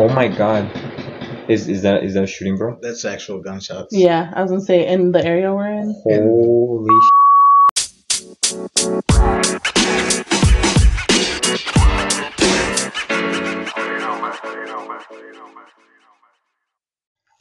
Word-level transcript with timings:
Oh 0.00 0.08
my 0.08 0.28
god. 0.28 0.64
Is 1.50 1.68
is 1.68 1.82
that 1.82 2.02
is 2.02 2.14
that 2.14 2.24
a 2.24 2.26
shooting, 2.26 2.56
bro? 2.56 2.78
That's 2.80 3.04
actual 3.04 3.42
gunshots. 3.42 3.94
Yeah, 3.94 4.32
I 4.34 4.40
was 4.40 4.50
gonna 4.50 4.62
say 4.62 4.86
in 4.86 5.12
the 5.12 5.22
area 5.22 5.52
we're 5.54 5.68
in. 5.68 5.94
Holy 6.02 6.88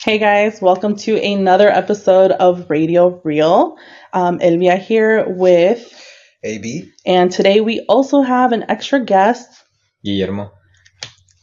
Hey 0.01 0.17
guys, 0.17 0.61
welcome 0.61 0.97
to 0.97 1.15
another 1.15 1.69
episode 1.69 2.31
of 2.31 2.69
Radio 2.69 3.21
Real. 3.23 3.77
Um, 4.11 4.39
Elvia 4.39 4.77
here 4.77 5.25
with, 5.29 5.79
AB. 6.43 6.91
and 7.05 7.31
today 7.31 7.61
we 7.61 7.85
also 7.87 8.21
have 8.21 8.51
an 8.51 8.65
extra 8.67 8.99
guest, 8.99 9.47
Guillermo. 10.03 10.58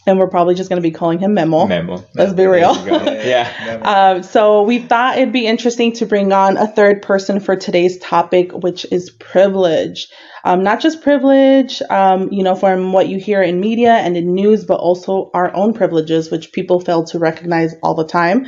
And 0.07 0.19
we're 0.19 0.29
probably 0.29 0.55
just 0.55 0.69
gonna 0.69 0.81
be 0.81 0.91
calling 0.91 1.19
him 1.19 1.35
Memo. 1.35 1.67
Memo. 1.67 2.05
Let's 2.15 2.33
be 2.33 2.47
real. 2.47 2.75
Yeah. 3.27 3.81
Um, 3.83 4.23
so 4.23 4.63
we 4.63 4.79
thought 4.79 5.19
it'd 5.19 5.33
be 5.33 5.47
interesting 5.47 5.93
to 5.95 6.07
bring 6.07 6.33
on 6.33 6.57
a 6.57 6.67
third 6.67 7.03
person 7.03 7.41
for 7.41 7.57
today's 7.57 7.99
topic, 7.99 8.53
which 8.53 8.87
is 8.93 9.11
privilege. 9.11 10.07
Um, 10.45 10.63
not 10.63 10.81
just 10.81 11.03
privilege, 11.03 11.83
um, 11.91 12.29
you 12.31 12.45
know, 12.45 12.55
from 12.55 12.93
what 12.93 13.09
you 13.09 13.19
hear 13.19 13.43
in 13.43 13.59
media 13.59 13.95
and 13.95 14.17
in 14.17 14.33
news, 14.33 14.65
but 14.65 14.79
also 14.79 15.31
our 15.35 15.53
own 15.55 15.73
privileges, 15.73 16.31
which 16.31 16.53
people 16.53 16.79
fail 16.79 17.05
to 17.07 17.19
recognize 17.19 17.75
all 17.83 17.95
the 17.95 18.07
time. 18.07 18.47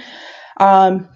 Um, 0.59 1.09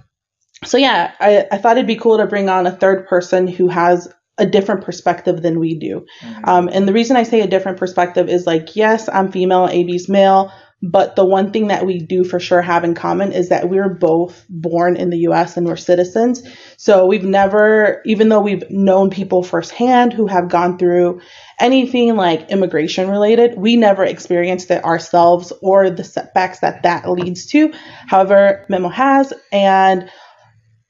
so 0.65 0.79
yeah, 0.79 1.13
I, 1.21 1.47
I 1.53 1.59
thought 1.59 1.77
it'd 1.77 1.87
be 1.87 1.97
cool 1.97 2.19
to 2.19 2.27
bring 2.27 2.49
on 2.49 2.67
a 2.67 2.73
third 2.73 3.07
person 3.07 3.47
who 3.47 3.69
has 3.69 4.13
a 4.39 4.47
different 4.47 4.85
perspective 4.85 5.43
than 5.43 5.61
we 5.61 5.79
do. 5.79 6.07
Um, 6.45 6.69
and 6.73 6.89
the 6.89 6.93
reason 6.93 7.17
I 7.17 7.23
say 7.23 7.41
a 7.41 7.47
different 7.47 7.79
perspective 7.79 8.29
is 8.29 8.47
like, 8.47 8.75
yes, 8.77 9.09
I'm 9.09 9.31
female, 9.31 9.69
AB's 9.69 10.09
male, 10.09 10.53
but 10.83 11.15
the 11.15 11.25
one 11.25 11.53
thing 11.53 11.69
that 11.69 11.87
we 11.87 12.01
do 12.01 12.25
for 12.25 12.41
sure 12.41 12.61
have 12.61 12.83
in 12.83 12.95
common 12.95 13.33
is 13.33 13.51
that 13.51 13.69
we're 13.69 13.89
both 13.89 14.45
born 14.49 14.97
in 14.97 15.11
the 15.11 15.19
US 15.29 15.57
and 15.57 15.65
we're 15.65 15.77
citizens. 15.77 16.43
So 16.77 17.07
we've 17.07 17.25
never, 17.25 18.03
even 18.05 18.29
though 18.29 18.41
we've 18.41 18.69
known 18.69 19.11
people 19.11 19.45
firsthand 19.45 20.13
who 20.13 20.27
have 20.27 20.49
gone 20.49 20.79
through 20.79 21.21
anything 21.61 22.17
like 22.17 22.51
immigration 22.51 23.09
related, 23.09 23.57
we 23.57 23.77
never 23.77 24.03
experienced 24.03 24.73
it 24.73 24.85
ourselves 24.85 25.53
or 25.63 25.89
the 25.89 26.03
setbacks 26.03 26.59
that 26.61 26.83
that 26.83 27.09
leads 27.09 27.47
to. 27.47 27.73
However, 28.09 28.67
Memo 28.69 28.89
has. 28.89 29.33
And 29.53 30.11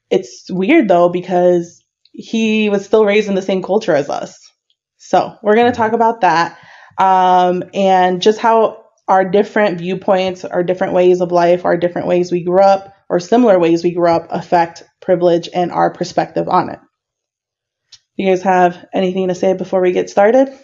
it's 0.09 0.49
weird 0.49 0.87
though, 0.87 1.09
because 1.09 1.82
he 2.13 2.69
was 2.69 2.85
still 2.85 3.05
raised 3.05 3.27
in 3.27 3.35
the 3.35 3.41
same 3.41 3.61
culture 3.61 3.95
as 3.95 4.09
us. 4.09 4.39
So 4.97 5.35
we're 5.43 5.55
going 5.55 5.71
to 5.71 5.77
talk 5.77 5.91
about 5.91 6.21
that 6.21 6.57
um, 6.97 7.63
and 7.73 8.21
just 8.21 8.39
how 8.39 8.85
our 9.07 9.25
different 9.25 9.79
viewpoints, 9.79 10.45
our 10.45 10.63
different 10.63 10.93
ways 10.93 11.19
of 11.19 11.31
life, 11.31 11.65
our 11.65 11.75
different 11.75 12.07
ways 12.07 12.31
we 12.31 12.43
grew 12.43 12.61
up, 12.61 12.93
or 13.09 13.19
similar 13.19 13.59
ways 13.59 13.83
we 13.83 13.93
grew 13.93 14.09
up 14.09 14.27
affect 14.29 14.83
privilege 15.01 15.49
and 15.53 15.71
our 15.71 15.91
perspective 15.91 16.47
on 16.47 16.69
it. 16.69 16.79
You 18.15 18.29
guys 18.29 18.43
have 18.43 18.85
anything 18.93 19.27
to 19.27 19.35
say 19.35 19.53
before 19.53 19.81
we 19.81 19.91
get 19.91 20.09
started? 20.09 20.57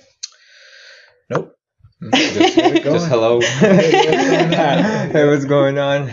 Nope. 1.30 1.56
Just, 2.14 2.56
just 2.84 3.08
hello. 3.08 3.42
hey, 3.60 5.28
what's 5.28 5.44
going 5.44 5.78
on? 5.78 6.10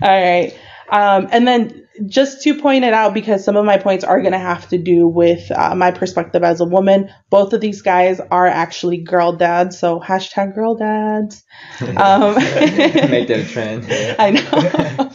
All 0.00 0.22
right. 0.22 0.56
Um, 0.88 1.28
and 1.32 1.48
then 1.48 1.85
just 2.06 2.42
to 2.42 2.60
point 2.60 2.84
it 2.84 2.92
out, 2.92 3.14
because 3.14 3.44
some 3.44 3.56
of 3.56 3.64
my 3.64 3.78
points 3.78 4.04
are 4.04 4.20
going 4.20 4.32
to 4.32 4.38
have 4.38 4.68
to 4.68 4.78
do 4.78 5.08
with 5.08 5.50
uh, 5.50 5.74
my 5.74 5.90
perspective 5.90 6.42
as 6.42 6.60
a 6.60 6.64
woman, 6.64 7.10
both 7.30 7.52
of 7.52 7.60
these 7.60 7.82
guys 7.82 8.20
are 8.30 8.46
actually 8.46 8.98
girl 8.98 9.32
dads. 9.32 9.78
So 9.78 10.00
hashtag 10.00 10.54
girl 10.54 10.76
dads. 10.76 11.42
Um, 11.96 12.34
Make 12.36 13.28
that 13.28 13.40
a 13.40 13.44
trend. 13.48 13.86
I 14.18 14.30
know. 14.30 15.10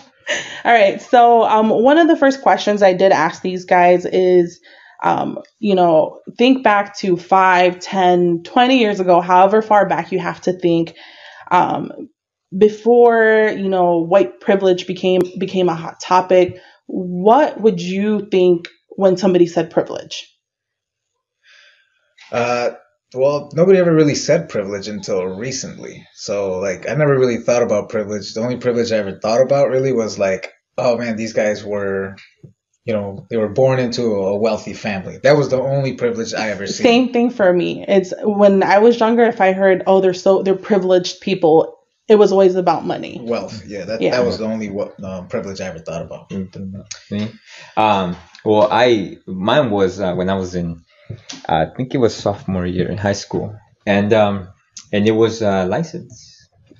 All 0.63 0.73
right. 0.73 1.01
So, 1.01 1.43
um, 1.43 1.69
one 1.69 1.97
of 1.97 2.07
the 2.07 2.15
first 2.15 2.41
questions 2.41 2.81
I 2.81 2.93
did 2.93 3.11
ask 3.11 3.41
these 3.41 3.65
guys 3.65 4.05
is, 4.05 4.59
um, 5.03 5.39
you 5.59 5.75
know, 5.75 6.19
think 6.37 6.63
back 6.63 6.97
to 6.99 7.17
5, 7.17 7.79
10, 7.79 8.43
20 8.43 8.79
years 8.79 8.99
ago, 8.99 9.21
however 9.21 9.61
far 9.61 9.87
back 9.87 10.11
you 10.11 10.19
have 10.19 10.41
to 10.41 10.53
think, 10.53 10.95
um, 11.49 11.91
before, 12.57 13.53
you 13.55 13.69
know, 13.69 13.97
white 13.97 14.39
privilege 14.39 14.87
became, 14.87 15.21
became 15.39 15.69
a 15.69 15.75
hot 15.75 15.99
topic. 15.99 16.59
What 16.93 17.59
would 17.61 17.79
you 17.81 18.27
think 18.29 18.67
when 18.89 19.15
somebody 19.15 19.47
said 19.47 19.71
privilege? 19.71 20.27
Uh, 22.31 22.71
well, 23.13 23.49
nobody 23.53 23.79
ever 23.79 23.93
really 23.93 24.15
said 24.15 24.49
privilege 24.49 24.87
until 24.87 25.23
recently. 25.25 26.05
So, 26.15 26.59
like, 26.59 26.89
I 26.89 26.93
never 26.95 27.17
really 27.17 27.37
thought 27.37 27.63
about 27.63 27.89
privilege. 27.89 28.33
The 28.33 28.41
only 28.41 28.57
privilege 28.57 28.91
I 28.91 28.97
ever 28.97 29.19
thought 29.19 29.41
about 29.41 29.69
really 29.69 29.93
was 29.93 30.19
like, 30.19 30.51
oh 30.77 30.97
man, 30.97 31.15
these 31.15 31.33
guys 31.33 31.63
were, 31.63 32.15
you 32.83 32.93
know, 32.93 33.25
they 33.29 33.37
were 33.37 33.49
born 33.49 33.79
into 33.79 34.03
a 34.03 34.37
wealthy 34.37 34.73
family. 34.73 35.19
That 35.23 35.37
was 35.37 35.49
the 35.49 35.61
only 35.61 35.93
privilege 35.93 36.33
I 36.33 36.49
ever 36.49 36.67
seen. 36.67 36.83
Same 36.83 37.13
thing 37.13 37.29
for 37.29 37.51
me. 37.51 37.85
It's 37.87 38.13
when 38.21 38.63
I 38.63 38.79
was 38.79 38.99
younger, 38.99 39.23
if 39.23 39.39
I 39.39 39.53
heard, 39.53 39.83
oh, 39.87 40.01
they're 40.01 40.13
so, 40.13 40.43
they're 40.43 40.55
privileged 40.55 41.21
people, 41.21 41.77
it 42.07 42.15
was 42.15 42.31
always 42.31 42.55
about 42.55 42.85
money. 42.85 43.19
Wealth. 43.21 43.65
Yeah, 43.65 43.85
that, 43.85 44.01
Yeah. 44.01 44.11
that 44.11 44.25
was 44.25 44.37
the 44.37 44.45
only 44.45 44.69
what, 44.69 45.01
um, 45.03 45.27
privilege 45.27 45.61
I 45.61 45.67
ever 45.67 45.79
thought 45.79 46.01
about. 46.01 46.31
Me? 47.11 47.31
Um, 47.77 48.15
well, 48.43 48.67
I 48.71 49.17
mine 49.27 49.69
was 49.69 49.99
uh, 49.99 50.13
when 50.15 50.29
I 50.29 50.35
was 50.35 50.55
in, 50.55 50.83
I 51.47 51.65
think 51.65 51.93
it 51.93 51.99
was 51.99 52.15
sophomore 52.15 52.65
year 52.65 52.89
in 52.89 52.97
high 52.97 53.13
school, 53.13 53.55
and 53.85 54.11
um, 54.13 54.49
and 54.91 55.07
it 55.07 55.11
was 55.11 55.41
uh, 55.41 55.65
license. 55.67 56.30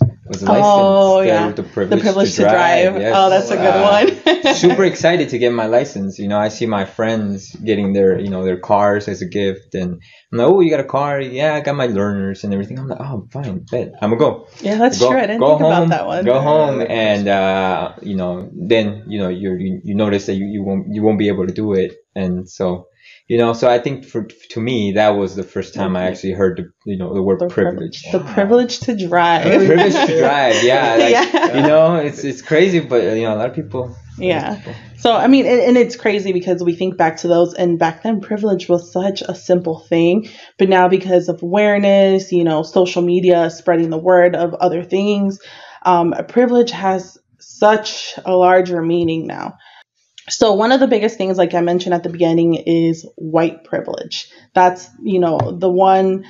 It 0.02 0.28
was 0.28 0.42
a 0.44 0.46
license. 0.46 0.66
Oh, 0.66 1.22
yeah. 1.22 1.52
the 1.52 1.64
privilege, 1.64 2.00
the 2.00 2.04
privilege 2.04 2.36
to 2.36 2.42
drive. 2.44 2.98
yes. 3.00 3.14
Oh, 3.16 3.30
that's 3.30 3.52
a 3.52 3.60
Uh, 3.60 3.64
good 3.66 4.26
one. 4.46 4.56
super 4.56 4.84
excited 4.86 5.30
to 5.30 5.38
get 5.38 5.52
my 5.54 5.66
license. 5.66 6.20
You 6.20 6.28
know, 6.28 6.40
I 6.40 6.50
see 6.50 6.66
my 6.66 6.86
friends 6.86 7.54
getting 7.56 7.94
their, 7.94 8.20
you 8.20 8.30
know, 8.30 8.44
their 8.44 8.58
cars 8.58 9.08
as 9.08 9.22
a 9.22 9.26
gift, 9.26 9.76
and 9.76 10.02
I'm 10.32 10.38
like, 10.38 10.48
oh, 10.48 10.60
you 10.62 10.70
got 10.70 10.80
a 10.80 10.86
car? 10.86 11.20
Yeah, 11.20 11.54
I 11.56 11.62
got 11.62 11.76
my 11.76 11.88
learners 11.88 12.44
and 12.44 12.54
everything. 12.54 12.80
I'm 12.80 12.88
like, 12.88 13.00
oh, 13.02 13.28
fine, 13.32 13.60
bet. 13.72 13.94
I'm 14.02 14.12
gonna 14.12 14.20
go. 14.20 14.48
Yeah, 14.62 14.76
that's 14.78 15.00
go, 15.00 15.10
true. 15.10 15.18
I 15.18 15.22
didn't 15.28 15.40
go 15.40 15.50
think 15.58 15.62
home, 15.62 15.72
about 15.72 15.90
that 15.90 16.08
one. 16.08 16.26
Go 16.26 16.40
home, 16.40 16.82
and 16.88 17.28
uh, 17.28 17.94
you 18.02 18.16
know, 18.16 18.50
then 18.54 19.04
you 19.08 19.20
know, 19.20 19.30
you're, 19.30 19.60
you 19.60 19.82
you 19.84 19.96
notice 19.96 20.26
that 20.28 20.36
you, 20.36 20.46
you 20.46 20.64
won't 20.64 20.88
you 20.94 21.04
won't 21.04 21.20
be 21.20 21.28
able 21.28 21.46
to 21.48 21.54
do 21.54 21.74
it, 21.74 21.94
and 22.16 22.50
so. 22.50 22.88
You 23.32 23.38
know, 23.38 23.54
so 23.54 23.70
I 23.70 23.80
think 23.80 24.04
for 24.04 24.28
to 24.50 24.60
me 24.60 24.92
that 24.92 25.12
was 25.12 25.38
the 25.38 25.44
first 25.44 25.74
time 25.74 25.96
I 25.96 26.04
actually 26.04 26.34
heard 26.34 26.58
the 26.58 26.92
you 26.92 26.98
know 26.98 27.14
the 27.14 27.22
word 27.22 27.40
The 27.40 27.48
priv- 27.48 27.68
privilege. 27.68 28.04
The 28.12 28.20
privilege 28.20 28.80
to 28.82 28.92
drive 29.08 29.46
The 29.46 29.66
privilege 29.66 29.94
to 29.94 30.20
drive, 30.20 30.62
yeah, 30.66 30.96
like, 31.00 31.12
Yeah. 31.12 31.56
you 31.56 31.62
know, 31.66 31.96
it's 31.96 32.26
it's 32.26 32.42
crazy, 32.42 32.82
but 32.82 33.02
you 33.16 33.24
know, 33.24 33.34
a 33.34 33.38
lot 33.38 33.50
of 33.50 33.56
people. 33.56 33.96
Yeah. 34.18 34.60
So 34.98 35.14
I 35.16 35.28
mean, 35.28 35.46
and, 35.46 35.62
and 35.62 35.78
it's 35.78 35.96
crazy 35.96 36.34
because 36.34 36.62
we 36.62 36.76
think 36.76 36.98
back 36.98 37.16
to 37.24 37.30
those, 37.30 37.54
and 37.54 37.80
back 37.80 38.04
then 38.04 38.20
privilege 38.20 38.68
was 38.68 38.92
such 38.92 39.22
a 39.22 39.34
simple 39.34 39.80
thing, 39.80 40.28
but 40.60 40.68
now 40.68 40.90
because 40.90 41.30
of 41.30 41.42
awareness, 41.42 42.34
you 42.34 42.44
know, 42.44 42.64
social 42.64 43.02
media 43.02 43.50
spreading 43.50 43.92
the 43.92 43.98
word 44.12 44.36
of 44.36 44.54
other 44.56 44.84
things, 44.84 45.40
um, 45.84 46.14
privilege 46.28 46.72
has 46.72 47.18
such 47.40 48.14
a 48.26 48.34
larger 48.36 48.82
meaning 48.82 49.26
now. 49.26 49.54
So 50.30 50.54
one 50.54 50.72
of 50.72 50.80
the 50.80 50.88
biggest 50.88 51.18
things, 51.18 51.38
like 51.38 51.54
I 51.54 51.62
mentioned 51.62 51.94
at 51.94 52.04
the 52.04 52.10
beginning, 52.10 52.56
is 52.56 53.08
white 53.16 53.64
privilege. 53.64 54.30
That's 54.54 54.90
you 55.04 55.20
know 55.20 55.40
the 55.58 55.70
one 55.70 56.26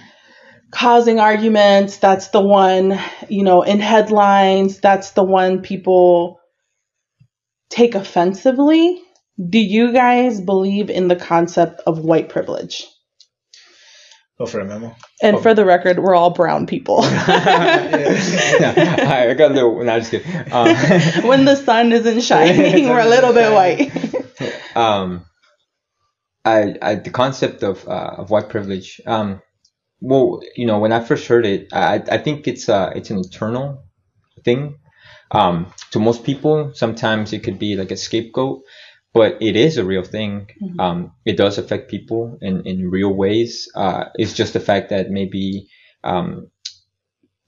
causing 0.71 1.19
arguments. 1.19 1.97
That's 1.97 2.29
the 2.29 2.41
one 2.41 2.99
you 3.29 3.43
know 3.43 3.61
in 3.63 3.79
headlines. 3.79 4.79
That's 4.79 5.11
the 5.11 5.23
one 5.23 5.61
people 5.61 6.39
take 7.69 7.95
offensively. 7.95 9.01
Do 9.49 9.59
you 9.59 9.93
guys 9.93 10.39
believe 10.39 10.89
in 10.89 11.07
the 11.07 11.15
concept 11.15 11.81
of 11.87 11.99
white 11.99 12.29
privilege? 12.29 12.85
Go 14.41 14.47
for 14.47 14.59
a 14.59 14.65
memo. 14.65 14.95
And 15.21 15.35
Oh. 15.35 15.39
for 15.39 15.53
the 15.53 15.63
record, 15.65 15.99
we're 15.99 16.15
all 16.15 16.31
brown 16.31 16.65
people. 16.65 17.01
yeah, 17.03 18.17
I 19.29 19.35
got 19.35 19.51
a 19.51 19.53
little. 19.53 19.83
No, 19.83 19.93
I'm 19.93 19.99
just 20.01 20.09
kidding. 20.09 20.51
Um, 20.51 20.75
when 21.29 21.45
the 21.45 21.55
sun 21.55 21.91
isn't 21.91 22.21
shining, 22.31 22.89
we're 22.89 23.01
a 23.01 23.05
little 23.07 23.33
bit 23.33 23.51
white. 23.53 24.75
um, 24.75 25.25
I, 26.43 26.73
I 26.81 26.95
the 26.95 27.11
concept 27.11 27.61
of 27.61 27.87
uh, 27.87 28.15
of 28.17 28.31
white 28.31 28.49
privilege. 28.49 28.99
Um, 29.05 29.43
well, 29.99 30.39
you 30.55 30.65
know, 30.65 30.79
when 30.79 30.91
I 30.91 31.01
first 31.03 31.27
heard 31.27 31.45
it, 31.45 31.67
I 31.71 32.01
I 32.09 32.17
think 32.17 32.47
it's 32.47 32.67
uh 32.67 32.93
it's 32.95 33.11
an 33.11 33.17
internal 33.17 33.83
thing. 34.43 34.79
Um, 35.29 35.71
to 35.91 35.99
most 35.99 36.23
people, 36.23 36.71
sometimes 36.73 37.31
it 37.31 37.43
could 37.43 37.59
be 37.59 37.75
like 37.75 37.91
a 37.91 37.95
scapegoat, 37.97 38.63
but 39.13 39.41
it 39.41 39.55
is 39.55 39.77
a 39.77 39.85
real 39.85 40.03
thing. 40.03 40.47
Mhm. 40.61 40.79
Um, 40.79 41.11
it 41.25 41.37
does 41.37 41.57
affect 41.57 41.91
people 41.91 42.37
in 42.41 42.61
in 42.65 42.89
real 42.89 43.13
ways. 43.13 43.69
Uh, 43.75 44.05
it's 44.15 44.33
just 44.33 44.53
the 44.53 44.59
fact 44.59 44.89
that 44.89 45.09
maybe 45.09 45.67
um, 46.03 46.49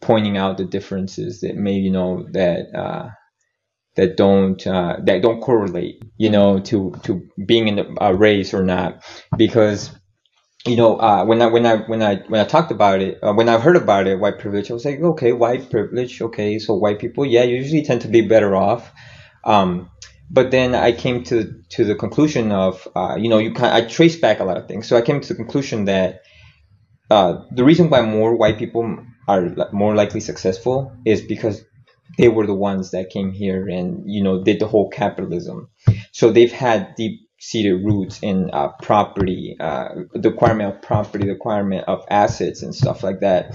pointing 0.02 0.38
out 0.38 0.58
the 0.58 0.66
differences 0.66 1.42
that 1.42 1.56
maybe 1.56 1.82
you 1.82 1.92
know 1.92 2.28
that 2.32 2.68
uh, 2.76 3.10
that 3.96 4.18
don't 4.18 4.66
uh, 4.68 4.98
that 5.06 5.22
don't 5.22 5.42
correlate, 5.42 6.02
you 6.18 6.30
know, 6.30 6.60
to 6.60 6.96
to 7.04 7.28
being 7.46 7.68
in 7.68 7.96
a 8.02 8.16
race 8.16 8.54
or 8.54 8.64
not, 8.64 9.04
because 9.38 9.92
you 10.66 10.78
know, 10.78 10.98
uh, 10.98 11.26
when 11.26 11.42
I 11.42 11.48
when 11.48 11.66
I 11.66 11.78
when 11.78 12.02
I 12.04 12.18
when 12.28 12.42
I 12.42 12.46
talked 12.46 12.72
about 12.72 13.02
it, 13.02 13.20
uh, 13.24 13.34
when 13.34 13.50
I 13.50 13.60
heard 13.60 13.78
about 13.78 14.08
it, 14.08 14.20
white 14.20 14.40
privilege, 14.40 14.72
I 14.72 14.74
was 14.76 14.86
like, 14.86 15.00
okay, 15.02 15.34
white 15.34 15.70
privilege, 15.70 16.22
okay, 16.22 16.60
so 16.60 16.76
white 16.76 17.00
people, 17.00 17.26
yeah, 17.26 17.44
usually 17.44 17.84
tend 17.84 18.02
to 18.02 18.08
be 18.08 18.22
better 18.22 18.56
off. 18.56 18.92
Um, 19.46 19.90
but 20.34 20.50
then 20.50 20.74
I 20.74 20.92
came 20.92 21.24
to 21.26 21.54
to 21.70 21.86
the 21.86 21.96
conclusion 21.96 22.52
of, 22.52 22.88
uh, 22.96 23.16
you 23.20 23.30
know, 23.30 23.38
you 23.38 23.54
can 23.54 23.66
I 23.66 23.86
traced 23.88 24.20
back 24.20 24.40
a 24.40 24.44
lot 24.44 24.58
of 24.58 24.68
things. 24.68 24.88
So 24.88 24.98
I 24.98 25.02
came 25.02 25.22
to 25.22 25.28
the 25.28 25.36
conclusion 25.36 25.86
that 25.86 26.24
uh, 27.12 27.44
the 27.52 27.64
reason 27.64 27.90
why 27.90 28.02
more 28.02 28.36
white 28.36 28.58
people 28.58 28.98
are 29.28 29.56
more 29.72 29.96
likely 29.96 30.20
successful 30.20 30.92
is 31.06 31.22
because 31.22 31.64
they 32.18 32.30
were 32.30 32.48
the 32.48 32.54
ones 32.54 32.92
that 32.92 33.12
came 33.12 33.32
here 33.32 33.68
and 33.68 34.04
you 34.08 34.24
know 34.24 34.44
did 34.44 34.60
the 34.60 34.68
whole 34.68 34.90
capitalism. 34.90 35.70
So 36.12 36.32
they've 36.32 36.52
had 36.52 36.96
deep 36.96 37.22
seated 37.40 37.84
roots 37.84 38.20
in 38.24 38.50
uh, 38.52 38.70
property, 38.82 39.56
uh, 39.60 39.90
the 40.14 40.32
requirement 40.32 40.76
of 40.76 40.82
property, 40.82 41.26
the 41.26 41.34
requirement 41.34 41.86
of 41.88 42.06
assets 42.10 42.64
and 42.64 42.74
stuff 42.74 43.04
like 43.04 43.20
that. 43.20 43.54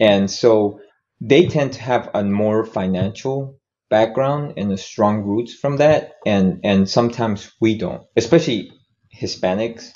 And 0.00 0.30
so 0.30 0.80
they 1.20 1.46
tend 1.46 1.74
to 1.74 1.82
have 1.82 2.10
a 2.14 2.24
more 2.24 2.64
financial 2.64 3.55
background 3.88 4.54
and 4.56 4.72
a 4.72 4.76
strong 4.76 5.22
roots 5.22 5.54
from 5.54 5.78
that. 5.78 6.14
And, 6.24 6.60
and 6.64 6.88
sometimes 6.88 7.52
we 7.60 7.78
don't, 7.78 8.02
especially 8.16 8.72
Hispanics. 9.14 9.92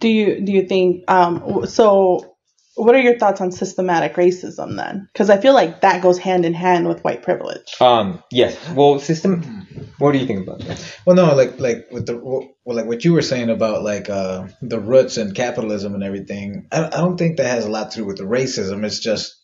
Do 0.00 0.08
you 0.08 0.40
do 0.44 0.52
you 0.52 0.66
think 0.66 1.08
um 1.08 1.66
so? 1.66 2.36
What 2.74 2.94
are 2.94 3.00
your 3.00 3.18
thoughts 3.18 3.40
on 3.42 3.52
systematic 3.52 4.14
racism 4.14 4.76
then? 4.76 5.08
Because 5.12 5.28
I 5.28 5.36
feel 5.36 5.52
like 5.52 5.82
that 5.82 6.02
goes 6.02 6.18
hand 6.18 6.46
in 6.46 6.54
hand 6.54 6.88
with 6.88 7.04
white 7.04 7.22
privilege. 7.22 7.74
Um, 7.82 8.22
yes. 8.30 8.56
Well, 8.70 8.98
system, 8.98 9.66
what 9.98 10.12
do 10.12 10.18
you 10.18 10.26
think 10.26 10.48
about 10.48 10.60
that? 10.60 10.98
Well, 11.04 11.14
no, 11.14 11.34
like 11.34 11.60
like 11.60 11.88
with 11.92 12.06
the 12.06 12.16
well, 12.16 12.48
like 12.64 12.86
what 12.86 13.04
you 13.04 13.12
were 13.12 13.22
saying 13.22 13.50
about 13.50 13.82
like 13.82 14.08
uh, 14.08 14.48
the 14.62 14.80
roots 14.80 15.18
and 15.18 15.34
capitalism 15.34 15.94
and 15.94 16.02
everything. 16.02 16.66
I, 16.72 16.86
I 16.86 16.90
don't 16.90 17.18
think 17.18 17.36
that 17.36 17.46
has 17.46 17.66
a 17.66 17.70
lot 17.70 17.90
to 17.92 17.98
do 17.98 18.06
with 18.06 18.16
the 18.16 18.24
racism. 18.24 18.84
It's 18.84 18.98
just 18.98 19.36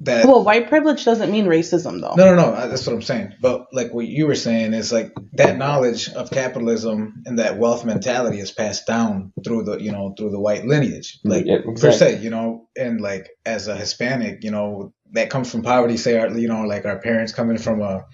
that. 0.00 0.26
Well, 0.26 0.44
white 0.44 0.68
privilege 0.68 1.04
doesn't 1.04 1.30
mean 1.30 1.46
racism 1.46 2.00
though. 2.00 2.14
no, 2.14 2.34
no, 2.34 2.36
no. 2.36 2.68
That's 2.68 2.86
what 2.86 2.94
I'm 2.94 3.02
saying. 3.02 3.34
But 3.40 3.68
like 3.72 3.92
what 3.92 4.06
you 4.06 4.26
were 4.26 4.34
saying 4.34 4.74
is 4.74 4.92
like 4.92 5.12
that 5.34 5.56
knowledge 5.56 6.08
of 6.08 6.30
capitalism 6.30 7.22
and 7.26 7.38
that 7.38 7.58
wealth 7.58 7.84
mentality 7.84 8.40
is 8.40 8.50
passed 8.50 8.86
down 8.86 9.32
through 9.44 9.64
the 9.64 9.78
you 9.78 9.92
know 9.92 10.14
through 10.16 10.30
the 10.30 10.40
white 10.40 10.64
lineage, 10.64 11.18
like 11.24 11.44
Yeah, 11.46 11.58
per 11.76 11.92
se, 11.92 12.20
you 12.20 12.30
know, 12.30 12.68
and 12.76 13.00
like 13.00 13.28
as 13.44 13.68
a 13.68 13.76
Hispanic, 13.76 14.44
you 14.44 14.50
know, 14.50 14.92
that 15.12 15.30
comes 15.30 15.50
from 15.50 15.62
poverty. 15.62 15.96
Say 15.96 16.18
our 16.18 16.28
you 16.28 16.48
know 16.48 16.62
like 16.62 16.84
our 16.84 16.98
parents 16.98 17.32
coming 17.32 17.58
from 17.58 17.82
a 17.82 18.06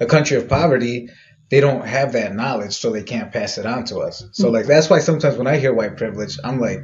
a 0.00 0.06
country 0.06 0.36
of 0.36 0.48
poverty. 0.48 1.08
They 1.50 1.60
don't 1.60 1.86
have 1.86 2.12
that 2.12 2.34
knowledge, 2.34 2.72
so 2.72 2.90
they 2.90 3.02
can't 3.02 3.30
pass 3.30 3.58
it 3.58 3.66
on 3.66 3.84
to 3.86 3.98
us. 3.98 4.24
So 4.32 4.44
mm-hmm. 4.44 4.54
like 4.54 4.66
that's 4.66 4.88
why 4.88 5.00
sometimes 5.00 5.36
when 5.36 5.46
I 5.46 5.58
hear 5.58 5.74
white 5.74 5.98
privilege, 5.98 6.38
I'm 6.42 6.58
like, 6.58 6.80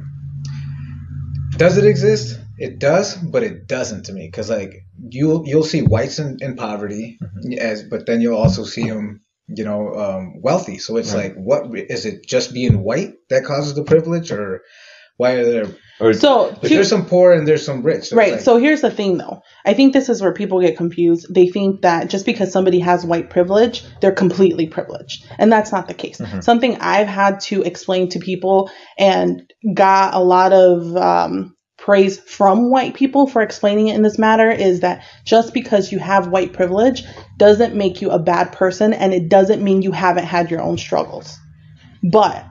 does 1.57 1.77
it 1.77 1.85
exist? 1.85 2.39
It 2.59 2.79
does, 2.79 3.15
but 3.15 3.43
it 3.43 3.67
doesn't 3.67 4.03
to 4.05 4.13
me 4.13 4.27
because 4.27 4.49
like 4.49 4.83
you'll 5.09 5.43
you'll 5.47 5.63
see 5.63 5.81
whites 5.81 6.19
in, 6.19 6.37
in 6.41 6.55
poverty 6.55 7.17
as, 7.57 7.83
but 7.83 8.05
then 8.05 8.21
you'll 8.21 8.37
also 8.37 8.63
see 8.63 8.87
them, 8.87 9.21
you 9.47 9.63
know, 9.63 9.93
um, 9.95 10.33
wealthy. 10.41 10.77
So 10.77 10.97
it's 10.97 11.13
Right. 11.13 11.35
like, 11.35 11.35
what 11.35 11.67
is 11.75 12.05
it? 12.05 12.25
Just 12.25 12.53
being 12.53 12.83
white 12.83 13.13
that 13.29 13.45
causes 13.45 13.73
the 13.75 13.83
privilege, 13.83 14.31
or 14.31 14.61
why 15.17 15.31
are 15.33 15.45
there? 15.45 15.65
Or 16.01 16.13
So 16.13 16.51
But 16.61 16.69
two- 16.69 16.75
there's 16.75 16.87
some 16.89 17.05
poor 17.05 17.33
and 17.33 17.45
there's 17.45 17.65
some 17.65 17.81
rich. 17.81 18.05
So 18.09 18.15
Right. 18.15 18.31
like- 18.33 18.41
So 18.41 18.57
here's 18.57 18.79
the 18.79 18.89
thing, 18.89 19.17
though. 19.17 19.41
I 19.65 19.73
think 19.73 19.91
this 19.91 20.07
is 20.07 20.21
where 20.21 20.33
people 20.33 20.61
get 20.61 20.77
confused. 20.77 21.27
They 21.33 21.47
think 21.47 21.81
that 21.81 22.09
just 22.09 22.25
because 22.25 22.53
somebody 22.53 22.79
has 22.79 23.05
white 23.05 23.29
privilege, 23.29 23.83
they're 23.99 24.13
completely 24.13 24.67
privileged. 24.67 25.25
And 25.37 25.51
that's 25.51 25.73
not 25.73 25.89
the 25.89 25.93
case. 25.93 26.21
Something 26.39 26.77
I've 26.79 27.07
had 27.07 27.41
to 27.41 27.63
explain 27.63 28.07
to 28.09 28.19
people 28.19 28.69
and 28.97 29.41
got 29.73 30.13
a 30.13 30.19
lot 30.23 30.53
of 30.53 30.95
um, 30.95 31.53
praise 31.89 32.19
from 32.19 32.69
white 32.69 32.93
people 32.93 33.25
for 33.25 33.41
explaining 33.41 33.87
it 33.87 33.95
in 33.95 34.03
this 34.03 34.19
matter 34.19 34.51
is 34.51 34.81
that 34.81 35.03
just 35.25 35.55
because 35.55 35.91
you 35.91 35.97
have 35.97 36.27
white 36.27 36.53
privilege 36.53 37.03
doesn't 37.37 37.73
make 37.73 37.99
you 37.99 38.11
a 38.11 38.19
bad 38.19 38.51
person 38.51 38.93
and 38.93 39.11
it 39.11 39.27
doesn't 39.27 39.63
mean 39.63 39.81
you 39.81 39.91
haven't 39.91 40.25
had 40.25 40.51
your 40.51 40.61
own 40.61 40.77
struggles. 40.77 41.35
But 42.03 42.45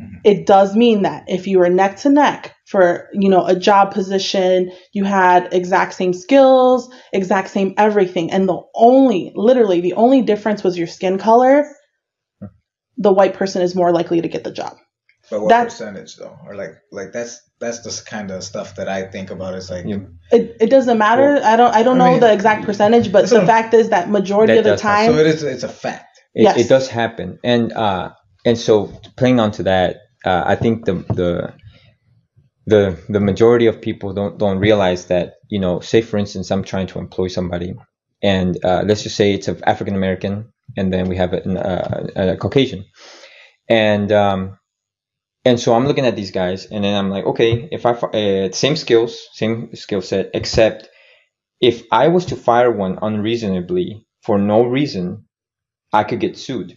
mm-hmm. 0.00 0.18
it 0.22 0.46
does 0.46 0.76
mean 0.76 1.02
that 1.02 1.24
if 1.26 1.48
you 1.48 1.58
were 1.58 1.68
neck 1.68 1.96
to 2.02 2.08
neck 2.08 2.54
for 2.66 3.08
you 3.12 3.28
know 3.28 3.44
a 3.44 3.58
job 3.58 3.92
position 3.92 4.70
you 4.92 5.02
had 5.02 5.52
exact 5.52 5.94
same 5.94 6.12
skills 6.12 6.88
exact 7.12 7.50
same 7.50 7.74
everything 7.76 8.30
and 8.30 8.48
the 8.48 8.62
only 8.76 9.32
literally 9.34 9.80
the 9.80 9.94
only 9.94 10.22
difference 10.22 10.62
was 10.62 10.78
your 10.78 10.86
skin 10.86 11.18
color 11.18 11.68
the 12.96 13.12
white 13.12 13.34
person 13.34 13.60
is 13.60 13.74
more 13.74 13.90
likely 13.90 14.20
to 14.20 14.28
get 14.28 14.44
the 14.44 14.52
job 14.52 14.76
but 15.34 15.42
what 15.42 15.48
that's- 15.50 15.72
percentage 15.78 16.16
though? 16.16 16.36
Or 16.46 16.54
like 16.54 16.72
like 16.92 17.12
that's 17.12 17.40
that's 17.60 17.80
the 17.86 17.92
kind 18.10 18.30
of 18.30 18.42
stuff 18.44 18.76
that 18.76 18.88
I 18.88 19.00
think 19.14 19.30
about. 19.30 19.54
Is 19.54 19.70
like 19.70 19.84
Yeah. 19.86 19.98
it, 20.30 20.56
it 20.60 20.70
doesn't 20.70 20.98
matter 20.98 21.28
i 21.52 21.56
don't 21.56 21.74
i 21.74 21.82
don't 21.82 22.00
I 22.00 22.04
know 22.04 22.10
mean, 22.12 22.20
the 22.20 22.32
exact 22.32 22.64
percentage 22.64 23.10
but 23.12 23.28
the 23.28 23.36
what 23.38 23.46
fact 23.46 23.74
is 23.74 23.88
that 23.94 24.10
majority 24.10 24.52
That 24.52 24.58
of 24.60 24.64
the 24.64 24.70
does 24.72 24.82
happen. 24.82 25.06
time 25.06 25.14
so 25.14 25.20
it 25.20 25.26
is 25.34 25.42
it's 25.42 25.64
a 25.64 25.68
fact. 25.86 26.12
it, 26.34 26.42
Yes. 26.46 26.56
it 26.62 26.68
does 26.74 26.86
happen 26.88 27.38
and 27.44 27.72
uh 27.72 28.06
and 28.48 28.56
so 28.58 28.74
playing 29.20 29.38
onto 29.44 29.62
that 29.72 29.90
uh, 30.30 30.42
i 30.52 30.54
think 30.62 30.84
the 30.88 30.94
the 31.20 31.30
the 32.66 32.82
the 33.08 33.20
majority 33.20 33.66
of 33.66 33.80
people 33.88 34.12
don't 34.14 34.38
don't 34.38 34.58
realize 34.58 35.02
that 35.12 35.26
you 35.54 35.60
know 35.64 35.80
say 35.80 36.00
for 36.02 36.16
instance 36.18 36.50
i'm 36.50 36.64
trying 36.64 36.86
to 36.92 36.98
employ 36.98 37.28
somebody 37.28 37.70
and 38.22 38.50
uh, 38.64 38.82
let's 38.88 39.02
just 39.06 39.16
say 39.16 39.32
it's 39.36 39.48
an 39.48 39.56
african 39.72 39.94
american 39.94 40.34
and 40.78 40.92
then 40.92 41.04
we 41.10 41.16
have 41.16 41.32
an, 41.34 41.56
uh, 41.56 42.06
a 42.16 42.36
caucasian 42.36 42.84
and 43.68 44.10
um 44.12 44.40
and 45.44 45.60
so 45.60 45.74
i'm 45.74 45.86
looking 45.86 46.06
at 46.06 46.16
these 46.16 46.30
guys 46.30 46.66
and 46.66 46.84
then 46.84 46.94
i'm 46.94 47.10
like 47.10 47.24
okay 47.24 47.68
if 47.70 47.86
i 47.86 47.90
uh, 47.90 48.50
same 48.52 48.76
skills 48.76 49.28
same 49.32 49.74
skill 49.74 50.00
set 50.00 50.30
except 50.34 50.88
if 51.60 51.84
i 51.92 52.08
was 52.08 52.26
to 52.26 52.36
fire 52.36 52.70
one 52.70 52.98
unreasonably 53.02 54.06
for 54.22 54.38
no 54.38 54.64
reason 54.64 55.24
I 55.94 56.02
could 56.02 56.18
get 56.18 56.36
sued, 56.36 56.74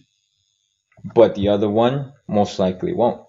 but 1.16 1.34
the 1.34 1.48
other 1.50 1.70
one 1.70 2.14
most 2.28 2.60
likely 2.60 2.94
won't. 2.94 3.26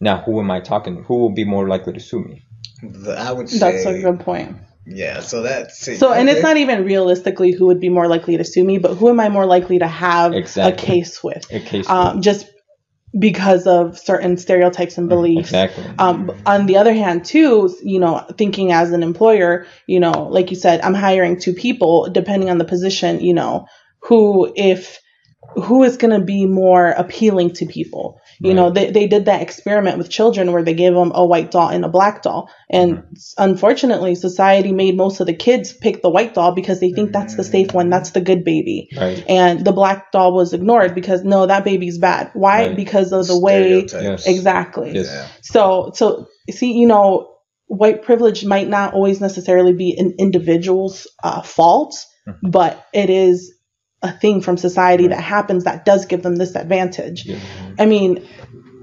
Now, 0.00 0.22
who 0.22 0.40
am 0.40 0.50
I 0.50 0.60
talking? 0.60 1.04
Who 1.04 1.18
will 1.18 1.34
be 1.34 1.44
more 1.44 1.68
likely 1.68 1.92
to 1.92 2.00
sue 2.00 2.24
me? 2.24 2.42
I 3.08 3.32
would 3.32 3.48
say 3.48 3.58
that's 3.58 3.86
a 3.86 4.00
good 4.00 4.20
point 4.20 4.56
yeah. 4.90 5.20
So 5.20 5.42
that's 5.42 5.98
so 5.98 6.12
and 6.12 6.28
it's 6.28 6.42
not 6.42 6.56
even 6.56 6.84
realistically 6.84 7.52
who 7.52 7.66
would 7.66 7.80
be 7.80 7.88
more 7.88 8.08
likely 8.08 8.36
to 8.38 8.44
sue 8.44 8.64
me 8.64 8.78
but 8.78 8.94
who 8.94 9.10
am 9.10 9.20
i 9.20 9.28
more 9.28 9.44
likely 9.44 9.78
to 9.80 9.86
have 9.86 10.32
Exactly. 10.32 10.72
a 10.72 10.86
case 10.86 11.22
with 11.22 11.46
A 11.52 11.60
case. 11.60 11.88
um, 11.88 12.22
just 12.22 12.46
because 13.16 13.66
of 13.66 13.98
certain 13.98 14.36
stereotypes 14.36 14.98
and 14.98 15.08
beliefs. 15.08 15.48
exactly. 15.48 15.84
Um, 15.98 16.30
on 16.44 16.66
the 16.66 16.76
other 16.76 16.92
hand, 16.92 17.24
too, 17.24 17.74
you 17.82 18.00
know, 18.00 18.24
thinking 18.36 18.72
as 18.72 18.92
an 18.92 19.02
employer, 19.02 19.66
you 19.86 20.00
know, 20.00 20.28
like 20.30 20.50
you 20.50 20.56
said, 20.56 20.80
I'm 20.82 20.94
hiring 20.94 21.38
two 21.38 21.54
people, 21.54 22.10
depending 22.10 22.50
on 22.50 22.58
the 22.58 22.64
position, 22.64 23.20
you 23.20 23.34
know, 23.34 23.66
who 24.00 24.52
if 24.54 25.00
who 25.54 25.82
is 25.84 25.96
going 25.96 26.18
to 26.18 26.24
be 26.24 26.46
more 26.46 26.88
appealing 26.88 27.52
to 27.54 27.66
people. 27.66 28.20
You 28.40 28.54
know, 28.54 28.70
they, 28.70 28.90
they 28.90 29.06
did 29.08 29.24
that 29.24 29.42
experiment 29.42 29.98
with 29.98 30.10
children 30.10 30.52
where 30.52 30.62
they 30.62 30.74
gave 30.74 30.94
them 30.94 31.10
a 31.14 31.26
white 31.26 31.50
doll 31.50 31.68
and 31.70 31.84
a 31.84 31.88
black 31.88 32.22
doll. 32.22 32.50
And 32.70 33.16
unfortunately, 33.36 34.14
society 34.14 34.72
made 34.72 34.96
most 34.96 35.20
of 35.20 35.26
the 35.26 35.34
kids 35.34 35.72
pick 35.72 36.02
the 36.02 36.10
white 36.10 36.34
doll 36.34 36.52
because 36.54 36.78
they 36.80 36.92
think 36.92 37.12
that's 37.12 37.34
the 37.34 37.44
safe 37.44 37.72
one, 37.74 37.90
that's 37.90 38.10
the 38.10 38.20
good 38.20 38.44
baby. 38.44 38.88
right. 38.96 39.24
And 39.28 39.64
the 39.64 39.72
black 39.72 40.12
doll 40.12 40.32
was 40.34 40.52
ignored 40.52 40.94
because 40.94 41.24
no, 41.24 41.46
that 41.46 41.64
baby's 41.64 41.98
bad. 41.98 42.30
Why? 42.34 42.66
Right. 42.68 42.76
Because 42.76 43.12
of 43.12 43.26
the 43.26 43.38
way 43.38 43.86
Yes. 43.90 44.26
exactly. 44.26 44.92
Yes. 44.94 45.06
Yeah. 45.12 45.26
So, 45.42 45.90
so 45.94 46.28
see, 46.50 46.72
you 46.74 46.86
know, 46.86 47.34
white 47.66 48.02
privilege 48.02 48.44
might 48.44 48.68
not 48.68 48.94
always 48.94 49.20
necessarily 49.20 49.72
be 49.72 49.96
an 49.98 50.14
individual's 50.18 51.06
uh, 51.22 51.42
fault, 51.42 52.04
Mhm. 52.26 52.50
but 52.50 52.86
it 52.92 53.10
is 53.10 53.52
a 54.02 54.12
thing 54.12 54.40
from 54.40 54.56
society 54.56 55.08
that 55.08 55.20
happens 55.20 55.64
that 55.64 55.84
does 55.84 56.06
give 56.06 56.22
them 56.22 56.36
this 56.36 56.54
advantage. 56.54 57.26
Yeah. 57.26 57.38
I 57.78 57.86
mean, 57.86 58.26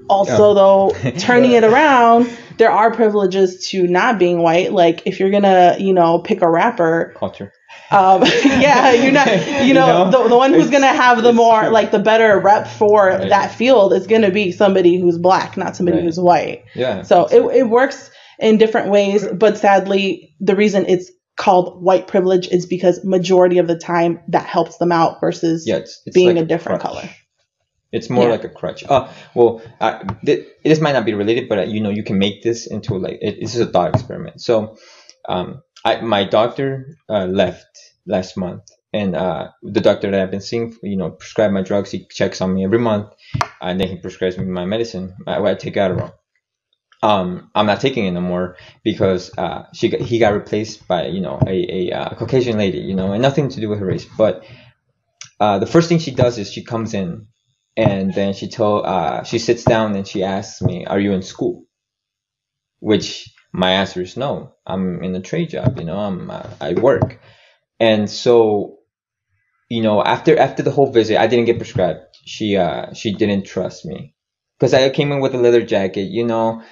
also 0.08 0.54
though, 0.54 0.90
turning 1.18 1.52
it 1.52 1.64
around, 1.64 2.28
there 2.58 2.70
are 2.70 2.92
privileges 2.94 3.68
to 3.70 3.86
not 3.86 4.18
being 4.18 4.42
white. 4.42 4.72
Like 4.72 5.02
if 5.06 5.18
you're 5.20 5.30
gonna, 5.30 5.76
you 5.78 5.92
know, 5.92 6.18
pick 6.20 6.42
a 6.42 6.50
rapper, 6.50 7.14
Culture. 7.16 7.52
um, 7.90 8.22
yeah, 8.44 8.92
you're 8.92 9.12
not, 9.12 9.26
you 9.46 9.46
know, 9.46 9.62
You 9.64 9.74
know? 9.74 10.10
the, 10.10 10.28
the 10.28 10.36
one 10.36 10.52
who's 10.52 10.70
gonna 10.70 10.86
have 10.86 11.22
the 11.22 11.32
more, 11.32 11.70
like 11.70 11.90
the 11.90 11.98
better 11.98 12.38
rep 12.38 12.68
for 12.68 13.06
Right. 13.06 13.28
that 13.30 13.54
field 13.54 13.92
is 13.94 14.06
gonna 14.06 14.30
be 14.30 14.52
somebody 14.52 15.00
who's 15.00 15.18
black, 15.18 15.56
not 15.56 15.76
somebody 15.76 15.98
Right. 15.98 16.04
who's 16.04 16.20
white. 16.20 16.64
Yeah. 16.74 17.02
So 17.02 17.26
it, 17.26 17.56
it 17.58 17.68
works 17.68 18.10
in 18.38 18.58
different 18.58 18.90
ways, 18.90 19.26
but 19.26 19.56
sadly, 19.56 20.34
the 20.40 20.54
reason 20.56 20.84
it's 20.88 21.10
called 21.36 21.82
white 21.82 22.06
privilege 22.08 22.48
is 22.48 22.66
because 22.66 23.04
majority 23.04 23.58
of 23.58 23.66
the 23.66 23.78
time 23.78 24.20
that 24.28 24.46
helps 24.46 24.78
them 24.78 24.90
out 24.92 25.20
versus 25.20 25.66
yeah, 25.66 25.76
it's, 25.76 26.02
it's 26.06 26.14
being 26.14 26.36
like 26.36 26.44
a 26.44 26.46
different 26.46 26.80
crutch. 26.80 26.94
color. 26.94 27.10
It's 27.92 28.10
more 28.10 28.24
Yeah. 28.24 28.30
like 28.30 28.44
a 28.44 28.48
crutch. 28.48 28.84
Uh, 28.88 29.08
well, 29.34 29.62
uh, 29.80 30.02
th- 30.24 30.46
this 30.64 30.80
might 30.80 30.92
not 30.92 31.04
be 31.04 31.14
related, 31.14 31.48
but 31.48 31.58
uh, 31.58 31.62
you 31.62 31.80
know, 31.80 31.90
you 31.90 32.02
can 32.02 32.18
make 32.18 32.42
this 32.42 32.66
into 32.66 32.96
like 32.98 33.18
it, 33.22 33.40
this 33.40 33.54
is 33.54 33.60
a 33.60 33.66
thought 33.66 33.94
experiment. 33.94 34.40
So, 34.40 34.76
um, 35.28 35.62
I, 35.84 36.00
my 36.00 36.24
doctor 36.24 36.96
uh, 37.08 37.26
left 37.26 37.66
last 38.06 38.36
month, 38.36 38.62
and 38.92 39.14
uh, 39.14 39.48
the 39.62 39.80
doctor 39.80 40.10
that 40.10 40.20
I've 40.20 40.30
been 40.32 40.40
seeing, 40.40 40.74
you 40.82 40.96
know, 40.96 41.10
prescribed 41.10 41.54
my 41.54 41.62
drugs. 41.62 41.90
He 41.90 42.06
checks 42.10 42.40
on 42.40 42.52
me 42.54 42.64
every 42.64 42.78
month, 42.80 43.08
and 43.60 43.78
then 43.80 43.88
he 43.88 43.96
prescribes 43.96 44.36
me 44.36 44.46
my 44.46 44.64
medicine. 44.64 45.14
I, 45.26 45.40
I 45.40 45.54
take 45.54 45.74
Adderall. 45.74 46.12
Um, 47.06 47.50
I'm 47.54 47.66
not 47.66 47.80
taking 47.80 48.04
it 48.06 48.10
no 48.10 48.20
more 48.20 48.56
because 48.82 49.30
uh, 49.38 49.66
she 49.72 49.90
he 49.90 50.18
got 50.18 50.34
replaced 50.34 50.88
by 50.88 51.06
you 51.06 51.20
know 51.20 51.38
a, 51.46 51.56
a 51.78 51.92
uh, 51.92 52.14
Caucasian 52.16 52.58
lady, 52.58 52.78
you 52.78 52.94
know, 52.94 53.12
and 53.12 53.22
nothing 53.22 53.48
to 53.50 53.60
do 53.60 53.68
with 53.68 53.78
her 53.78 53.86
race. 53.86 54.06
But 54.18 54.44
uh, 55.38 55.60
the 55.60 55.66
first 55.66 55.88
thing 55.88 56.00
she 56.00 56.10
does 56.10 56.36
is 56.36 56.52
she 56.52 56.64
comes 56.64 56.94
in 56.94 57.28
and 57.76 58.12
then 58.12 58.34
she 58.34 58.48
told 58.48 58.86
uh, 58.86 59.22
she 59.22 59.38
sits 59.38 59.62
down 59.62 59.94
and 59.94 60.06
she 60.06 60.24
asks 60.24 60.60
me, 60.62 60.84
"Are 60.84 60.98
you 60.98 61.12
in 61.12 61.22
school?" 61.22 61.66
Which 62.80 63.32
my 63.52 63.70
answer 63.70 64.02
is 64.02 64.16
no. 64.16 64.54
I'm 64.66 65.02
in 65.04 65.14
a 65.14 65.20
trade 65.20 65.50
job, 65.50 65.78
you 65.78 65.84
know. 65.84 65.98
I'm 65.98 66.28
uh, 66.28 66.50
I 66.60 66.72
work, 66.74 67.20
and 67.78 68.10
so 68.10 68.78
you 69.68 69.82
know 69.82 70.02
after 70.02 70.36
after 70.36 70.64
the 70.64 70.72
whole 70.72 70.90
visit, 70.90 71.20
I 71.20 71.28
didn't 71.28 71.46
get 71.46 71.58
prescribed. 71.58 72.00
She 72.24 72.58
she 72.94 73.14
didn't 73.14 73.46
trust 73.46 73.86
me 73.86 74.16
because 74.58 74.74
I 74.74 74.90
came 74.90 75.12
in 75.12 75.20
with 75.20 75.34
a 75.34 75.38
leather 75.38 75.62
jacket, 75.62 76.08
you 76.10 76.26
know. 76.26 76.62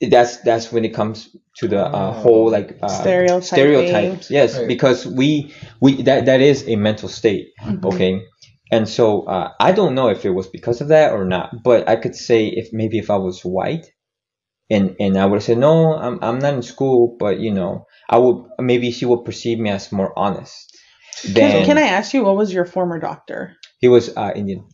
That's 0.00 0.36
that's 0.38 0.70
when 0.70 0.84
it 0.84 0.94
comes 0.94 1.34
to 1.56 1.66
the 1.66 1.84
uh, 1.84 2.12
whole 2.12 2.50
like 2.50 2.78
uh, 2.82 2.88
Stereotyping. 2.88 3.42
stereotypes. 3.42 4.30
Yes, 4.30 4.56
Right. 4.56 4.68
because 4.68 5.04
we 5.06 5.52
we 5.80 6.02
that 6.02 6.26
that 6.26 6.40
is 6.40 6.68
a 6.68 6.76
mental 6.76 7.08
state. 7.08 7.48
Mhm. 7.64 7.84
Okay. 7.84 8.22
And 8.70 8.88
so 8.88 9.22
uh, 9.22 9.52
I 9.58 9.72
don't 9.72 9.94
know 9.94 10.08
if 10.08 10.24
it 10.24 10.30
was 10.30 10.46
because 10.46 10.80
of 10.80 10.88
that 10.88 11.12
or 11.12 11.24
not, 11.24 11.62
but 11.64 11.88
I 11.88 11.96
could 11.96 12.14
say 12.14 12.46
if 12.46 12.68
maybe 12.72 12.98
if 12.98 13.10
I 13.10 13.16
was 13.16 13.40
white, 13.42 13.86
and 14.70 14.94
and 15.00 15.16
I 15.18 15.26
would 15.26 15.42
say 15.42 15.54
no, 15.56 15.94
I'm 15.94 16.18
I'm 16.22 16.38
not 16.38 16.54
in 16.54 16.62
school, 16.62 17.16
but 17.18 17.40
you 17.40 17.52
know 17.52 17.86
I 18.08 18.18
would 18.18 18.44
maybe 18.60 18.90
she 18.92 19.04
would 19.06 19.24
perceive 19.24 19.58
me 19.58 19.70
as 19.70 19.90
more 19.90 20.12
honest. 20.16 20.76
Can, 21.34 21.64
can 21.64 21.78
I 21.78 21.88
ask 21.98 22.14
you 22.14 22.22
what 22.22 22.36
was 22.36 22.52
your 22.52 22.64
former 22.66 23.00
doctor? 23.00 23.56
He 23.80 23.88
was 23.88 24.14
uh, 24.16 24.30
Indian. 24.36 24.68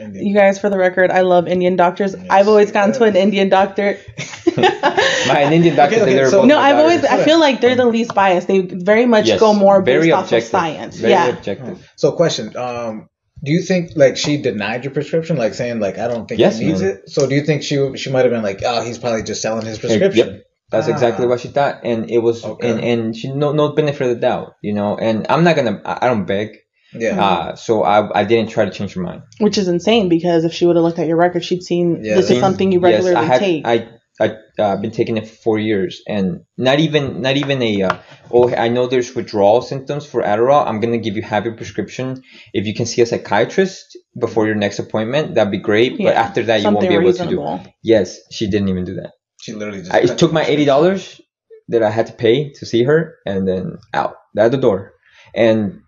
Indian. 0.00 0.26
You 0.26 0.34
guys, 0.34 0.58
for 0.58 0.70
the 0.70 0.78
record, 0.78 1.10
I 1.10 1.20
love 1.22 1.48
Indian 1.48 1.76
doctors. 1.76 2.14
Yes. 2.14 2.26
I've 2.30 2.48
always 2.48 2.72
gone 2.72 2.92
to 2.92 3.04
an 3.04 3.16
Indian 3.16 3.48
doctor. 3.48 3.98
My 4.56 5.40
an 5.40 5.52
Indian 5.52 5.76
doctor. 5.76 5.96
Okay, 5.96 6.02
okay, 6.04 6.14
they're 6.14 6.30
so- 6.30 6.40
both 6.42 6.48
no, 6.48 6.58
I've 6.58 6.76
always. 6.78 7.04
I 7.04 7.24
feel 7.24 7.40
like 7.40 7.60
they're 7.60 7.76
the 7.76 7.86
least 7.86 8.14
biased. 8.14 8.46
They 8.48 8.60
very 8.60 9.06
much 9.06 9.26
Yes, 9.26 9.40
go 9.40 9.52
more 9.54 9.82
based 9.82 10.00
very 10.02 10.12
off 10.12 10.32
of 10.32 10.42
science. 10.42 10.96
Very 10.96 11.12
yeah. 11.12 11.28
objective. 11.28 11.90
So, 11.96 12.12
question: 12.12 12.56
um, 12.56 13.08
Do 13.44 13.52
you 13.52 13.62
think 13.62 13.92
like 13.96 14.16
she 14.16 14.40
denied 14.40 14.84
your 14.84 14.92
prescription, 14.92 15.36
like 15.36 15.54
saying 15.54 15.80
like 15.80 15.98
I 15.98 16.08
don't 16.08 16.26
think 16.28 16.40
Yes, 16.40 16.58
he 16.58 16.66
needs 16.66 16.80
man. 16.82 16.90
it? 17.04 17.10
So, 17.10 17.26
do 17.28 17.34
you 17.34 17.42
think 17.42 17.62
she 17.62 17.96
she 17.96 18.10
might 18.10 18.24
have 18.24 18.30
been 18.30 18.42
like, 18.42 18.62
oh, 18.64 18.82
he's 18.82 18.98
probably 18.98 19.22
just 19.22 19.42
selling 19.42 19.66
his 19.66 19.78
prescription? 19.78 20.28
Yep. 20.28 20.42
That's 20.70 20.88
exactly 20.88 21.26
Ah. 21.26 21.28
what 21.28 21.40
she 21.40 21.48
thought, 21.48 21.80
and 21.84 22.10
it 22.10 22.18
was, 22.18 22.44
Okay. 22.44 22.68
and 22.68 22.80
and 22.80 23.16
she 23.16 23.30
no 23.32 23.52
no 23.52 23.72
benefit 23.72 24.02
of 24.02 24.08
the 24.08 24.20
doubt, 24.20 24.54
you 24.62 24.72
know. 24.74 24.96
And 24.96 25.26
I'm 25.30 25.44
not 25.44 25.54
gonna, 25.54 25.80
I 25.84 25.98
I 26.02 26.08
don't 26.08 26.24
beg, 26.26 26.56
Yeah. 26.98 27.24
uh, 27.24 27.56
so 27.56 27.82
I 27.82 28.20
I 28.20 28.24
didn't 28.24 28.50
try 28.50 28.64
to 28.64 28.70
change 28.70 28.94
her 28.94 29.02
mind. 29.02 29.22
Which 29.40 29.58
is 29.58 29.68
insane 29.68 30.08
because 30.08 30.44
if 30.44 30.52
she 30.52 30.66
would 30.66 30.76
have 30.76 30.84
looked 30.84 30.98
at 30.98 31.06
your 31.06 31.16
record, 31.16 31.44
she'd 31.44 31.62
seen 31.62 32.00
Yeah, 32.02 32.16
this 32.16 32.30
is 32.30 32.40
something 32.40 32.72
you 32.72 32.80
regularly 32.80 33.12
Yes, 33.12 33.30
regularly 33.30 33.62
I 33.64 33.74
had, 33.74 33.86
take. 33.86 33.88
I 33.88 33.96
I 34.18 34.62
uh, 34.62 34.76
been 34.80 34.92
taking 34.92 35.18
it 35.18 35.28
for 35.28 35.34
four 35.36 35.58
years, 35.58 36.00
and 36.08 36.40
not 36.56 36.80
even 36.80 37.20
not 37.20 37.36
even 37.36 37.60
a. 37.60 37.82
Uh, 37.82 37.98
oh, 38.30 38.48
I 38.54 38.68
know 38.68 38.86
there's 38.86 39.14
withdrawal 39.14 39.60
symptoms 39.60 40.06
for 40.06 40.22
Adderall. 40.22 40.66
I'm 40.66 40.80
gonna 40.80 40.96
give 40.96 41.16
you 41.16 41.22
have 41.22 41.44
your 41.44 41.54
prescription. 41.54 42.22
If 42.54 42.66
you 42.66 42.74
can 42.74 42.86
see 42.86 43.02
a 43.02 43.06
psychiatrist 43.06 43.98
before 44.18 44.46
your 44.46 44.54
next 44.54 44.78
appointment, 44.78 45.34
that'd 45.34 45.50
be 45.50 45.58
great. 45.58 46.00
Yeah, 46.00 46.08
But 46.08 46.16
after 46.16 46.42
that, 46.44 46.62
you 46.62 46.70
won't 46.70 46.80
be 46.80 46.86
able 46.94 47.02
to 47.12 47.24
reasonable. 47.24 47.58
do. 47.58 47.70
Yes, 47.82 48.18
she 48.30 48.48
didn't 48.48 48.68
even 48.68 48.84
do 48.84 48.94
that. 48.94 49.10
she 49.42 49.52
literally 49.52 49.80
just. 49.80 49.92
I, 49.92 49.98
it 49.98 50.16
took 50.16 50.32
my 50.32 50.44
eighty 50.46 50.64
dollars 50.64 51.20
that 51.68 51.82
I 51.82 51.90
had 51.90 52.06
to 52.06 52.14
pay 52.14 52.52
to 52.54 52.64
see 52.64 52.84
her, 52.84 53.16
and 53.26 53.46
then 53.46 53.76
out 53.92 54.14
at 54.38 54.50
the 54.50 54.56
door, 54.56 54.94
and 55.34 55.82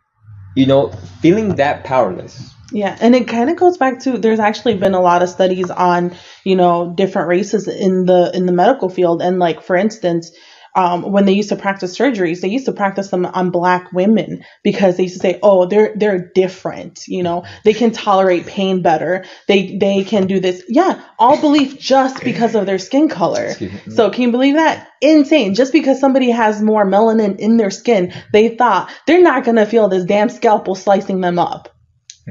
you 0.59 0.67
know, 0.67 0.89
feeling 1.21 1.55
that 1.55 1.85
powerless. 1.85 2.53
Yeah, 2.73 2.99
and 3.01 3.15
it 3.15 3.29
kind 3.29 3.49
of 3.49 3.57
goes 3.57 3.79
back 3.79 4.01
to 4.01 4.19
there's 4.19 4.41
actually 4.41 4.77
been 4.77 4.93
a 4.93 5.01
lot 5.01 5.23
of 5.23 5.29
studies 5.29 5.71
on 5.71 6.17
you 6.43 6.57
know 6.57 6.93
different 6.97 7.29
races 7.29 7.69
in 7.69 8.07
the 8.07 8.33
in 8.35 8.45
the 8.45 8.53
medical 8.53 8.89
field, 8.89 9.23
and 9.23 9.39
like 9.39 9.63
for 9.63 9.77
instance, 9.77 10.33
um, 10.77 11.03
when 11.11 11.25
they 11.25 11.33
used 11.33 11.49
to 11.49 11.57
practice 11.57 11.97
surgeries, 11.97 12.41
they 12.41 12.49
used 12.49 12.67
to 12.67 12.73
practice 12.73 13.09
them 13.09 13.25
on 13.27 13.51
black 13.51 13.93
women 13.93 14.45
because 14.63 14.97
they 14.97 15.05
used 15.05 15.15
to 15.17 15.21
say, 15.21 15.39
oh, 15.43 15.67
they're 15.67 15.95
they're 15.97 16.31
different, 16.35 17.07
you 17.09 17.23
know, 17.23 17.45
they 17.65 17.75
can 17.75 17.91
tolerate 17.91 18.47
pain 18.47 18.83
better, 18.83 19.25
they 19.47 19.77
they 19.79 20.05
can 20.05 20.27
do 20.27 20.41
this, 20.41 20.63
yeah, 20.69 21.03
all 21.19 21.41
belief 21.41 21.79
just 21.79 22.23
because 22.23 22.55
of 22.55 22.67
their 22.67 22.79
skin 22.79 23.09
color. 23.09 23.55
So 23.89 24.11
can 24.11 24.23
you 24.23 24.31
believe 24.31 24.55
that? 24.55 24.89
Insane. 25.01 25.55
Just 25.55 25.73
because 25.73 26.01
somebody 26.01 26.31
has 26.31 26.61
more 26.61 26.85
melanin 26.85 27.39
in 27.39 27.57
their 27.57 27.71
skin, 27.71 28.13
they 28.33 28.57
thought 28.57 28.91
they're 29.07 29.23
not 29.23 29.45
gonna 29.45 29.67
feel 29.67 29.89
this 29.89 30.05
damn 30.05 30.29
scalpel 30.29 30.75
slicing 30.75 31.21
them 31.21 31.39
up. 31.39 31.75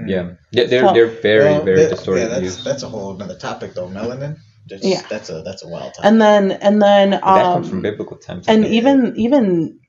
Yeah, 0.05 0.33
they're 0.51 0.67
they're, 0.67 0.87
So- 0.87 0.93
they're 0.93 1.07
very 1.07 1.43
Well, 1.45 1.63
very 1.63 1.81
that- 1.83 1.89
distorted 1.89 2.21
Yeah, 2.21 2.27
that's 2.27 2.39
views. 2.41 2.63
that's 2.63 2.83
a 2.83 2.87
whole 2.89 3.15
another 3.15 3.35
topic 3.35 3.73
though. 3.73 3.87
Melanin. 3.87 4.37
That's, 4.69 4.83
Yeah. 4.85 5.01
That's 5.09 5.29
a 5.29 5.41
that's 5.43 5.63
a 5.63 5.67
wild 5.67 5.93
time. 5.93 6.05
And 6.05 6.21
then 6.21 6.51
and 6.51 6.81
then 6.81 7.09
that 7.11 7.21
comes 7.21 7.69
from 7.69 7.77
um 7.77 7.83
biblical 7.83 8.17
times. 8.17 8.47
and 8.47 8.65
okay? 8.65 8.73
even 8.75 9.13
even 9.17 9.79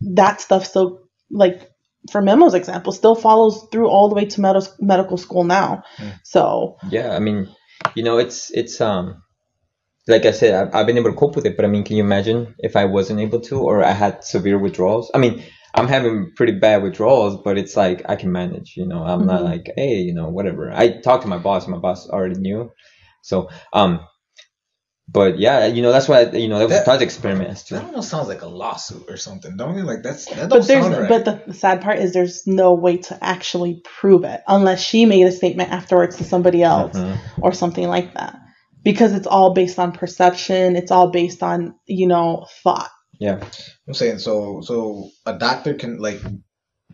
that 0.00 0.40
stuff 0.40 0.66
still 0.66 1.00
like 1.30 1.70
for 2.10 2.20
Memo's 2.20 2.54
example 2.54 2.92
still 2.92 3.14
follows 3.14 3.66
through 3.72 3.88
all 3.88 4.08
the 4.08 4.14
way 4.14 4.26
to 4.26 4.40
med- 4.40 4.68
medical 4.80 5.16
school 5.16 5.44
now. 5.44 5.82
Hmm. 5.96 6.08
So 6.22 6.76
yeah, 6.90 7.14
I 7.14 7.18
mean, 7.18 7.48
you 7.94 8.02
know, 8.02 8.18
it's 8.18 8.50
it's 8.50 8.80
um, 8.80 9.22
like 10.06 10.26
I 10.26 10.32
said, 10.32 10.54
I've, 10.54 10.74
I've 10.74 10.86
been 10.86 10.98
able 10.98 11.10
to 11.10 11.16
cope 11.16 11.34
with 11.36 11.46
it. 11.46 11.56
But 11.56 11.64
I 11.64 11.68
mean, 11.68 11.84
can 11.84 11.96
you 11.96 12.04
imagine 12.04 12.54
if 12.58 12.76
I 12.76 12.84
wasn't 12.84 13.20
able 13.20 13.40
to, 13.40 13.60
or 13.60 13.82
I 13.82 13.92
had 13.92 14.22
severe 14.24 14.58
withdrawals? 14.58 15.10
I 15.14 15.18
mean, 15.18 15.42
I'm 15.74 15.88
having 15.88 16.32
pretty 16.36 16.52
bad 16.58 16.82
withdrawals, 16.82 17.40
but 17.42 17.56
it's 17.56 17.76
like 17.76 18.02
I 18.08 18.16
can 18.16 18.30
manage. 18.30 18.74
You 18.76 18.86
know, 18.86 19.02
I'm 19.02 19.26
not 19.26 19.40
Mhm. 19.40 19.44
like, 19.44 19.72
hey, 19.76 19.96
you 19.96 20.12
know, 20.14 20.28
whatever. 20.28 20.70
I 20.70 21.00
talked 21.00 21.22
to 21.22 21.28
my 21.28 21.38
boss. 21.38 21.66
My 21.66 21.78
boss 21.78 22.06
already 22.08 22.38
knew, 22.38 22.70
so 23.24 23.48
um. 23.72 24.00
But 25.06 25.38
yeah, 25.38 25.66
you 25.66 25.82
know 25.82 25.92
that's 25.92 26.08
why 26.08 26.22
you 26.22 26.48
know 26.48 26.58
that 26.58 26.64
was 26.64 26.72
a 26.72 26.76
That- 26.76 26.84
thought 26.86 27.02
experiment 27.02 27.50
as 27.50 27.62
that 27.64 27.80
to 27.80 27.86
almost 27.86 28.08
sounds 28.08 28.26
like 28.26 28.40
a 28.40 28.46
lawsuit 28.48 29.04
or 29.10 29.18
something, 29.18 29.54
don't 29.58 29.76
you? 29.76 29.84
Like 29.84 30.02
that's 30.02 30.24
that 30.26 30.48
don't 30.48 30.48
but 30.48 30.66
there's 30.66 30.84
sound 30.86 30.96
right. 30.96 31.08
but 31.10 31.24
the, 31.26 31.42
the 31.48 31.52
sad 31.54 31.82
part 31.82 31.98
is 31.98 32.14
there's 32.14 32.46
no 32.46 32.72
way 32.72 32.96
to 32.96 33.18
actually 33.22 33.82
prove 33.84 34.24
it 34.24 34.40
unless 34.48 34.80
she 34.82 35.04
made 35.04 35.26
a 35.26 35.30
statement 35.30 35.70
afterwards 35.70 36.16
to 36.16 36.24
somebody 36.24 36.62
else 36.62 36.96
Mhm. 36.96 37.18
or 37.42 37.52
something 37.52 37.86
like 37.86 38.14
that. 38.14 38.38
Because 38.82 39.12
it's 39.12 39.26
all 39.26 39.52
based 39.52 39.78
on 39.78 39.92
perception, 39.92 40.74
it's 40.74 40.90
all 40.90 41.10
based 41.10 41.42
on, 41.42 41.74
you 41.86 42.06
know, 42.08 42.46
thought. 42.62 42.90
yeah. 43.20 43.44
I'm 43.86 43.94
saying 43.94 44.20
so 44.20 44.62
so 44.62 45.10
a 45.26 45.36
doctor 45.36 45.74
can 45.74 45.98
like 45.98 46.20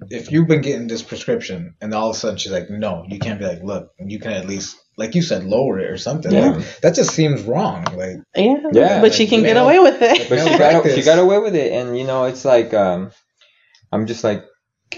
if 0.09 0.31
you've 0.33 0.49
been 0.49 0.63
getting 0.63 0.87
this 0.89 1.03
prescription 1.03 1.75
and 1.81 1.93
all 1.95 2.11
of 2.11 2.17
a 2.17 2.19
sudden 2.19 2.39
she's 2.39 2.53
like, 2.53 2.71
no, 2.71 3.05
you 3.09 3.19
can't 3.19 3.39
be 3.39 3.47
like, 3.47 3.63
look, 3.63 3.93
you 3.99 4.19
can 4.19 4.33
at 4.33 4.47
least 4.47 4.77
like 4.97 5.15
you 5.15 5.23
said, 5.23 5.45
lower 5.45 5.79
it 5.79 5.91
or 5.91 5.97
something. 5.97 6.31
Yeah. 6.31 6.51
Like, 6.51 6.81
that 6.83 6.95
just 6.95 7.13
seems 7.13 7.43
wrong. 7.43 7.85
Like 7.97 8.17
Yeah. 8.37 8.57
Yeah, 8.73 9.01
but 9.01 9.15
she 9.15 9.27
can 9.27 9.43
get 9.43 9.55
male- 9.55 9.65
away 9.65 9.79
with 9.79 10.01
it. 10.03 10.29
but 10.29 10.39
she 10.39 10.59
got 10.59 10.91
she 10.91 11.03
got 11.03 11.19
away 11.19 11.39
with 11.39 11.55
it, 11.57 11.73
and 11.73 11.99
you 11.99 12.05
know 12.05 12.25
it's 12.25 12.45
like 12.45 12.75
um, 12.75 13.11
I'm 13.93 14.07
just 14.07 14.25
like 14.25 14.45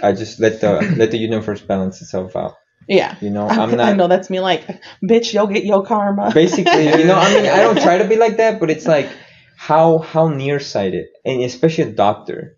I 0.02 0.12
just 0.12 0.40
let 0.40 0.60
the 0.60 0.94
let 0.96 1.10
the 1.12 1.18
universe 1.18 1.60
balance 1.60 2.00
itself 2.02 2.34
out. 2.34 2.54
yeah. 2.88 3.16
You 3.20 3.30
know, 3.30 3.46
I'm 3.46 3.70
I 3.70 3.74
not 3.76 3.96
know 3.96 4.08
that's 4.08 4.28
me 4.28 4.40
like, 4.40 4.66
bitch, 5.04 5.32
you'll 5.32 5.46
get 5.46 5.64
your 5.64 5.84
karma. 5.84 6.32
basically. 6.34 6.86
You 6.86 7.04
know, 7.04 7.14
I 7.16 7.32
mean, 7.34 7.46
I 7.46 7.58
don't 7.62 7.80
try 7.88 7.98
to 7.98 8.08
be 8.08 8.16
like 8.16 8.38
that, 8.38 8.58
but 8.58 8.70
it's 8.70 8.86
like 8.86 9.08
how 9.56 9.98
how 9.98 10.28
nearsighted, 10.28 11.06
and 11.24 11.42
especially 11.42 11.84
a 11.84 11.92
doctor, 11.92 12.56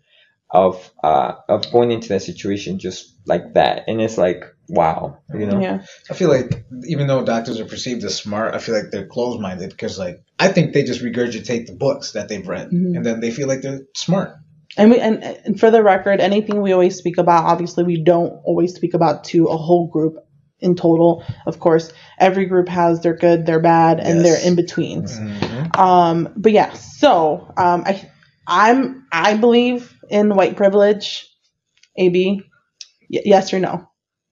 of 0.55 0.91
uh 1.03 1.33
of 1.49 1.71
going 1.71 1.91
into 1.91 2.07
that 2.09 2.21
situation 2.21 2.79
just 2.79 3.13
like 3.25 3.53
that, 3.55 3.83
and 3.87 4.01
it's 4.01 4.17
like 4.17 4.45
wow, 4.69 5.19
you 5.33 5.45
know. 5.45 5.59
Yeah. 5.59 5.83
I 6.09 6.13
feel 6.13 6.29
like 6.29 6.65
even 6.87 7.07
though 7.07 7.23
doctors 7.23 7.59
are 7.59 7.65
perceived 7.65 8.03
as 8.03 8.15
smart, 8.15 8.55
I 8.55 8.59
feel 8.59 8.75
like 8.75 8.89
they're 8.91 9.07
closed 9.07 9.39
minded 9.41 9.69
because 9.69 9.99
like 9.99 10.23
I 10.39 10.47
think 10.47 10.73
they 10.73 10.83
just 10.83 11.01
regurgitate 11.01 11.67
the 11.67 11.73
books 11.75 12.13
that 12.13 12.29
they've 12.29 12.47
read 12.47 12.69
Mhm. 12.69 12.95
and 12.95 13.05
then 13.05 13.19
they 13.19 13.31
feel 13.31 13.47
like 13.47 13.61
they're 13.61 13.81
smart. 13.95 14.35
And 14.77 14.91
we 14.91 14.99
and, 14.99 15.23
and 15.23 15.59
for 15.59 15.71
the 15.71 15.83
record, 15.83 16.19
anything 16.19 16.61
we 16.61 16.71
always 16.73 16.95
speak 16.95 17.17
about, 17.17 17.45
obviously 17.45 17.83
we 17.83 18.03
don't 18.03 18.33
always 18.43 18.73
speak 18.73 18.93
about 18.93 19.25
to 19.25 19.45
a 19.45 19.57
whole 19.57 19.87
group 19.87 20.15
in 20.59 20.75
total. 20.75 21.23
Of 21.45 21.59
course, 21.59 21.91
every 22.17 22.45
group 22.45 22.69
has 22.69 23.01
their 23.01 23.15
good, 23.15 23.45
their 23.45 23.59
bad, 23.59 23.99
and 23.99 24.21
Yes. 24.21 24.23
their 24.25 24.47
in 24.49 24.55
betweens. 24.55 25.19
Mm-hmm. 25.19 25.79
Um, 25.79 26.33
but 26.35 26.51
yeah, 26.51 26.73
so 26.73 27.53
um, 27.57 27.83
I 27.85 28.09
I'm 28.47 29.05
I 29.11 29.35
believe 29.37 29.93
in 30.09 30.35
white 30.35 30.55
privilege. 30.55 31.27
AB, 31.97 32.41
y- 33.09 33.21
yes 33.25 33.53
or 33.53 33.59
no? 33.59 33.89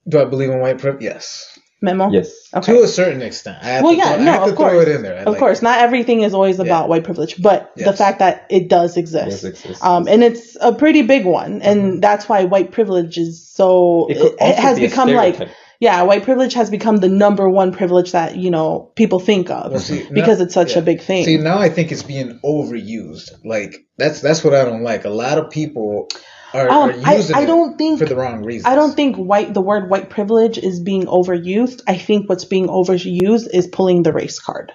Do 0.08 0.20
I 0.22 0.26
believe 0.26 0.50
in 0.50 0.60
white 0.60 0.80
privilege? 0.80 1.04
Yes. 1.04 1.50
Memo. 1.82 2.10
Yes. 2.12 2.50
Okay. 2.54 2.74
To 2.74 2.84
a 2.84 2.88
certain 2.88 3.22
extent. 3.22 3.58
I 3.62 3.66
have 3.68 3.84
Well, 3.84 3.92
to 3.94 3.98
yeah, 3.98 4.14
throw, 4.14 4.22
I 4.22 4.24
no, 4.26 4.32
have 4.32 4.44
to 4.46 4.50
of 4.52 4.58
throw 4.58 4.70
course. 4.70 4.88
it 4.88 4.96
in 4.96 5.02
there. 5.04 5.16
I 5.18 5.22
Of 5.22 5.28
like 5.28 5.40
course, 5.40 5.60
it. 5.60 5.64
not 5.64 5.80
everything 5.80 6.22
is 6.22 6.34
always 6.34 6.58
Yeah. 6.58 6.64
about 6.66 6.88
white 6.90 7.04
privilege, 7.04 7.42
but 7.42 7.72
the 7.76 7.92
fact 7.94 8.20
that 8.20 8.46
it 8.50 8.70
does 8.70 8.96
exist. 8.98 9.28
Yes, 9.30 9.44
exists. 9.44 9.84
Um, 9.84 10.08
and 10.08 10.24
it's 10.24 10.56
a 10.62 10.74
pretty 10.74 11.02
big 11.02 11.26
one, 11.26 11.62
and 11.62 12.02
that's 12.02 12.28
why 12.30 12.46
white 12.46 12.72
privilege 12.72 13.18
is 13.18 13.46
so. 13.50 14.08
It 14.10 14.18
It, 14.18 14.22
could 14.22 14.36
also 14.40 14.62
has 14.62 14.80
be 14.80 14.86
a 14.86 14.90
become 14.90 15.10
like, 15.12 15.36
stereotype. 15.36 15.58
Yeah, 15.80 16.02
white 16.04 16.24
privilege 16.24 16.54
has 16.54 16.70
become 16.70 16.98
the 16.98 17.10
number 17.10 17.50
one 17.50 17.72
privilege 17.74 18.12
that 18.14 18.36
you 18.38 18.52
know 18.52 18.92
people 18.96 19.20
think 19.20 19.50
of 19.50 19.72
Well, 19.72 19.80
see, 19.82 20.08
because 20.12 20.40
now- 20.40 20.46
it's 20.46 20.54
such 20.54 20.74
yeah. 20.74 20.80
a 20.80 20.82
big 20.82 21.02
thing. 21.02 21.26
See, 21.26 21.38
now 21.38 21.58
I 21.60 21.70
think 21.70 21.92
it's 21.92 22.04
being 22.04 22.40
overused. 22.44 23.32
Like 23.46 23.76
that's 23.98 24.22
that's 24.22 24.44
what 24.44 24.54
I 24.54 24.66
don't 24.66 24.84
like. 24.84 25.06
A 25.06 25.10
lot 25.10 25.38
of 25.38 25.50
people 25.50 26.08
are, 26.54 26.70
um, 26.70 26.90
are 27.06 27.16
using 27.16 27.36
I 27.36 27.42
it 27.44 27.46
don't 27.48 27.78
think 27.78 28.00
for 28.00 28.06
the 28.06 28.16
wrong 28.16 28.44
reasons. 28.44 28.66
I 28.68 28.76
don't 28.76 28.96
think 28.96 29.16
white 29.18 29.54
the 29.54 29.62
word 29.62 29.90
white 29.90 30.10
privilege 30.10 30.58
is 30.58 30.80
being 30.80 31.06
overused. 31.06 31.82
I 31.88 31.98
think 31.98 32.30
what's 32.30 32.46
being 32.46 32.68
overused 32.68 33.48
is 33.54 33.68
pulling 33.68 34.04
the 34.04 34.14
race 34.14 34.40
card. 34.40 34.72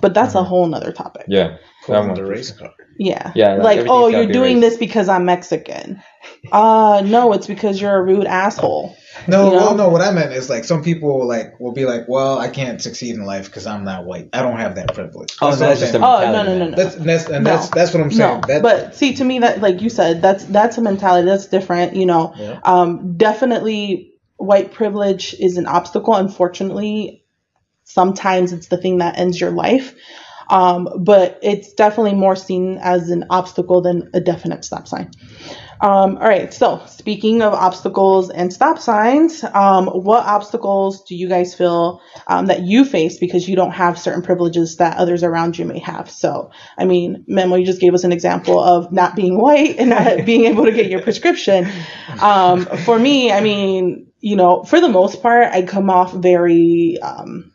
But 0.00 0.14
that's 0.14 0.34
a 0.34 0.38
Mhm. 0.38 0.46
whole 0.46 0.66
nother 0.66 0.90
topic. 0.92 1.26
Yeah. 1.28 1.58
Pull 1.84 1.92
That 1.94 2.00
on 2.00 2.06
one 2.08 2.16
the 2.16 2.24
race 2.24 2.56
sure. 2.56 2.70
Car. 2.92 2.96
Yeah. 2.98 3.32
Yeah, 3.34 3.54
like, 3.62 3.78
Like, 3.78 3.86
oh, 3.88 4.08
you're 4.08 4.26
be 4.26 4.32
doing 4.32 4.60
race. 4.60 4.70
this 4.70 4.76
because 4.78 5.08
I'm 5.08 5.24
Mexican. 5.24 6.02
Uh, 6.50 7.02
no, 7.04 7.32
it's 7.32 7.46
because 7.46 7.80
you're 7.80 7.94
a 7.96 8.02
rude 8.02 8.26
asshole. 8.26 8.96
No, 9.28 9.44
You 9.46 9.50
know? 9.50 9.56
well, 9.56 9.74
no. 9.76 9.88
What 9.88 10.00
I 10.02 10.10
meant 10.12 10.32
is 10.32 10.48
like 10.48 10.64
some 10.64 10.82
people 10.82 11.26
like 11.26 11.58
will 11.60 11.72
be 11.72 11.84
like, 11.84 12.08
well, 12.08 12.38
I 12.38 12.48
can't 12.48 12.80
succeed 12.80 13.14
in 13.14 13.24
life 13.24 13.46
because 13.46 13.66
I'm 13.66 13.84
not 13.84 14.04
white. 14.04 14.28
I 14.32 14.42
don't 14.42 14.56
have 14.58 14.76
that 14.76 14.94
privilege. 14.94 15.36
Oh, 15.40 15.48
what 15.50 15.58
that's 15.58 15.80
just 15.80 15.92
saying. 15.92 16.02
a 16.02 16.06
Oh, 16.06 16.20
no, 16.32 16.42
no, 16.44 16.58
no, 16.58 16.68
no. 16.70 16.76
That's 16.76 16.94
that's 16.96 17.26
and 17.28 17.44
No. 17.44 17.50
that's 17.56 17.68
that's 17.70 17.92
what 17.94 18.02
I'm 18.02 18.10
saying. 18.10 18.40
No, 18.40 18.46
that, 18.46 18.62
but 18.62 18.94
see, 18.94 19.14
to 19.14 19.24
me, 19.24 19.40
that 19.40 19.60
like 19.60 19.80
you 19.82 19.90
said, 19.90 20.22
that's 20.22 20.44
that's 20.44 20.78
a 20.78 20.82
mentality 20.82 21.26
that's 21.26 21.46
different. 21.46 21.94
You 21.96 22.06
know, 22.06 22.34
Yeah. 22.36 22.60
um, 22.64 23.16
definitely 23.16 24.12
white 24.36 24.72
privilege 24.72 25.34
is 25.38 25.56
an 25.58 25.66
obstacle. 25.66 26.14
Unfortunately, 26.14 27.24
sometimes 27.84 28.52
it's 28.52 28.68
the 28.68 28.76
thing 28.76 28.98
that 28.98 29.18
ends 29.18 29.40
your 29.40 29.50
life. 29.50 29.94
Um, 30.52 30.86
but 30.98 31.38
it's 31.42 31.72
definitely 31.72 32.14
more 32.14 32.36
seen 32.36 32.78
as 32.82 33.08
an 33.08 33.24
obstacle 33.30 33.80
than 33.80 34.10
a 34.12 34.20
definite 34.20 34.66
stop 34.66 34.86
sign. 34.86 35.10
Um, 35.80 36.18
all 36.18 36.28
right. 36.28 36.52
So 36.54 36.82
speaking 36.86 37.42
of 37.42 37.54
obstacles 37.54 38.30
and 38.30 38.52
stop 38.52 38.78
signs, 38.78 39.42
um, 39.42 39.86
what 39.88 40.24
obstacles 40.24 41.04
do 41.04 41.16
you 41.16 41.28
guys 41.28 41.54
feel 41.54 42.00
um, 42.28 42.46
that 42.46 42.62
you 42.62 42.84
face 42.84 43.18
because 43.18 43.48
you 43.48 43.56
don't 43.56 43.72
have 43.72 43.98
certain 43.98 44.22
privileges 44.22 44.76
that 44.76 44.98
others 44.98 45.24
around 45.24 45.58
you 45.58 45.64
may 45.64 45.80
have? 45.80 46.08
So, 46.08 46.52
I 46.78 46.84
mean, 46.84 47.24
Memo, 47.26 47.56
you 47.56 47.66
just 47.66 47.80
gave 47.80 47.94
us 47.94 48.04
an 48.04 48.12
example 48.12 48.62
of 48.62 48.92
not 48.92 49.16
being 49.16 49.40
white 49.40 49.76
and 49.78 49.90
not 49.90 50.24
being 50.26 50.44
able 50.44 50.66
to 50.66 50.72
get 50.72 50.88
your 50.88 51.02
prescription. 51.02 51.66
Um, 52.20 52.66
for 52.66 52.96
me, 52.96 53.32
I 53.32 53.40
mean, 53.40 54.12
you 54.20 54.36
know, 54.36 54.62
for 54.64 54.80
the 54.80 54.88
most 54.88 55.22
part, 55.22 55.48
I 55.52 55.62
come 55.62 55.90
off 55.90 56.12
very, 56.12 56.98
um, 57.02 57.51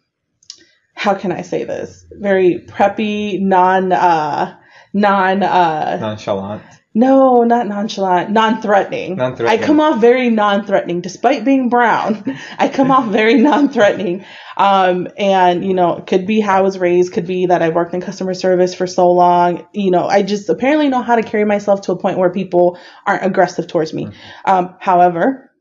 how 1.07 1.15
can 1.15 1.31
I 1.31 1.41
say 1.41 1.63
this? 1.63 2.05
Very 2.11 2.65
preppy, 2.67 3.39
non, 3.39 3.93
uh, 3.93 4.57
non, 4.93 5.41
uh, 5.41 5.97
Nonchalant. 6.01 6.61
no, 6.93 7.43
not 7.43 7.65
nonchalant, 7.65 8.31
non-threatening. 8.31 9.15
Non-threatening. 9.15 9.63
I 9.63 9.65
come 9.65 9.79
off 9.79 10.01
very 10.01 10.29
non-threatening, 10.29 10.99
despite 10.99 11.45
being 11.45 11.69
brown. 11.69 12.37
I 12.59 12.67
come 12.67 12.91
off 12.91 13.09
very 13.09 13.35
non-threatening. 13.35 14.25
Um, 14.57 15.07
and 15.17 15.63
you 15.63 15.73
know, 15.73 16.03
could 16.05 16.27
be 16.27 16.41
how 16.41 16.57
I 16.57 16.61
was 16.61 16.77
raised, 16.77 17.13
could 17.13 17.25
be 17.25 17.45
that 17.45 17.61
I 17.61 17.69
worked 17.69 17.93
in 17.93 18.01
customer 18.01 18.33
service 18.33 18.75
for 18.75 18.85
so 18.85 19.09
long. 19.11 19.65
You 19.71 19.91
know, 19.91 20.07
I 20.07 20.23
just 20.23 20.49
apparently 20.49 20.89
know 20.89 21.03
how 21.03 21.15
to 21.15 21.23
carry 21.23 21.45
myself 21.45 21.83
to 21.83 21.93
a 21.93 21.97
point 21.97 22.17
where 22.17 22.33
people 22.33 22.77
aren't 23.05 23.23
aggressive 23.23 23.67
towards 23.67 23.93
me. 23.93 24.09
Um, 24.43 24.75
however, 24.81 25.53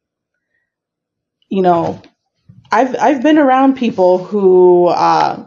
you 1.48 1.62
know, 1.62 2.02
I've 2.76 2.96
I've 2.98 3.22
been 3.22 3.38
around 3.38 3.76
people 3.76 4.22
who, 4.22 4.88
uh, 4.88 5.46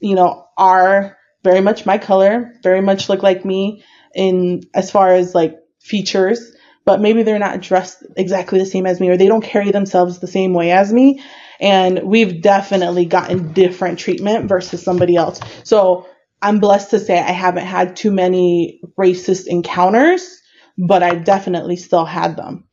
you 0.00 0.14
know, 0.14 0.46
are 0.56 1.18
very 1.44 1.60
much 1.60 1.84
my 1.84 1.98
color, 1.98 2.54
very 2.62 2.80
much 2.80 3.10
look 3.10 3.22
like 3.22 3.44
me 3.44 3.84
in 4.14 4.62
as 4.72 4.90
far 4.90 5.12
as 5.12 5.34
like 5.34 5.58
features, 5.82 6.52
but 6.86 7.00
maybe 7.00 7.24
they're 7.24 7.38
not 7.38 7.60
dressed 7.60 8.02
exactly 8.16 8.58
the 8.58 8.66
same 8.66 8.86
as 8.86 9.00
me 9.00 9.10
or 9.10 9.18
they 9.18 9.26
don't 9.26 9.44
carry 9.44 9.70
themselves 9.70 10.18
the 10.18 10.26
same 10.26 10.54
way 10.54 10.70
as 10.70 10.90
me. 10.90 11.22
And 11.60 12.04
we've 12.04 12.40
definitely 12.40 13.04
gotten 13.04 13.52
different 13.52 13.98
treatment 13.98 14.48
versus 14.48 14.82
somebody 14.82 15.14
else. 15.14 15.40
So 15.64 16.08
I'm 16.40 16.58
blessed 16.58 16.90
to 16.90 17.00
say 17.00 17.18
I 17.18 17.32
haven't 17.32 17.66
had 17.66 17.96
too 17.96 18.10
many 18.10 18.80
racist 18.98 19.46
encounters, 19.46 20.40
but 20.78 21.02
I've 21.02 21.24
definitely 21.24 21.76
still 21.76 22.06
had 22.06 22.36
them. 22.36 22.64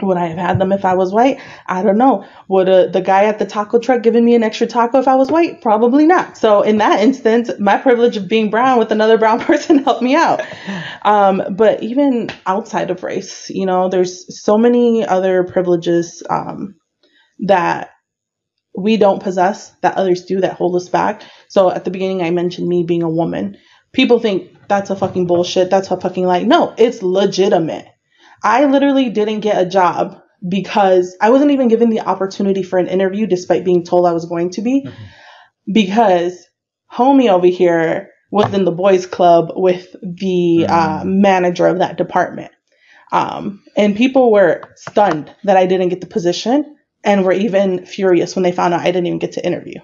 Would 0.00 0.16
I 0.16 0.26
have 0.26 0.38
had 0.38 0.58
them 0.60 0.70
if 0.70 0.84
I 0.84 0.94
was 0.94 1.12
white? 1.12 1.40
I 1.66 1.82
don't 1.82 1.98
know. 1.98 2.24
Would 2.46 2.68
uh, 2.68 2.86
the 2.86 3.00
guy 3.00 3.24
at 3.24 3.40
the 3.40 3.46
taco 3.46 3.80
truck 3.80 4.02
given 4.02 4.24
me 4.24 4.36
an 4.36 4.44
extra 4.44 4.66
taco 4.66 5.00
if 5.00 5.08
I 5.08 5.16
was 5.16 5.30
white? 5.30 5.60
Probably 5.60 6.06
not. 6.06 6.36
So 6.36 6.62
in 6.62 6.78
that 6.78 7.00
instance, 7.00 7.50
my 7.58 7.78
privilege 7.78 8.16
of 8.16 8.28
being 8.28 8.48
brown 8.48 8.78
with 8.78 8.92
another 8.92 9.18
brown 9.18 9.40
person 9.44 9.78
helped 9.78 10.02
me 10.02 10.14
out. 10.14 10.40
Um, 11.02 11.42
but 11.50 11.82
even 11.82 12.30
outside 12.46 12.90
of 12.90 13.02
race, 13.02 13.50
you 13.50 13.66
know, 13.66 13.88
there's 13.88 14.42
so 14.42 14.56
many 14.56 15.04
other 15.04 15.42
privileges 15.42 16.22
um, 16.30 16.76
that 17.40 17.90
we 18.76 18.96
don't 18.96 19.22
possess 19.22 19.70
that 19.82 19.96
others 19.96 20.24
do 20.24 20.40
that 20.40 20.54
hold 20.54 20.76
us 20.76 20.88
back. 20.88 21.22
So 21.48 21.70
at 21.70 21.84
the 21.84 21.90
beginning, 21.90 22.22
I 22.22 22.30
mentioned 22.30 22.68
me 22.68 22.84
being 22.84 23.02
a 23.02 23.10
woman. 23.10 23.56
People 23.92 24.20
think 24.20 24.52
that's 24.68 24.90
a 24.90 24.96
fucking 24.96 25.26
bullshit. 25.26 25.70
That's 25.70 25.90
a 25.90 26.00
fucking 26.00 26.24
lie. 26.24 26.44
No, 26.44 26.74
it's 26.78 27.02
legitimate. 27.02 27.86
I 28.42 28.66
literally 28.66 29.10
didn't 29.10 29.40
get 29.40 29.60
a 29.60 29.68
job 29.68 30.20
because 30.46 31.16
I 31.20 31.30
wasn't 31.30 31.50
even 31.50 31.68
given 31.68 31.90
the 31.90 32.00
opportunity 32.00 32.62
for 32.62 32.78
an 32.78 32.86
interview 32.86 33.26
despite 33.26 33.64
being 33.64 33.84
told 33.84 34.06
I 34.06 34.12
was 34.12 34.26
going 34.26 34.50
to 34.50 34.62
be 34.62 34.88
because 35.70 36.46
homie 36.90 37.30
over 37.30 37.46
here 37.46 38.10
was 38.30 38.52
in 38.52 38.64
the 38.64 38.70
boys 38.70 39.06
club 39.06 39.52
with 39.54 39.94
the 40.02 40.66
uh, 40.68 41.02
manager 41.04 41.66
of 41.66 41.78
that 41.78 41.96
department. 41.96 42.52
Um, 43.10 43.64
and 43.76 43.96
people 43.96 44.30
were 44.30 44.74
stunned 44.76 45.34
that 45.44 45.56
I 45.56 45.66
didn't 45.66 45.88
get 45.88 46.00
the 46.00 46.06
position 46.06 46.76
and 47.02 47.24
were 47.24 47.32
even 47.32 47.86
furious 47.86 48.36
when 48.36 48.42
they 48.42 48.52
found 48.52 48.74
out 48.74 48.80
I 48.80 48.86
didn't 48.86 49.06
even 49.06 49.18
get 49.18 49.32
to 49.32 49.46
interview. 49.46 49.80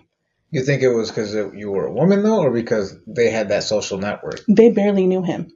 You 0.51 0.63
think 0.63 0.83
it 0.83 0.91
was 0.91 1.11
because 1.11 1.35
you 1.35 1.71
were 1.71 1.87
a 1.87 1.93
woman 1.93 2.23
though, 2.23 2.41
or 2.41 2.53
because 2.53 2.95
they 3.07 3.31
had 3.31 3.49
that 3.49 3.65
social 3.65 3.99
network? 3.99 4.41
They 4.47 4.71
barely 4.71 5.07
knew 5.07 5.23
him. 5.23 5.51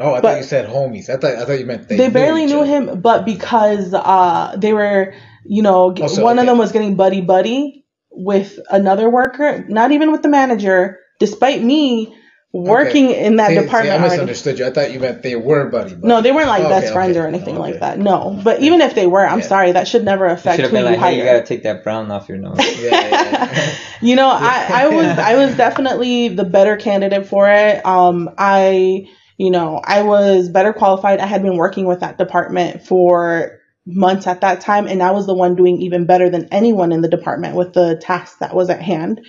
Oh, 0.00 0.14
I 0.14 0.20
But- 0.20 0.22
thought 0.30 0.36
you 0.38 0.42
said 0.44 0.66
homies. 0.68 1.08
I 1.10 1.16
thought 1.16 1.34
I 1.36 1.44
thought 1.44 1.58
you 1.58 1.66
meant 1.66 1.88
they. 1.88 1.96
they 1.96 2.08
barely 2.08 2.44
each 2.44 2.50
knew 2.50 2.62
him, 2.64 3.00
but 3.00 3.24
because 3.26 3.92
uh, 3.94 4.56
they 4.56 4.72
were, 4.72 5.12
you 5.44 5.62
know, 5.62 5.94
Oh, 6.00 6.06
so, 6.06 6.24
one 6.24 6.38
of 6.38 6.46
them 6.46 6.58
was 6.58 6.72
getting 6.72 6.94
buddy 6.96 7.20
buddy 7.20 7.84
with 8.10 8.58
another 8.70 9.08
worker, 9.10 9.64
not 9.68 9.92
even 9.92 10.10
with 10.10 10.22
the 10.22 10.28
manager, 10.28 10.98
despite 11.20 11.62
me 11.62 12.16
working 12.52 13.10
in 13.10 13.36
that 13.36 13.48
See, 13.50 13.54
see, 13.56 13.60
department 13.62 13.92
I 13.92 13.98
already. 13.98 14.10
misunderstood 14.14 14.58
you. 14.58 14.66
I 14.66 14.70
thought 14.70 14.90
you 14.92 14.98
meant 14.98 15.22
they 15.22 15.36
were 15.36 15.68
buddy. 15.70 15.94
buddy. 15.94 16.06
No, 16.08 16.20
they 16.20 16.32
weren't 16.32 16.48
like 16.48 16.62
Okay, 16.64 16.68
best 16.80 16.92
friends 16.92 17.16
okay. 17.16 17.20
or 17.24 17.28
anything 17.28 17.54
Okay. 17.56 17.70
like 17.72 17.80
that. 17.80 17.98
No, 18.00 18.40
but 18.42 18.60
even 18.60 18.80
if 18.80 18.96
they 18.96 19.06
were, 19.06 19.24
I'm 19.24 19.38
Yeah. 19.38 19.44
sorry, 19.46 19.72
that 19.72 19.86
should 19.86 20.04
never 20.04 20.26
affect 20.26 20.56
should 20.56 20.66
who 20.66 20.72
been 20.72 20.84
you 20.84 20.90
like, 20.90 20.98
hey, 20.98 21.16
you 21.18 21.22
gotta 21.24 21.44
take 21.44 21.62
that 21.62 21.84
brown 21.84 22.10
off 22.10 22.28
your 22.28 22.38
nose. 22.38 22.58
Yeah, 22.80 22.90
yeah, 22.90 23.10
yeah. 23.52 23.70
you 24.00 24.16
know, 24.16 24.28
I, 24.28 24.66
I 24.68 24.88
was 24.88 25.06
I 25.18 25.36
was 25.36 25.56
definitely 25.56 26.28
the 26.28 26.44
better 26.44 26.76
candidate 26.76 27.26
for 27.28 27.48
it. 27.48 27.86
Um, 27.86 28.30
I 28.36 29.06
you 29.40 29.50
know 29.50 29.80
I 29.82 30.02
was 30.02 30.50
better 30.50 30.74
qualified. 30.74 31.18
I 31.18 31.26
had 31.26 31.42
been 31.42 31.56
working 31.56 31.86
with 31.86 32.00
that 32.00 32.18
department 32.18 32.82
for 32.82 33.58
months 33.86 34.26
at 34.26 34.42
that 34.42 34.60
time, 34.60 34.86
and 34.86 35.02
I 35.02 35.12
was 35.12 35.26
the 35.26 35.34
one 35.34 35.56
doing 35.56 35.80
even 35.80 36.04
better 36.04 36.28
than 36.28 36.48
anyone 36.52 36.92
in 36.92 37.00
the 37.00 37.08
department 37.08 37.56
with 37.56 37.72
the 37.72 37.96
task 37.96 38.40
that 38.40 38.54
was 38.54 38.68
at 38.68 38.82
hand. 38.82 39.26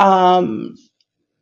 Um, 0.00 0.74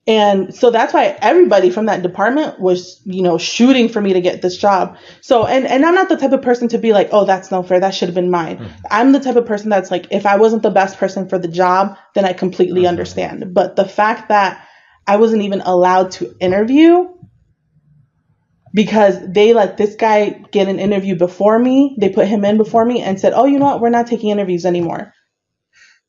and 0.07 0.55
so 0.55 0.71
that's 0.71 0.93
why 0.93 1.17
everybody 1.23 1.71
from 1.71 1.87
that 1.87 2.03
department 2.03 2.61
was, 2.61 3.01
you 3.07 3.23
know, 3.23 3.39
shooting 3.39 3.89
for 3.89 4.03
me 4.03 4.13
to 4.13 4.21
get 4.21 4.43
this 4.43 4.59
job. 4.59 4.99
So, 5.23 5.47
and, 5.47 5.67
and 5.67 5.83
I'm 5.87 5.95
not 5.95 6.11
the 6.11 6.19
type 6.19 6.33
of 6.33 6.43
person 6.43 6.69
to 6.69 6.79
be 6.79 6.93
like, 6.93 7.09
oh, 7.11 7.25
that's 7.25 7.51
no 7.51 7.63
fair. 7.63 7.81
That 7.81 7.95
should 7.95 8.09
have 8.09 8.15
been 8.15 8.31
mine. 8.31 8.71
I'm 8.91 9.13
the 9.13 9.21
type 9.21 9.37
of 9.37 9.47
person 9.47 9.71
that's 9.71 9.91
like, 9.91 10.09
if 10.11 10.27
I 10.27 10.37
wasn't 10.37 10.63
the 10.63 10.71
best 10.71 10.99
person 10.99 11.27
for 11.31 11.39
the 11.39 11.49
job, 11.49 11.97
then 12.15 12.27
I 12.27 12.35
completely 12.35 12.87
understand. 12.87 13.55
But 13.55 13.77
the 13.77 13.89
fact 13.89 14.29
that 14.29 14.69
I 15.07 15.17
wasn't 15.17 15.43
even 15.43 15.63
allowed 15.63 16.11
to 16.13 16.37
interview 16.39 17.09
because 18.75 19.17
they 19.27 19.53
let 19.55 19.77
this 19.77 19.95
guy 19.95 20.31
get 20.51 20.69
an 20.69 20.79
interview 20.81 21.15
before 21.17 21.59
me, 21.59 21.97
they 22.01 22.09
put 22.11 22.27
him 22.27 22.45
in 22.45 22.57
before 22.59 22.85
me 22.85 23.01
and 23.03 23.19
said, 23.21 23.33
oh, 23.35 23.45
you 23.47 23.59
know 23.59 23.67
what? 23.67 23.81
We're 23.81 23.91
not 23.91 24.09
taking 24.09 24.31
interviews 24.31 24.67
anymore. 24.67 25.13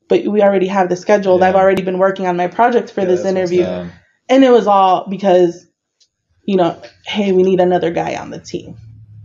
But 0.09 0.25
we 0.27 0.41
already 0.41 0.67
have 0.67 0.89
the 0.89 0.95
scheduled. 0.95 1.41
Yeah. 1.41 1.49
I've 1.49 1.55
already 1.55 1.81
been 1.83 1.97
working 1.99 2.27
on 2.27 2.37
my 2.37 2.47
project 2.47 2.91
for 2.91 3.01
Yeah, 3.01 3.07
this 3.07 3.25
interview. 3.25 3.63
And 4.29 4.43
it 4.43 4.49
was 4.49 4.67
all 4.67 5.07
because, 5.09 5.65
you 6.45 6.57
know, 6.57 6.81
hey, 7.05 7.31
we 7.31 7.43
need 7.43 7.59
another 7.59 7.91
guy 7.91 8.15
on 8.15 8.29
the 8.31 8.39
team. 8.39 8.75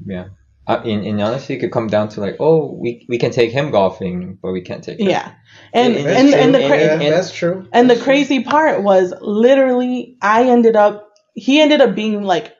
yeah. 0.06 0.26
Uh, 0.66 0.80
in, 0.84 1.02
in 1.02 1.20
honesty, 1.20 1.54
it 1.54 1.58
could 1.58 1.72
come 1.72 1.88
down 1.88 2.08
to 2.08 2.20
like, 2.20 2.36
oh, 2.38 2.78
we, 2.80 3.04
we 3.08 3.18
can 3.18 3.32
take 3.32 3.50
him 3.50 3.72
golfing, 3.72 4.38
but 4.40 4.52
we 4.52 4.60
can't 4.60 4.84
take 4.84 5.00
her. 5.00 5.08
Yeah. 5.08 5.32
And 5.72 5.96
And- 5.96 6.06
and, 6.06 6.34
and, 6.34 6.54
the 6.54 6.58
and- 6.60 6.68
cra- 6.68 6.78
yeah, 6.78 6.92
and- 7.00 7.12
that's 7.12 7.32
true. 7.34 7.66
and 7.72 7.90
the 7.90 7.96
crazy 7.96 8.44
part 8.44 8.82
was 8.82 9.12
literally 9.20 10.16
I 10.22 10.44
ended 10.44 10.76
up 10.76 11.08
he 11.34 11.60
ended 11.60 11.80
up 11.80 11.94
being 11.96 12.22
like 12.22 12.52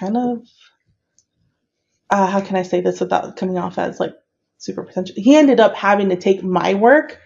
kind 0.00 0.16
of 0.16 0.38
uh, 2.10 2.26
how 2.26 2.40
can 2.40 2.56
I 2.56 2.62
say 2.62 2.80
this 2.80 3.00
without 3.00 3.36
coming 3.36 3.58
off 3.58 3.78
as 3.78 4.00
like 4.00 4.14
super 4.58 4.82
pretentious? 4.84 5.14
He 5.16 5.36
ended 5.36 5.60
up 5.60 5.74
having 5.74 6.08
to 6.08 6.16
take 6.16 6.42
my 6.42 6.74
work 6.74 7.18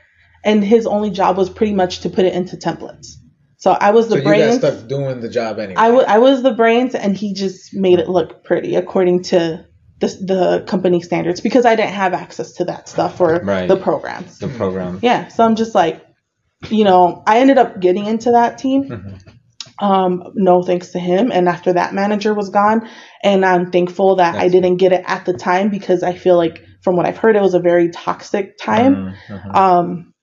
and 0.45 0.63
his 0.63 0.87
only 0.87 1.11
job 1.11 1.37
was 1.39 1.49
pretty 1.49 1.73
much 1.73 2.01
to 2.01 2.11
put 2.11 2.25
it 2.27 2.35
into 2.35 2.57
templates. 2.57 3.15
So 3.57 3.71
I 3.73 3.93
was 3.93 4.09
the 4.09 4.17
so 4.17 4.19
you 4.19 4.25
got 4.25 4.31
brains. 4.37 4.57
stuck 4.57 4.87
doing 4.89 5.21
the 5.21 5.29
job 5.31 5.59
anyway. 5.59 5.81
I 5.81 6.19
was 6.19 6.43
the 6.43 6.53
brains, 6.53 6.95
and 6.95 7.17
he 7.17 7.33
just 7.33 7.73
made 7.73 7.99
it 7.99 8.11
look 8.11 8.45
pretty 8.45 8.75
according 8.75 9.23
to 9.23 9.65
the, 10.01 10.07
the 10.09 10.65
company 10.67 11.01
standards 11.01 11.41
because 11.41 11.65
I 11.65 11.75
didn't 11.75 11.95
have 11.95 12.13
access 12.13 12.53
to 12.55 12.65
that 12.67 12.91
stuff 12.91 13.17
for 13.17 13.41
Right. 13.43 13.67
the 13.67 13.77
programs. 13.79 14.39
The 14.39 14.49
program. 14.49 14.99
Yeah, 15.01 15.29
so 15.29 15.45
I'm 15.45 15.57
just 15.57 15.75
like, 15.75 16.05
you 16.69 16.85
know, 16.85 17.23
I 17.27 17.39
ended 17.39 17.57
up 17.57 17.81
getting 17.81 18.05
into 18.05 18.33
that 18.33 18.59
team. 18.59 18.85
Mhm. 18.85 19.23
Um, 19.85 20.23
no 20.35 20.63
thanks 20.63 20.93
to 20.93 20.99
him. 20.99 21.31
And 21.31 21.49
after 21.49 21.75
that 21.75 21.93
manager 21.93 22.33
was 22.33 22.49
gone, 22.49 22.89
and 23.23 23.45
I'm 23.45 23.71
thankful 23.71 24.17
that 24.17 24.35
I 24.37 24.49
didn't 24.49 24.77
get 24.77 24.93
it 24.93 25.05
at 25.07 25.27
the 25.27 25.35
time 25.35 25.69
because 25.69 26.03
I 26.03 26.15
feel 26.15 26.37
like 26.37 26.65
from 26.83 26.97
what 26.97 27.07
I've 27.07 27.19
heard, 27.19 27.37
it 27.37 27.43
was 27.43 27.55
a 27.55 27.61
very 27.61 27.91
toxic 27.91 28.57
time. 28.57 29.15
Mhm. 29.29 29.57
Um, 29.57 30.14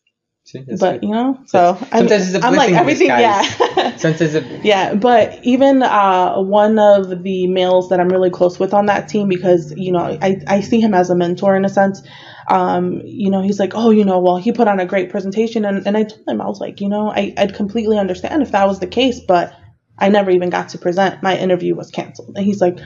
See, 0.44 0.60
but 0.80 1.00
good. 1.00 1.04
you 1.04 1.14
know, 1.14 1.40
so 1.46 1.78
I'm, 1.92 2.00
Sometimes 2.08 2.34
it's 2.34 2.44
a 2.44 2.48
I'm 2.48 2.56
like 2.56 2.74
everything. 2.74 3.08
disguise. 3.10 3.60
Yeah. 3.78 3.96
Sometimes 3.98 4.34
it, 4.36 4.66
Yeah, 4.66 4.96
but 4.96 5.40
even 5.44 5.84
uh, 5.84 6.42
one 6.42 6.80
of 6.80 7.24
the 7.24 7.48
males 7.48 7.90
that 7.90 8.00
I'm 8.00 8.10
really 8.10 8.32
close 8.32 8.60
with 8.60 8.74
on 8.74 8.88
that 8.88 9.08
team, 9.08 9.30
because 9.30 9.72
you 9.78 9.92
know 9.92 10.00
I, 10.22 10.42
I 10.48 10.62
see 10.62 10.82
him 10.82 10.94
as 10.94 11.10
a 11.10 11.16
mentor 11.16 11.56
in 11.56 11.64
a 11.64 11.70
sense. 11.70 12.02
Um, 12.50 13.02
you 13.06 13.30
know, 13.30 13.42
he's 13.42 13.60
like, 13.60 13.74
oh, 13.76 13.92
you 13.92 14.04
know, 14.04 14.20
well, 14.20 14.36
he 14.38 14.52
put 14.52 14.68
on 14.68 14.80
a 14.80 14.86
great 14.86 15.10
presentation, 15.10 15.64
and, 15.64 15.86
and 15.88 15.96
I 15.96 16.04
told 16.04 16.28
him 16.28 16.42
I 16.42 16.48
was 16.48 16.60
like, 16.60 16.82
you 16.82 16.90
know, 16.90 17.10
I, 17.10 17.34
I'd 17.38 17.54
completely 17.54 17.98
understand 17.98 18.42
if 18.42 18.52
that 18.52 18.68
was 18.68 18.80
the 18.80 18.88
case, 18.88 19.20
but 19.22 19.54
I 19.98 20.10
never 20.10 20.32
even 20.32 20.50
got 20.50 20.70
to 20.70 20.78
present. 20.80 21.22
My 21.24 21.38
interview 21.38 21.76
was 21.76 21.92
canceled, 21.92 22.36
and 22.36 22.44
he's 22.44 22.60
like, 22.60 22.80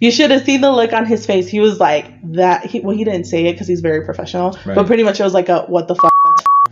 you 0.00 0.12
should 0.12 0.30
have 0.30 0.44
seen 0.44 0.60
the 0.60 0.70
look 0.70 0.92
on 0.92 1.06
his 1.06 1.26
face. 1.26 1.48
He 1.48 1.58
was 1.58 1.80
like 1.80 2.06
that. 2.34 2.66
He, 2.66 2.78
well, 2.80 2.94
he 2.96 3.02
didn't 3.02 3.24
say 3.24 3.46
it 3.46 3.52
because 3.54 3.66
he's 3.66 3.80
very 3.80 4.04
professional, 4.04 4.52
Right. 4.64 4.76
but 4.76 4.86
pretty 4.86 5.02
much 5.02 5.18
it 5.18 5.24
was 5.24 5.34
like 5.34 5.48
a 5.48 5.62
what 5.62 5.88
the 5.88 5.96
fuck 5.96 6.12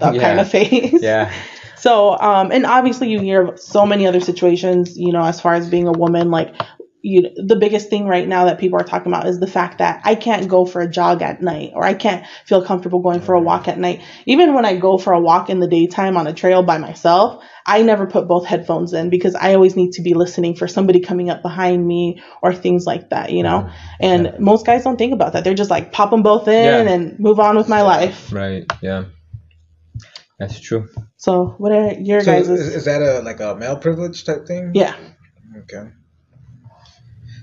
up 0.00 0.14
Yeah. 0.14 0.20
kind 0.22 0.40
of 0.40 0.48
face. 0.50 1.02
yeah, 1.02 1.32
So, 1.76 2.18
um, 2.18 2.50
and 2.52 2.64
obviously 2.66 3.10
you 3.10 3.20
hear 3.20 3.48
of 3.48 3.60
so 3.60 3.84
many 3.86 4.06
other 4.06 4.20
situations, 4.20 4.96
you 4.96 5.12
know, 5.12 5.22
as 5.24 5.40
far 5.40 5.54
as 5.54 5.68
being 5.68 5.86
a 5.86 5.92
woman, 5.92 6.30
like, 6.30 6.54
you, 7.02 7.30
the 7.36 7.54
biggest 7.54 7.88
thing 7.88 8.08
right 8.08 8.26
now 8.26 8.46
that 8.46 8.58
people 8.58 8.80
are 8.80 8.84
talking 8.84 9.12
about 9.12 9.28
is 9.28 9.38
the 9.38 9.46
fact 9.46 9.78
that 9.78 10.00
I 10.04 10.16
can't 10.16 10.48
go 10.48 10.64
for 10.66 10.80
a 10.80 10.90
jog 10.90 11.22
at 11.22 11.40
night 11.40 11.70
or 11.74 11.84
I 11.84 11.94
can't 11.94 12.26
feel 12.46 12.64
comfortable 12.64 13.00
going 13.00 13.20
for 13.20 13.34
a 13.34 13.40
walk 13.40 13.68
at 13.68 13.78
night. 13.78 14.00
Even 14.24 14.54
when 14.54 14.64
I 14.64 14.74
go 14.76 14.98
for 14.98 15.12
a 15.12 15.20
walk 15.20 15.48
in 15.48 15.60
the 15.60 15.68
daytime 15.68 16.16
on 16.16 16.26
a 16.26 16.32
trail 16.32 16.64
by 16.64 16.78
myself, 16.78 17.44
I 17.64 17.82
never 17.82 18.06
put 18.06 18.26
both 18.26 18.44
headphones 18.44 18.92
in 18.92 19.08
because 19.08 19.36
I 19.36 19.54
always 19.54 19.76
need 19.76 19.92
to 19.92 20.02
be 20.02 20.14
listening 20.14 20.56
for 20.56 20.66
somebody 20.66 20.98
coming 20.98 21.30
up 21.30 21.42
behind 21.42 21.86
me 21.86 22.22
or 22.42 22.52
things 22.52 22.86
like 22.86 23.10
that, 23.10 23.30
you 23.30 23.44
know? 23.44 23.70
And 24.00 24.34
most 24.40 24.66
guys 24.66 24.82
don't 24.82 24.96
think 24.96 25.12
about 25.12 25.34
that. 25.34 25.44
They're 25.44 25.54
just 25.54 25.70
like, 25.70 25.92
pop 25.92 26.10
them 26.10 26.22
both 26.24 26.48
in 26.48 26.64
Yeah. 26.64 26.92
and 26.92 27.20
move 27.20 27.38
on 27.38 27.56
with 27.56 27.68
my 27.68 27.82
life. 27.82 28.32
right. 28.32 28.64
Yeah, 28.82 29.04
that's 30.38 30.60
true. 30.60 30.88
So, 31.16 31.54
what 31.58 31.72
are 31.72 31.92
your 31.94 32.20
So 32.20 32.32
guys' 32.32 32.48
is, 32.48 32.74
is 32.76 32.84
that 32.84 33.02
a 33.02 33.20
like 33.22 33.40
a 33.40 33.54
male 33.56 33.76
privilege 33.76 34.24
type 34.24 34.46
thing? 34.46 34.72
Yeah. 34.74 34.96
Okay. 35.62 35.90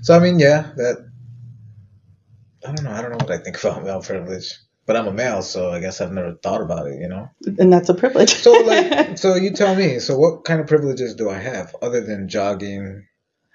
So 0.02 0.14
I 0.16 0.20
mean, 0.20 0.38
yeah, 0.38 0.70
that. 0.76 1.10
I 2.66 2.72
don't 2.72 2.84
know. 2.84 2.92
I 2.92 3.02
don't 3.02 3.10
know 3.10 3.18
what 3.18 3.30
I 3.30 3.38
think 3.38 3.58
about 3.62 3.84
male 3.84 4.00
privilege, 4.00 4.54
but 4.86 4.96
I'm 4.96 5.06
a 5.06 5.12
male, 5.12 5.42
so 5.42 5.70
I 5.70 5.80
guess 5.80 6.00
I've 6.00 6.12
never 6.12 6.34
thought 6.42 6.60
about 6.62 6.86
it. 6.86 7.00
You 7.00 7.08
know. 7.08 7.28
And 7.58 7.72
that's 7.72 7.88
a 7.88 7.94
privilege. 7.94 8.30
So 8.34 8.52
like, 8.52 9.18
so 9.24 9.34
you 9.34 9.50
tell 9.50 9.74
me. 9.74 9.98
So 9.98 10.16
what 10.18 10.44
kind 10.44 10.60
of 10.60 10.66
privileges 10.66 11.14
do 11.14 11.30
I 11.30 11.38
have 11.38 11.74
other 11.82 12.00
than 12.00 12.28
jogging? 12.28 13.06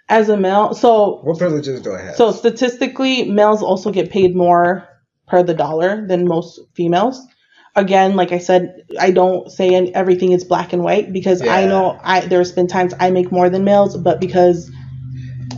as 0.10 0.28
a 0.28 0.36
male 0.36 0.74
so 0.74 1.20
What 1.22 1.38
privileges 1.38 1.82
do 1.84 1.94
I 1.94 2.02
have? 2.02 2.16
so 2.16 2.32
statistically 2.32 3.30
males 3.30 3.62
also 3.62 3.92
get 3.92 4.10
paid 4.10 4.36
more 4.36 4.88
per 5.28 5.44
the 5.44 5.54
dollar 5.54 6.06
than 6.08 6.28
most 6.28 6.60
females 6.74 7.22
again 7.80 8.16
like 8.16 8.32
i 8.32 8.38
said 8.38 8.62
i 9.00 9.10
don't 9.20 9.52
say 9.52 9.74
an- 9.80 9.92
everything 9.96 10.32
is 10.38 10.44
black 10.44 10.74
and 10.74 10.84
white 10.84 11.12
because 11.18 11.42
i 11.42 11.66
know 11.66 11.86
i 12.04 12.20
there's 12.32 12.52
been 12.52 12.68
times 12.68 12.94
i 13.00 13.10
make 13.12 13.32
more 13.32 13.50
than 13.50 13.64
males 13.64 13.98
but 13.98 14.20
because 14.28 14.70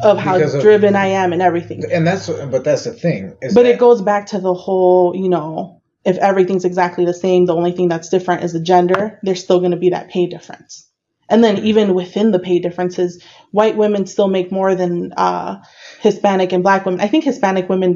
of 0.04 0.18
how 0.18 0.36
Because 0.38 0.56
of- 0.56 0.62
driven 0.62 0.96
i 0.96 1.08
am 1.08 1.34
and 1.34 1.42
everything. 1.42 1.84
And 1.92 2.08
that's 2.08 2.28
but 2.54 2.64
that's 2.64 2.86
the 2.86 2.94
thing. 2.94 3.36
Is 3.42 3.54
but 3.54 3.64
that- 3.64 3.74
it 3.76 3.80
goes 3.80 4.02
back 4.02 4.28
to 4.28 4.40
the 4.40 4.54
whole 4.54 5.14
you 5.16 5.30
know 5.30 5.82
if 6.12 6.18
everything's 6.18 6.66
exactly 6.66 7.06
the 7.06 7.14
same 7.14 7.46
the 7.46 7.56
only 7.56 7.72
thing 7.74 7.88
that's 7.90 8.10
different 8.10 8.44
is 8.44 8.54
the 8.54 8.60
gender 8.74 9.20
there's 9.24 9.44
still 9.44 9.60
going 9.60 9.72
to 9.78 9.78
be 9.86 9.90
that 9.90 10.10
pay 10.10 10.26
difference. 10.28 10.88
And 11.30 11.44
then 11.44 11.60
even 11.72 11.94
within 11.94 12.32
the 12.32 12.40
pay 12.40 12.60
differences 12.60 13.24
white 13.52 13.78
women 13.78 14.06
still 14.08 14.28
make 14.28 14.52
more 14.52 14.74
than 14.76 15.14
uh, 15.16 15.58
hispanic 16.02 16.52
and 16.52 16.64
black 16.64 16.86
women. 16.86 17.00
I 17.00 17.08
think 17.08 17.24
hispanic 17.24 17.70
women 17.70 17.92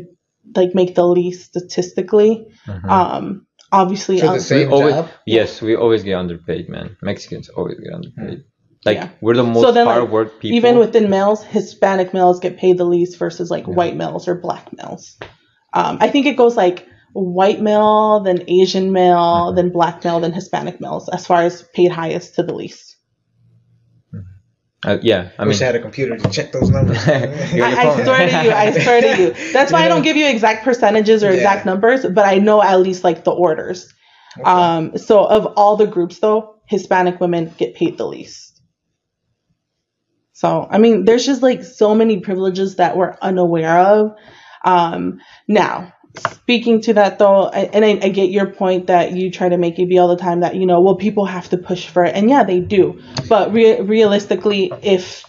like 0.56 0.76
make 0.76 0.94
the 0.96 1.06
least 1.08 1.46
statistically. 1.54 2.46
Mhm. 2.68 2.90
um 3.00 3.26
obviously 3.82 4.20
For 4.20 4.28
the 4.28 4.40
same 4.40 4.68
we 4.70 4.74
always, 4.74 4.94
job? 4.96 5.10
Yes, 5.26 5.62
we 5.62 5.76
always 5.76 6.04
get 6.04 6.16
underpaid, 6.16 6.70
man. 6.70 6.96
Mexicans 7.02 7.50
always 7.50 7.80
get 7.80 7.94
underpaid. 7.94 8.44
Like 8.86 8.98
Yeah. 8.98 9.10
we're 9.22 9.36
the 9.36 9.44
most 9.44 9.64
So 9.64 9.72
then, 9.72 9.86
like, 9.88 9.96
hard 9.98 10.12
work 10.12 10.40
people. 10.40 10.56
even 10.58 10.78
within 10.80 11.10
males 11.10 11.44
hispanic 11.44 12.14
males 12.14 12.40
get 12.40 12.58
paid 12.58 12.78
the 12.78 12.86
least 12.86 13.18
versus 13.18 13.50
like 13.50 13.66
white 13.66 13.96
males 13.96 14.28
or 14.28 14.36
black 14.36 14.66
males 14.78 15.18
um, 15.74 15.98
i 16.02 16.08
think 16.08 16.26
it 16.28 16.38
goes 16.38 16.56
like 16.56 16.88
white 17.14 17.62
male 17.62 18.20
then 18.28 18.44
asian 18.48 18.92
male 18.92 19.54
then 19.56 19.70
black 19.72 20.04
male 20.04 20.20
then 20.20 20.32
hispanic 20.34 20.80
males 20.80 21.10
as 21.10 21.26
far 21.26 21.42
as 21.42 21.64
paid 21.74 21.92
highest 21.92 22.36
to 22.36 22.44
the 22.44 22.54
least 22.54 22.95
uh, 24.84 24.98
yeah, 25.02 25.32
I 25.40 25.42
I 25.42 25.46
mean, 25.46 25.50
wish 25.50 25.62
I 25.62 25.66
had 25.66 25.76
a 25.76 25.82
computer 25.82 26.18
to 26.18 26.30
check 26.30 26.52
those 26.52 26.70
numbers. 26.70 26.98
I, 27.08 27.20
the 27.20 27.62
I 27.62 28.04
swear 28.04 28.28
to 28.30 28.44
you, 28.44 28.52
I 28.52 28.72
swear 28.72 29.02
to 29.02 29.22
you. 29.22 29.32
That's 29.54 29.72
why 29.72 29.86
I 29.86 29.88
don't 29.88 30.00
know? 30.00 30.04
give 30.04 30.18
you 30.18 30.28
exact 30.28 30.64
percentages 30.64 31.24
or 31.24 31.32
exact 31.32 31.66
numbers, 31.66 32.06
but 32.06 32.26
I 32.26 32.38
know 32.40 32.62
at 32.62 32.80
least 32.82 33.04
like 33.04 33.24
the 33.24 33.32
orders. 33.32 33.92
Um, 34.44 34.98
so 34.98 35.26
of 35.26 35.46
all 35.58 35.78
the 35.78 35.88
groups 35.88 36.20
though, 36.20 36.62
Hispanic 36.68 37.20
women 37.20 37.54
get 37.58 37.76
paid 37.76 37.98
the 37.98 38.06
least. 38.06 38.62
So 40.34 40.68
I 40.70 40.78
mean, 40.78 41.06
there's 41.06 41.26
just 41.26 41.42
like 41.42 41.64
so 41.64 41.96
many 41.96 42.20
privileges 42.20 42.76
that 42.76 42.98
we're 42.98 43.16
unaware 43.22 43.80
of. 43.80 44.16
Um, 44.66 45.20
now, 45.48 45.94
speaking 46.20 46.82
to 46.82 46.94
that 46.94 47.20
though, 47.20 47.48
and 47.50 47.84
I, 47.84 48.06
I 48.06 48.10
get 48.10 48.30
your 48.30 48.48
point 48.48 48.88
that 48.88 49.14
you 49.14 49.32
try 49.32 49.50
to 49.50 49.58
make 49.58 49.80
it 49.80 49.88
be 49.88 49.98
all 49.98 50.08
the 50.08 50.18
time 50.18 50.42
that 50.42 50.56
you 50.56 50.66
know, 50.66 50.82
well, 50.82 50.96
people 50.96 51.26
have 51.26 51.50
to 51.50 51.58
push 51.58 51.88
for 51.88 52.06
it, 52.06 52.16
and 52.16 52.30
yeah, 52.30 52.44
they 52.44 52.60
do. 52.60 53.02
But 53.30 53.54
re- 53.54 53.82
realistically, 53.82 54.72
if 54.82 55.26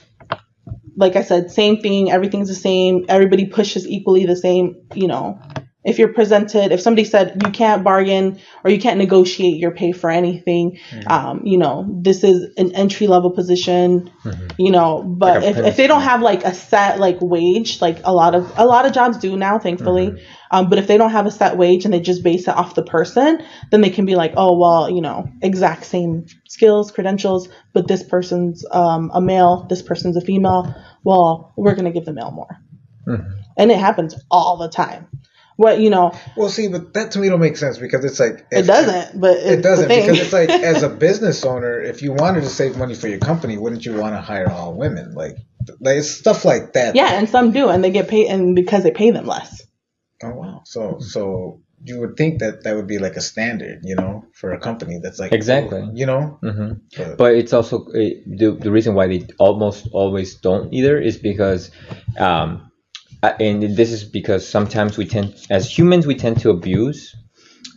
like 0.96 1.14
I 1.16 1.22
said, 1.22 1.50
same 1.50 1.80
thing, 1.80 2.10
everything's 2.10 2.48
the 2.48 2.54
same, 2.54 3.04
everybody 3.08 3.46
pushes 3.46 3.86
equally 3.86 4.24
the 4.24 4.36
same, 4.36 4.76
you 4.94 5.06
know. 5.06 5.38
If 5.86 5.98
you're 5.98 6.12
presented, 6.12 6.72
if 6.72 6.80
somebody 6.80 7.04
said 7.04 7.40
you 7.44 7.50
can't 7.52 7.84
bargain 7.84 8.40
or 8.64 8.70
you 8.70 8.78
can't 8.80 8.98
negotiate 8.98 9.56
your 9.58 9.70
pay 9.70 9.92
for 9.92 10.10
anything, 10.10 10.78
um, 11.06 11.42
you 11.44 11.58
know, 11.58 11.86
this 12.02 12.24
is 12.24 12.52
an 12.58 12.74
entry 12.74 13.06
level 13.06 13.30
position, 13.30 14.10
you 14.58 14.70
know, 14.72 15.02
but 15.02 15.42
Like 15.42 15.50
if, 15.50 15.56
if 15.66 15.76
they 15.76 15.86
don't 15.86 16.02
have 16.02 16.22
like 16.22 16.42
a 16.44 16.52
set 16.52 16.98
like 16.98 17.18
wage, 17.20 17.80
like 17.80 17.98
a 18.04 18.12
lot 18.12 18.34
of 18.34 18.52
a 18.58 18.64
lot 18.66 18.84
of 18.84 18.92
jobs 18.92 19.16
do 19.18 19.36
now, 19.36 19.58
thankfully. 19.60 20.08
Um, 20.50 20.68
but 20.70 20.78
if 20.78 20.86
they 20.86 20.96
don't 20.98 21.10
have 21.10 21.26
a 21.26 21.30
set 21.30 21.56
wage 21.56 21.84
and 21.84 21.94
they 21.94 22.00
just 22.00 22.22
base 22.22 22.48
it 22.48 22.54
off 22.56 22.74
the 22.74 22.82
person, 22.84 23.42
then 23.70 23.80
they 23.80 23.90
can 23.90 24.06
be 24.06 24.16
like, 24.16 24.32
oh 24.36 24.58
well, 24.58 24.90
you 24.90 25.00
know, 25.00 25.28
exact 25.42 25.84
same 25.84 26.26
skills, 26.48 26.90
credentials, 26.90 27.48
but 27.72 27.86
this 27.88 28.02
person's 28.02 28.64
um, 28.72 29.10
a 29.14 29.20
male, 29.20 29.66
this 29.68 29.82
person's 29.82 30.16
a 30.16 30.20
female. 30.20 30.74
Well, 31.04 31.52
we're 31.56 31.74
gonna 31.76 31.92
give 31.92 32.04
the 32.04 32.12
male 32.12 32.30
more, 32.32 32.58
and 33.56 33.70
it 33.70 33.78
happens 33.78 34.14
all 34.30 34.56
the 34.56 34.68
time. 34.68 35.06
What 35.56 35.80
you 35.80 35.88
know, 35.88 36.12
Well, 36.36 36.50
see, 36.50 36.68
but 36.68 36.92
that 36.94 37.12
to 37.12 37.18
me 37.18 37.28
don't 37.30 37.40
make 37.40 37.56
sense 37.56 37.78
because 37.78 38.04
it's 38.04 38.20
like 38.20 38.46
it 38.50 38.66
doesn't, 38.66 39.18
but 39.18 39.38
it's 39.38 39.46
It 39.46 39.62
doesn't 39.62 39.88
the 39.88 39.94
thing. 39.94 40.06
because 40.06 40.20
it's 40.20 40.32
like 40.32 40.50
as 40.50 40.82
a 40.82 40.88
business 41.06 41.44
owner, 41.44 41.80
if 41.80 42.02
you 42.02 42.12
wanted 42.12 42.42
to 42.42 42.50
save 42.50 42.76
money 42.76 42.94
for 42.94 43.08
your 43.08 43.18
company, 43.18 43.56
wouldn't 43.56 43.86
you 43.86 43.94
want 43.94 44.14
to 44.14 44.20
hire 44.20 44.50
all 44.50 44.74
women? 44.74 45.14
Like, 45.14 45.38
like 45.80 46.02
stuff 46.02 46.44
like 46.44 46.74
that. 46.74 46.94
yeah, 46.94 47.18
and 47.18 47.28
some 47.28 47.52
do, 47.52 47.68
and 47.70 47.82
they 47.82 47.90
get 47.90 48.08
paid, 48.08 48.26
and 48.28 48.54
because 48.54 48.82
they 48.82 48.90
pay 48.90 49.10
them 49.12 49.26
less. 49.26 49.62
Oh 50.22 50.30
wow. 50.34 50.62
So 50.66 50.98
so 51.00 51.60
you 51.84 52.00
would 52.00 52.16
think 52.16 52.40
that 52.40 52.64
that 52.64 52.74
would 52.76 52.86
be 52.86 52.98
like 52.98 53.16
a 53.16 53.20
standard, 53.20 53.80
you 53.84 53.96
know, 53.96 54.24
for 54.34 54.52
a 54.52 54.58
company 54.58 54.98
that's 55.02 55.18
like 55.18 55.32
Exactly. 55.32 55.88
you 55.94 56.04
know. 56.06 56.38
hmm 56.42 56.72
But, 56.96 57.16
But 57.18 57.34
it's 57.34 57.52
also 57.52 57.86
it, 57.94 58.24
the 58.26 58.52
the 58.52 58.70
reason 58.70 58.94
why 58.94 59.06
they 59.08 59.26
almost 59.38 59.88
always 59.92 60.34
don't 60.36 60.72
either 60.74 60.98
is 61.00 61.16
because, 61.16 61.70
um, 62.18 62.70
uh, 63.22 63.32
and 63.40 63.62
this 63.62 63.90
is 63.90 64.04
because 64.04 64.48
sometimes 64.48 64.96
we 64.98 65.06
tend, 65.06 65.34
as 65.50 65.76
humans, 65.76 66.06
we 66.06 66.14
tend 66.14 66.40
to 66.40 66.50
abuse 66.50 67.14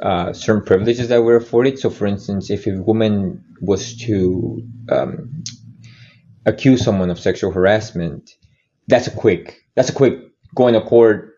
uh, 0.02 0.34
certain 0.34 0.64
privileges 0.64 1.10
that 1.10 1.24
we're 1.24 1.38
afforded. 1.38 1.80
So, 1.80 1.90
for 1.90 2.06
instance, 2.06 2.50
if 2.50 2.68
a 2.68 2.82
woman 2.82 3.44
was 3.62 3.98
to 4.06 4.62
um, 4.92 5.44
accuse 6.46 6.84
someone 6.84 7.10
of 7.10 7.20
sexual 7.20 7.52
harassment, 7.52 8.30
that's 8.88 9.08
a 9.08 9.12
quick, 9.12 9.62
that's 9.76 9.90
a 9.90 9.94
quick 9.94 10.20
going 10.56 10.74
to 10.74 10.82
court, 10.82 11.36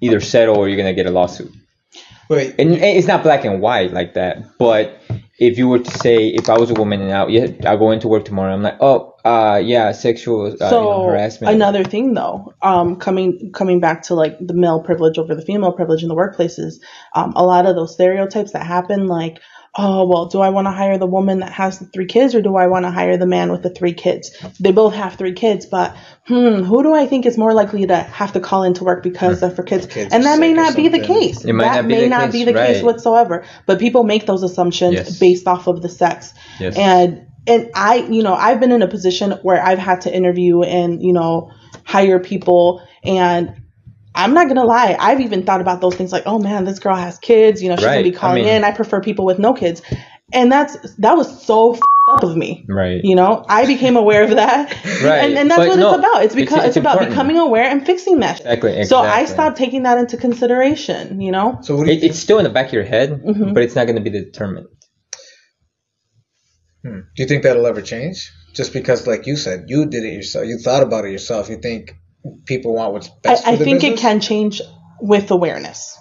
either 0.00 0.20
settle 0.20 0.56
or 0.56 0.68
you're 0.68 0.76
gonna 0.76 0.94
get 0.94 1.06
a 1.06 1.10
lawsuit 1.10 1.52
wait, 2.28 2.54
and 2.58 2.72
it's 2.72 3.06
not 3.06 3.22
black 3.22 3.44
and 3.44 3.60
white 3.60 3.92
like 3.92 4.14
that. 4.14 4.58
But 4.58 5.00
if 5.38 5.58
you 5.58 5.68
were 5.68 5.78
to 5.78 5.90
say, 5.98 6.28
if 6.28 6.48
I 6.48 6.58
was 6.58 6.70
a 6.70 6.74
woman 6.74 7.00
and 7.00 7.32
yeah, 7.32 7.70
I 7.70 7.76
go 7.76 7.90
into 7.90 8.08
work 8.08 8.24
tomorrow, 8.24 8.52
I'm 8.52 8.62
like, 8.62 8.78
oh, 8.80 9.13
uh, 9.24 9.60
yeah, 9.64 9.92
sexual 9.92 10.46
uh, 10.46 10.48
you 10.50 10.56
so 10.56 10.82
know, 10.82 11.04
harassment. 11.04 11.54
another 11.54 11.82
thing 11.82 12.12
though 12.14 12.54
um 12.62 12.96
coming 12.96 13.50
coming 13.54 13.80
back 13.80 14.02
to 14.02 14.14
like 14.14 14.36
the 14.40 14.54
male 14.54 14.82
privilege 14.82 15.16
over 15.18 15.34
the 15.34 15.42
female 15.42 15.72
privilege 15.72 16.02
in 16.02 16.08
the 16.08 16.14
workplaces 16.14 16.74
um 17.14 17.32
a 17.36 17.44
lot 17.44 17.64
of 17.66 17.74
those 17.74 17.94
stereotypes 17.94 18.52
that 18.52 18.66
happen 18.66 19.06
like 19.06 19.40
oh 19.76 20.06
well 20.06 20.26
do 20.26 20.40
i 20.40 20.50
want 20.50 20.66
to 20.66 20.70
hire 20.70 20.98
the 20.98 21.06
woman 21.06 21.38
that 21.40 21.50
has 21.52 21.78
the 21.78 21.86
three 21.86 22.06
kids 22.06 22.34
or 22.34 22.42
do 22.42 22.54
i 22.56 22.66
want 22.66 22.84
to 22.84 22.90
hire 22.90 23.16
the 23.16 23.26
man 23.26 23.50
with 23.50 23.62
the 23.62 23.70
three 23.70 23.94
kids? 23.94 24.30
They 24.60 24.72
both 24.72 24.94
have 24.94 25.14
three 25.14 25.32
kids 25.32 25.64
but 25.66 25.96
hmm 26.26 26.62
who 26.62 26.82
do 26.82 26.94
i 26.94 27.06
think 27.06 27.26
is 27.26 27.36
more 27.38 27.54
likely 27.54 27.86
to 27.86 27.96
have 27.96 28.32
to 28.34 28.40
call 28.40 28.62
into 28.62 28.84
work 28.84 29.02
because 29.02 29.42
of 29.42 29.56
for 29.56 29.62
kids, 29.62 29.86
Kids 29.86 30.12
and 30.12 30.24
that 30.24 30.38
may 30.38 30.52
not 30.52 30.76
be 30.76 30.88
the 30.88 31.00
case. 31.00 31.44
It 31.44 31.52
might 31.52 31.64
that 31.64 31.74
not 31.76 31.88
be 31.88 31.94
may 31.94 32.00
the 32.02 32.08
not 32.08 32.24
case, 32.26 32.32
be 32.32 32.44
the 32.44 32.52
case 32.52 32.82
whatsoever. 32.82 33.44
But 33.66 33.78
people 33.78 34.04
make 34.04 34.26
those 34.26 34.42
assumptions 34.42 34.94
Yes. 34.94 35.18
based 35.18 35.46
off 35.46 35.66
of 35.66 35.82
the 35.82 35.88
sex. 35.88 36.34
Yes. 36.60 36.76
and 36.76 37.26
and 37.46 37.70
I, 37.74 37.96
you 38.10 38.22
know, 38.22 38.34
I've 38.34 38.60
been 38.60 38.72
in 38.72 38.82
a 38.82 38.88
position 38.88 39.32
where 39.42 39.62
I've 39.62 39.78
had 39.78 40.02
to 40.02 40.14
interview 40.14 40.62
and, 40.62 41.02
you 41.02 41.12
know, 41.12 41.50
hire 41.84 42.18
people 42.18 42.82
and 43.02 43.54
I'm 44.14 44.32
not 44.32 44.46
gonna 44.48 44.64
lie, 44.64 44.96
I've 44.98 45.20
even 45.20 45.44
thought 45.44 45.60
about 45.60 45.80
those 45.80 45.94
things 45.96 46.12
like, 46.12 46.22
oh 46.26 46.38
man, 46.38 46.64
this 46.64 46.78
girl 46.78 46.94
has 46.96 47.18
kids, 47.18 47.62
you 47.62 47.68
know, 47.68 47.76
she's 47.76 47.84
gonna 47.84 48.02
be 48.02 48.12
calling 48.12 48.42
I 48.42 48.46
mean- 48.46 48.54
in. 48.56 48.64
I 48.64 48.70
prefer 48.70 49.00
people 49.00 49.24
with 49.24 49.38
no 49.38 49.52
kids. 49.54 49.82
and 50.32 50.50
that's 50.50 50.76
that 50.96 51.16
was 51.16 51.42
so 51.44 51.78
up 52.06 52.22
of 52.22 52.36
me. 52.36 52.64
Right. 52.68 53.00
You 53.02 53.14
know, 53.16 53.44
I 53.48 53.64
became 53.66 53.96
aware 53.96 54.24
of 54.24 54.30
that. 54.30 54.70
Right. 55.02 55.24
And, 55.24 55.38
and 55.38 55.50
that's 55.50 55.58
But 55.58 55.68
what 55.68 55.78
no, 55.78 55.88
it's 55.90 55.98
about. 55.98 56.22
It's 56.24 56.34
it's- 56.34 56.34
because 56.34 56.58
it's, 56.58 56.66
it's 56.68 56.76
about 56.76 56.98
becoming 57.08 57.36
aware 57.38 57.64
and 57.64 57.84
fixing 57.84 58.20
that. 58.20 58.38
shit. 58.38 58.46
Exactly. 58.46 58.84
So 58.84 58.98
I 58.98 59.24
stopped 59.26 59.56
taking 59.56 59.82
that 59.82 59.98
into 59.98 60.16
consideration, 60.16 61.20
you 61.20 61.32
know? 61.32 61.58
So 61.62 61.76
what 61.76 61.86
do 61.86 61.92
you 61.92 61.98
It, 61.98 62.04
it's 62.04 62.18
still 62.18 62.38
in 62.38 62.44
the 62.44 62.50
back 62.50 62.66
of 62.68 62.72
your 62.72 62.84
head, 62.84 63.22
Mhm. 63.22 63.52
but 63.54 63.62
it's 63.62 63.74
not 63.74 63.84
going 63.86 63.96
to 63.96 64.02
be 64.02 64.10
determined. 64.10 64.68
Hmm. 66.84 67.00
Do 67.16 67.22
you 67.22 67.26
think 67.26 67.42
that'll 67.42 67.66
ever 67.66 67.80
change? 67.82 68.30
Just 68.52 68.72
because, 68.72 69.06
like 69.06 69.26
you 69.26 69.36
said, 69.36 69.64
you 69.68 69.86
did 69.86 70.04
it 70.04 70.12
yourself. 70.12 70.46
You 70.46 70.58
thought 70.58 70.82
about 70.82 71.04
it 71.04 71.12
yourself. 71.12 71.48
You 71.48 71.56
think 71.56 71.96
people 72.44 72.74
want 72.74 72.92
what's 72.92 73.08
I, 73.08 73.12
best 73.22 73.44
for 73.44 73.50
I 73.50 73.56
the 73.56 73.64
think 73.64 73.84
it 73.84 73.98
can 73.98 74.20
change 74.20 74.60
with 75.00 75.30
awareness. 75.30 75.98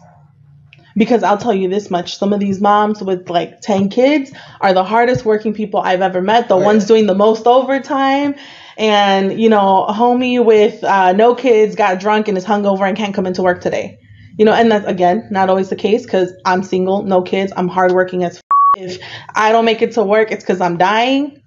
Because 0.95 1.23
I'll 1.23 1.39
tell 1.39 1.55
you 1.55 1.69
this 1.69 1.89
much, 1.89 2.17
some 2.17 2.33
of 2.33 2.39
these 2.39 2.61
moms 2.61 3.01
with 3.01 3.27
like 3.27 3.61
10 3.61 3.89
kids 3.89 4.31
are 4.61 4.73
the 4.73 4.83
hardest 4.83 5.25
working 5.25 5.53
people 5.53 5.79
I've 5.79 6.01
ever 6.01 6.21
met, 6.21 6.47
the 6.49 6.55
Oh, 6.55 6.59
ones 6.59 6.83
yeah. 6.83 6.87
doing 6.89 7.07
the 7.07 7.15
most 7.15 7.47
overtime. 7.47 8.35
And, 8.77 9.41
you 9.41 9.49
know, 9.49 9.85
a 9.85 9.93
homie 9.93 10.43
with 10.43 10.83
uh, 10.83 11.13
no 11.13 11.33
kids 11.33 11.75
got 11.75 11.99
drunk 11.99 12.27
and 12.27 12.37
is 12.37 12.45
hungover 12.45 12.87
and 12.87 12.95
can't 12.95 13.15
come 13.15 13.25
into 13.25 13.41
work 13.41 13.61
today. 13.61 13.97
You 14.37 14.45
know, 14.45 14.53
and 14.53 14.71
that's 14.71 14.85
again, 14.85 15.27
not 15.31 15.49
always 15.49 15.69
the 15.69 15.75
case 15.75 16.03
because 16.03 16.31
I'm 16.45 16.61
single, 16.63 17.03
no 17.03 17.21
kids, 17.23 17.51
I'm 17.55 17.67
hardworking 17.67 18.23
as 18.23 18.37
f- 18.37 18.43
if 18.75 19.01
I 19.35 19.51
don't 19.51 19.65
make 19.65 19.81
it 19.81 19.93
to 19.93 20.03
work, 20.03 20.31
it's 20.31 20.43
because 20.43 20.61
I'm 20.61 20.77
dying. 20.77 21.41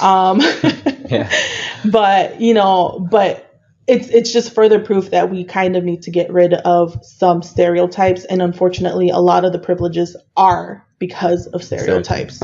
Um, 0.00 0.40
Yeah. 1.08 1.30
but 1.90 2.40
you 2.40 2.54
know, 2.54 3.06
but 3.10 3.44
it's 3.86 4.08
it's 4.08 4.32
just 4.32 4.54
further 4.54 4.78
proof 4.78 5.10
that 5.10 5.30
we 5.30 5.44
kind 5.44 5.76
of 5.76 5.84
need 5.84 6.02
to 6.02 6.10
get 6.10 6.32
rid 6.32 6.52
of 6.52 7.04
some 7.04 7.42
stereotypes, 7.42 8.24
and 8.24 8.42
unfortunately, 8.42 9.08
a 9.08 9.18
lot 9.18 9.44
of 9.44 9.52
the 9.52 9.58
privileges 9.58 10.16
are 10.36 10.86
because 10.98 11.46
of 11.46 11.64
stereotypes. 11.64 12.40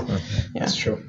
That's 0.54 0.76
true. 0.76 1.04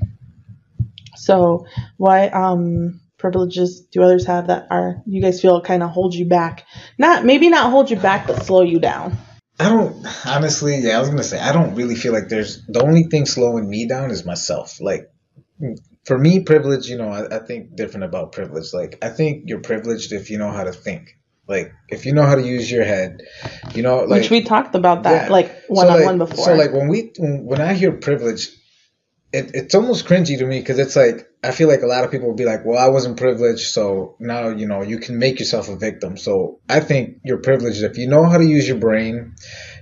So, 1.15 1.65
what 1.97 2.33
um 2.33 2.99
privileges 3.17 3.81
do 3.81 4.03
others 4.03 4.25
have 4.25 4.47
that 4.47 4.67
are 4.69 5.01
you 5.05 5.21
guys 5.21 5.41
feel 5.41 5.61
kind 5.61 5.81
of 5.81 5.89
hold 5.89 6.13
you 6.13 6.25
back? 6.25 6.65
Not 6.97 7.25
maybe 7.25 7.49
not 7.49 7.71
hold 7.71 7.89
you 7.89 7.97
back, 7.97 8.27
but 8.27 8.43
slow 8.43 8.61
you 8.61 8.79
down. 8.79 9.17
I 9.59 9.69
don't 9.69 10.05
honestly. 10.25 10.77
Yeah, 10.79 10.97
I 10.97 10.99
was 10.99 11.09
gonna 11.09 11.23
say 11.23 11.39
I 11.39 11.51
don't 11.53 11.75
really 11.75 11.95
feel 11.95 12.13
like 12.13 12.27
there's 12.27 12.65
the 12.67 12.83
only 12.83 13.03
thing 13.03 13.25
slowing 13.25 13.69
me 13.69 13.87
down 13.87 14.11
is 14.11 14.25
myself. 14.25 14.81
Like 14.81 15.09
for 16.05 16.17
me, 16.17 16.41
privilege. 16.41 16.87
You 16.89 16.97
know, 16.97 17.09
I, 17.09 17.37
I 17.37 17.39
think 17.39 17.75
different 17.75 18.03
about 18.03 18.33
privilege. 18.33 18.73
Like 18.73 18.97
I 19.01 19.09
think 19.09 19.43
you're 19.47 19.61
privileged 19.61 20.11
if 20.11 20.29
you 20.29 20.37
know 20.37 20.51
how 20.51 20.65
to 20.65 20.73
think. 20.73 21.17
Like 21.47 21.73
if 21.89 22.05
you 22.05 22.13
know 22.13 22.23
how 22.23 22.35
to 22.35 22.41
use 22.41 22.69
your 22.69 22.83
head, 22.83 23.21
you 23.73 23.83
know, 23.83 23.99
like 23.99 24.21
Which 24.21 24.29
we 24.31 24.41
talked 24.41 24.75
about 24.75 25.03
that 25.03 25.27
Yeah. 25.27 25.31
like 25.31 25.47
So, 25.67 25.73
one 25.75 25.87
on 25.87 25.93
like- 25.97 26.05
one 26.05 26.17
before. 26.17 26.43
So 26.45 26.55
like 26.55 26.73
when 26.73 26.87
we 26.87 27.13
when, 27.17 27.45
when 27.45 27.61
I 27.61 27.73
hear 27.73 27.91
privilege, 27.93 28.49
it, 29.31 29.51
it's 29.53 29.75
almost 29.75 30.05
cringy 30.05 30.37
to 30.39 30.45
me 30.45 30.59
because 30.59 30.79
it's 30.79 30.95
like 30.95 31.27
I 31.45 31.51
feel 31.51 31.67
like 31.67 31.83
a 31.83 31.87
lot 31.87 32.03
of 32.03 32.11
people 32.11 32.27
would 32.27 32.37
be 32.37 32.45
like, 32.45 32.65
well, 32.65 32.79
I 32.79 32.89
wasn't 32.89 33.17
privileged, 33.17 33.67
so 33.67 34.15
now 34.19 34.49
you 34.49 34.67
know 34.67 34.81
you 34.81 34.97
can 34.97 35.19
make 35.19 35.39
yourself 35.39 35.69
a 35.69 35.75
victim. 35.75 36.17
So 36.17 36.59
I 36.67 36.79
think 36.79 37.19
you're 37.23 37.37
privileged 37.37 37.83
if 37.83 37.97
you 37.97 38.07
know 38.07 38.25
how 38.25 38.37
to 38.37 38.45
use 38.45 38.67
your 38.67 38.77
brain, 38.77 39.35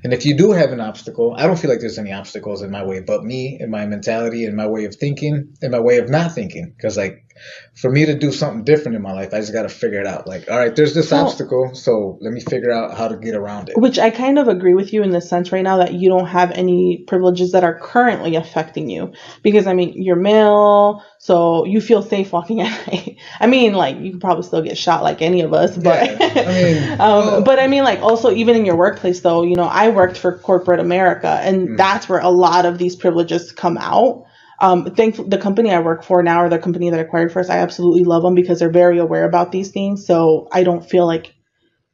and 0.03 0.13
if 0.13 0.25
you 0.25 0.35
do 0.35 0.51
have 0.51 0.71
an 0.71 0.81
obstacle, 0.81 1.33
I 1.37 1.47
don't 1.47 1.57
feel 1.57 1.69
like 1.69 1.79
there's 1.79 1.97
any 1.97 2.11
obstacles 2.11 2.61
in 2.61 2.71
my 2.71 2.83
way, 2.83 2.99
but 2.99 3.23
me 3.23 3.57
and 3.61 3.71
my 3.71 3.85
mentality 3.85 4.45
and 4.45 4.57
my 4.57 4.67
way 4.67 4.83
of 4.85 4.95
thinking 4.95 5.55
and 5.61 5.71
my 5.71 5.79
way 5.79 5.99
of 5.99 6.09
not 6.09 6.33
thinking. 6.33 6.73
Because 6.75 6.97
like 6.97 7.32
for 7.75 7.89
me 7.89 8.05
to 8.05 8.13
do 8.17 8.31
something 8.31 8.63
different 8.63 8.95
in 8.95 9.01
my 9.01 9.13
life, 9.13 9.33
I 9.33 9.39
just 9.39 9.53
got 9.53 9.63
to 9.63 9.69
figure 9.69 9.99
it 9.99 10.07
out. 10.07 10.27
Like, 10.27 10.49
all 10.49 10.57
right, 10.57 10.75
there's 10.75 10.93
this 10.93 11.11
obstacle, 11.11 11.73
so 11.75 12.17
let 12.21 12.31
me 12.33 12.39
figure 12.41 12.71
out 12.71 12.97
how 12.97 13.07
to 13.07 13.17
get 13.17 13.35
around 13.35 13.69
it. 13.69 13.77
Which 13.77 13.99
I 13.99 14.09
kind 14.11 14.37
of 14.39 14.47
agree 14.47 14.73
with 14.75 14.93
you 14.93 15.03
in 15.03 15.09
the 15.11 15.21
sense 15.21 15.51
right 15.51 15.63
now 15.63 15.77
that 15.77 15.93
you 15.93 16.09
don't 16.09 16.27
have 16.27 16.51
any 16.51 17.03
privileges 17.07 17.51
that 17.53 17.63
are 17.63 17.77
currently 17.79 18.35
affecting 18.35 18.89
you. 18.89 19.13
Because, 19.41 19.67
I 19.67 19.73
mean, 19.73 20.01
you're 20.01 20.15
male, 20.15 21.03
so 21.19 21.65
you 21.65 21.81
feel 21.81 22.01
safe 22.03 22.31
walking 22.31 22.61
at 22.61 22.87
night. 22.87 23.17
I 23.39 23.47
mean, 23.47 23.73
like, 23.73 23.99
you 23.99 24.11
could 24.11 24.21
probably 24.21 24.43
still 24.43 24.61
get 24.61 24.77
shot 24.77 25.03
like 25.03 25.21
any 25.21 25.41
of 25.41 25.53
us, 25.53 25.75
but. 25.77 26.19
Yeah, 26.19 26.43
I 26.47 26.53
mean, 26.63 26.91
um, 26.93 26.99
well- 26.99 27.43
but 27.43 27.59
I 27.59 27.67
mean, 27.67 27.83
like, 27.83 27.99
also, 28.01 28.31
even 28.31 28.55
in 28.55 28.65
your 28.65 28.77
workplace, 28.77 29.21
though, 29.21 29.43
you 29.43 29.55
know, 29.55 29.63
I 29.65 29.89
worked 29.89 30.17
for 30.17 30.37
corporate 30.37 30.79
America, 30.79 31.39
and 31.41 31.69
Mm. 31.69 31.77
that's 31.77 32.07
where 32.09 32.19
a 32.19 32.29
lot 32.29 32.65
of 32.65 32.77
these 32.77 32.95
privileges 32.95 33.51
come 33.51 33.77
out. 33.77 34.25
Um, 34.63 34.95
thank 34.95 35.17
the 35.29 35.37
company 35.37 35.71
I 35.71 35.79
work 35.79 36.03
for 36.03 36.23
now, 36.23 36.43
or 36.43 36.49
the 36.49 36.57
company 36.57 36.89
that 36.89 36.99
acquired 36.99 37.33
first, 37.33 37.49
I 37.49 37.57
absolutely 37.57 38.05
love 38.05 38.23
them 38.23 38.33
because 38.33 38.59
they're 38.59 38.71
very 38.71 38.97
aware 38.97 39.25
about 39.25 39.51
these 39.51 39.71
things. 39.71 40.07
So 40.07 40.47
I 40.51 40.63
don't 40.63 40.89
feel 40.89 41.05
like 41.05 41.35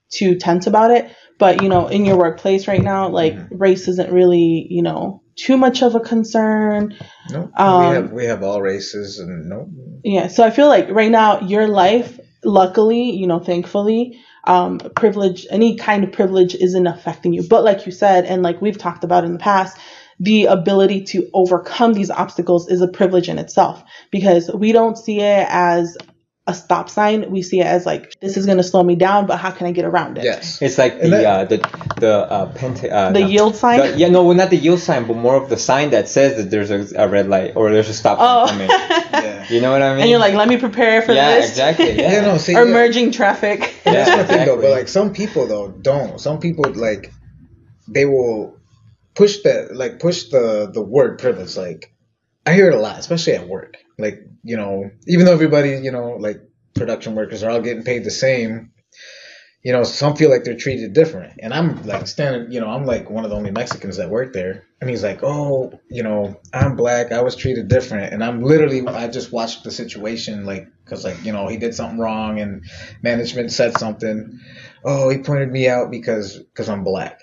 too 0.10 0.38
tense 0.38 0.68
about 0.68 0.92
it. 0.92 1.12
But 1.40 1.64
you 1.64 1.70
know, 1.70 1.88
in 1.88 2.06
your 2.06 2.18
workplace 2.18 2.68
right 2.68 2.84
now, 2.84 3.10
like 3.10 3.34
Mm-hmm. 3.34 3.58
race 3.58 3.88
isn't 3.88 4.12
really, 4.12 4.68
you 4.70 4.84
know, 4.84 5.24
too 5.36 5.58
much 5.58 5.82
of 5.82 5.96
a 5.96 6.00
concern. 6.00 6.96
No, 7.32 7.52
Um, 7.58 7.80
we 7.80 7.88
have 7.88 8.12
we 8.12 8.26
have 8.26 8.44
all 8.44 8.62
races 8.62 9.20
and 9.20 9.50
no. 9.50 9.70
Yeah. 10.04 10.28
So 10.28 10.44
I 10.44 10.52
feel 10.52 10.68
like 10.68 10.90
right 10.90 11.12
now, 11.12 11.42
your 11.42 11.68
life, 11.68 12.20
luckily, 12.44 13.12
you 13.12 13.28
know, 13.28 13.40
thankfully, 13.40 14.20
um, 14.46 14.80
privilege, 14.96 15.46
any 15.50 15.76
kind 15.76 16.04
of 16.04 16.12
privilege 16.12 16.56
isn't 16.56 16.88
affecting 16.88 17.34
you. 17.34 17.44
But 17.44 17.64
like 17.64 17.86
you 17.86 17.92
said, 17.92 18.26
and 18.26 18.42
like 18.42 18.62
we've 18.62 18.78
talked 18.78 19.04
about 19.04 19.26
in 19.26 19.34
the 19.34 19.40
past, 19.40 19.78
the 20.20 20.46
ability 20.46 21.04
to 21.06 21.30
overcome 21.34 21.94
these 21.94 22.10
obstacles 22.10 22.70
is 22.70 22.82
a 22.82 22.88
privilege 22.88 23.30
in 23.30 23.40
itself 23.40 23.84
because 24.12 24.52
we 24.54 24.72
don't 24.74 24.98
see 24.98 25.20
it 25.22 25.48
as 25.50 25.98
a 26.46 26.54
stop 26.54 26.90
sign. 26.90 27.30
We 27.30 27.42
see 27.44 27.60
it 27.62 27.66
as 27.68 27.86
like, 27.86 28.20
this 28.20 28.36
is 28.36 28.46
going 28.46 28.58
to 28.58 28.64
slow 28.64 28.84
me 28.84 28.96
down, 28.96 29.28
but 29.28 29.38
how 29.38 29.52
can 29.52 29.68
I 29.68 29.72
get 29.72 29.86
around 29.86 30.18
it? 30.18 30.24
Yes. 30.24 30.62
It's 30.62 30.78
like 30.80 31.00
the 31.00 31.08
that- 31.10 31.26
uh, 31.26 31.46
the 31.46 31.58
the 32.00 32.14
uh, 32.18 32.52
penta, 32.54 32.92
uh, 32.92 33.12
The 33.12 33.20
no. 33.22 33.28
yield 33.28 33.56
sign? 33.56 33.80
The- 33.80 33.98
yeah, 33.98 34.10
no, 34.10 34.24
well, 34.24 34.36
not 34.36 34.50
the 34.50 34.58
yield 34.58 34.80
sign, 34.80 35.06
but 35.06 35.16
more 35.16 35.36
of 35.36 35.48
the 35.50 35.58
sign 35.58 35.92
that 35.92 36.10
says 36.10 36.38
that 36.38 36.50
there's 36.50 36.72
a, 36.72 36.88
a 37.04 37.08
red 37.08 37.28
light 37.30 37.56
or 37.56 37.72
there's 37.72 37.90
a 37.90 37.94
stop 37.94 38.18
Oh. 38.20 38.48
sign 38.48 38.68
coming. 38.68 38.70
Yeah. 39.12 39.46
You 39.50 39.62
know 39.62 39.72
what 39.72 39.82
I 39.82 39.92
mean? 39.94 40.02
and 40.02 40.10
you're 40.10 40.20
like, 40.20 40.34
let 40.34 40.48
me 40.48 40.58
prepare 40.58 41.02
for 41.02 41.14
yeah, 41.14 41.36
this. 41.36 41.50
exactly. 41.50 41.92
Yeah, 41.98 42.12
Yeah, 42.14 42.22
no, 42.22 42.38
see, 42.38 42.56
or 42.56 42.66
yeah. 42.66 42.72
merging 42.74 43.12
traffic. 43.12 43.62
And 43.86 43.96
that's 43.96 44.10
Yeah, 44.10 44.18
one 44.18 44.26
thing 44.28 44.38
though. 44.38 44.42
exactly. 44.44 44.62
But 44.64 44.72
like 44.72 44.88
some 44.88 45.14
people 45.14 45.48
though 45.48 45.70
don't. 45.70 46.20
Some 46.20 46.40
people 46.40 46.72
like 46.74 47.12
they 47.88 48.06
will 48.06 48.59
push 49.20 49.42
that 49.44 49.76
like 49.76 50.00
push 50.00 50.30
the 50.30 50.72
the 50.74 50.82
word 50.82 51.20
privilege. 51.20 51.58
Like 51.58 51.94
I 52.46 52.54
hear 52.54 52.70
it 52.70 52.74
a 52.74 52.80
lot, 52.80 52.98
especially 52.98 53.34
at 53.34 53.50
work. 53.50 53.76
Like 53.98 54.22
you 54.44 54.56
know, 54.56 54.90
even 55.08 55.26
though 55.26 55.34
everybody 55.34 55.72
you 55.72 55.92
know 55.92 56.16
like 56.18 56.38
production 56.74 57.16
workers 57.16 57.44
are 57.44 57.52
all 57.52 57.62
getting 57.62 57.84
paid 57.84 58.06
the 58.06 58.12
same. 58.12 58.72
You 59.62 59.74
know, 59.74 59.84
some 59.84 60.16
feel 60.16 60.30
like 60.30 60.46
they're 60.46 60.56
treated 60.56 60.94
different, 60.94 61.34
and 61.44 61.54
I'm 61.54 61.86
like 61.86 62.08
standing. 62.08 62.50
You 62.54 62.62
know, 62.62 62.70
I'm 62.70 62.86
like 62.86 63.10
one 63.10 63.26
of 63.26 63.30
the 63.30 63.36
only 63.36 63.52
Mexicans 63.52 63.98
that 63.98 64.10
work 64.10 64.32
there, 64.32 64.64
and 64.80 64.90
he's 64.90 65.04
like, 65.04 65.20
"Oh, 65.22 65.78
you 65.90 66.02
know, 66.02 66.40
I'm 66.54 66.78
black. 66.78 67.12
I 67.12 67.22
was 67.24 67.36
treated 67.36 67.68
different," 67.68 68.14
and 68.14 68.24
I'm 68.24 68.42
literally, 68.42 68.88
I 68.88 69.10
just 69.10 69.34
watched 69.34 69.66
the 69.66 69.72
situation, 69.72 70.46
like, 70.46 70.70
cause 70.86 71.04
like, 71.04 71.26
you 71.26 71.34
know, 71.34 71.50
he 71.50 71.58
did 71.58 71.76
something 71.76 72.00
wrong, 72.00 72.40
and 72.40 72.64
management 73.04 73.52
said 73.52 73.78
something. 73.78 74.40
Oh, 74.86 75.10
he 75.10 75.18
pointed 75.18 75.52
me 75.52 75.68
out 75.68 75.92
because 75.92 76.40
because 76.40 76.70
I'm 76.70 76.86
black, 76.86 77.20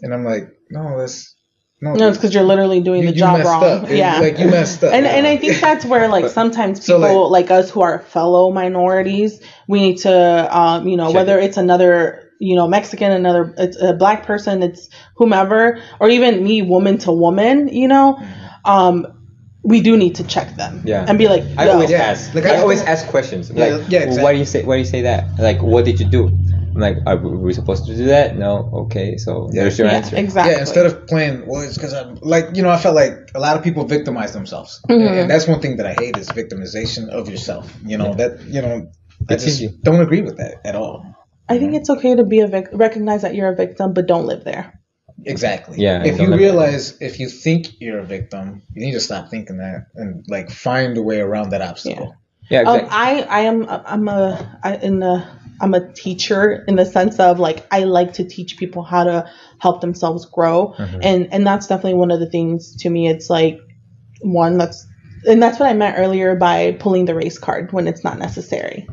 and 0.00 0.14
I'm 0.14 0.24
like, 0.24 0.44
no, 0.70 0.96
that's 0.96 1.34
no, 1.82 1.94
No, 1.94 2.08
it's 2.08 2.18
because 2.18 2.34
you're 2.34 2.42
literally 2.44 2.80
doing 2.80 3.02
You- 3.02 3.08
the 3.08 3.14
you 3.14 3.18
job 3.20 3.38
messed 3.38 3.48
wrong. 3.48 3.64
up. 3.64 3.90
Yeah. 3.90 4.18
like, 4.20 4.38
you 4.38 4.48
messed 4.48 4.84
up. 4.84 4.92
And 4.92 5.06
and 5.06 5.26
I 5.26 5.36
think 5.36 5.60
that's 5.60 5.84
where 5.84 6.08
like 6.08 6.24
But- 6.24 6.32
sometimes 6.32 6.84
So, 6.84 6.98
people 6.98 7.30
like, 7.30 7.50
us 7.50 7.70
who 7.70 7.80
are 7.82 8.00
fellow 8.00 8.50
minorities, 8.52 9.40
we 9.68 9.80
need 9.80 9.98
to 9.98 10.58
um, 10.58 10.86
you 10.88 10.96
know, 10.96 11.10
whether 11.10 11.38
it. 11.38 11.44
it's 11.46 11.56
another 11.56 12.24
you 12.42 12.56
know, 12.56 12.66
Mexican, 12.66 13.12
another 13.12 13.52
it's 13.58 13.76
a 13.82 13.92
black 13.92 14.24
person, 14.24 14.62
it's 14.62 14.88
whomever, 15.16 15.78
or 16.00 16.08
even 16.08 16.42
me, 16.42 16.62
woman 16.62 16.96
to 16.96 17.12
woman, 17.12 17.68
you 17.68 17.86
know, 17.86 18.18
um, 18.64 19.06
we 19.62 19.82
do 19.82 19.94
need 19.98 20.14
to 20.14 20.24
check 20.24 20.56
them. 20.56 20.80
Yeah. 20.86 21.04
And 21.06 21.18
be 21.18 21.28
like, 21.28 21.44
I 21.58 21.68
always 21.68 21.90
Yeah. 21.90 21.98
ask. 22.10 22.34
Like, 22.34 22.46
I, 22.46 22.54
I- 22.56 22.60
always 22.62 22.80
ask 22.82 23.06
questions. 23.08 23.50
Yeah, 23.54 23.76
like, 23.76 23.90
yeah, 23.90 24.06
well, 24.06 24.22
why 24.24 24.32
do 24.32 24.38
you 24.38 24.46
say? 24.46 24.62
Why 24.64 24.76
do 24.76 24.78
you 24.78 24.86
say 24.86 25.02
that? 25.02 25.24
Like, 25.38 25.60
what 25.62 25.84
did 25.84 26.00
you 26.00 26.06
do? 26.06 26.30
I'm 26.74 26.80
like, 26.80 26.96
are 27.06 27.16
we 27.16 27.36
we 27.36 27.52
supposed 27.52 27.86
to 27.86 27.96
do 27.96 28.06
that? 28.06 28.36
No. 28.36 28.70
Okay. 28.84 29.16
So 29.16 29.48
there's 29.52 29.78
your 29.78 29.88
yeah, 29.88 29.94
answer. 29.94 30.16
exactly. 30.16 30.52
Yeah, 30.52 30.60
instead 30.60 30.86
of 30.86 31.06
playing, 31.06 31.46
well, 31.46 31.62
it's 31.62 31.74
because 31.76 31.92
I'm 31.94 32.16
like, 32.22 32.54
you 32.54 32.62
know, 32.62 32.70
I 32.70 32.78
felt 32.78 32.94
like 32.94 33.30
a 33.34 33.40
lot 33.40 33.56
of 33.56 33.64
people 33.64 33.84
victimize 33.84 34.32
themselves, 34.32 34.80
Mhm. 34.88 35.06
and, 35.08 35.18
and 35.20 35.30
that's 35.30 35.46
one 35.48 35.60
thing 35.60 35.76
that 35.78 35.86
I 35.86 35.94
hate 35.94 36.16
is 36.16 36.28
victimization 36.28 37.08
of 37.08 37.28
yourself. 37.28 37.72
You 37.84 37.98
know 37.98 38.14
that, 38.14 38.40
you 38.46 38.62
know, 38.62 38.90
I 39.28 39.34
It's 39.34 39.44
just 39.44 39.60
easy. 39.62 39.76
don't 39.82 40.00
agree 40.00 40.22
with 40.22 40.36
that 40.38 40.60
at 40.64 40.74
all. 40.76 41.04
I 41.48 41.58
think 41.58 41.74
it's 41.74 41.90
okay 41.90 42.14
to 42.14 42.24
be 42.24 42.40
a 42.40 42.46
vic- 42.46 42.68
recognize 42.72 43.22
that 43.22 43.34
you're 43.34 43.48
a 43.52 43.56
victim, 43.56 43.92
but 43.92 44.06
don't 44.06 44.26
live 44.26 44.44
there. 44.44 44.80
Exactly. 45.26 45.78
Yeah, 45.82 46.02
If 46.04 46.18
you 46.20 46.28
let- 46.28 46.38
realize, 46.38 46.96
if 47.00 47.20
you 47.20 47.28
think 47.28 47.80
you're 47.80 47.98
a 47.98 48.04
victim, 48.06 48.62
you 48.72 48.86
need 48.86 48.92
to 48.92 49.00
stop 49.00 49.28
thinking 49.28 49.58
that 49.58 49.86
and 49.94 50.24
like 50.28 50.50
find 50.50 50.96
a 50.96 51.02
way 51.02 51.20
around 51.20 51.50
that 51.50 51.60
obstacle. 51.60 52.14
yeah. 52.48 52.60
Um, 52.62 52.76
Exactly. 52.76 52.90
I 52.90 53.10
I 53.38 53.40
am 53.50 53.66
I'm 53.68 54.08
a 54.08 54.58
I, 54.64 54.76
in 54.76 54.98
the 55.00 55.24
I'm 55.60 55.74
a 55.74 55.92
teacher 55.92 56.64
in 56.66 56.76
the 56.76 56.86
sense 56.86 57.20
of 57.20 57.38
like 57.38 57.66
I 57.70 57.84
like 57.84 58.14
to 58.14 58.24
teach 58.24 58.56
people 58.56 58.82
how 58.82 59.04
to 59.04 59.30
help 59.58 59.80
themselves 59.80 60.26
grow, 60.26 60.74
and 61.02 61.32
and 61.32 61.46
that's 61.46 61.66
definitely 61.66 61.98
one 61.98 62.10
of 62.10 62.20
the 62.20 62.30
things 62.30 62.76
to 62.78 62.90
me. 62.90 63.08
It's 63.08 63.28
like 63.28 63.60
one 64.22 64.58
that's 64.58 64.86
and 65.26 65.42
that's 65.42 65.60
what 65.60 65.68
I 65.68 65.74
meant 65.74 65.98
earlier 65.98 66.34
by 66.36 66.72
pulling 66.72 67.04
the 67.04 67.14
race 67.14 67.38
card 67.38 67.72
when 67.72 67.86
it's 67.86 68.04
not 68.04 68.18
necessary. 68.18 68.88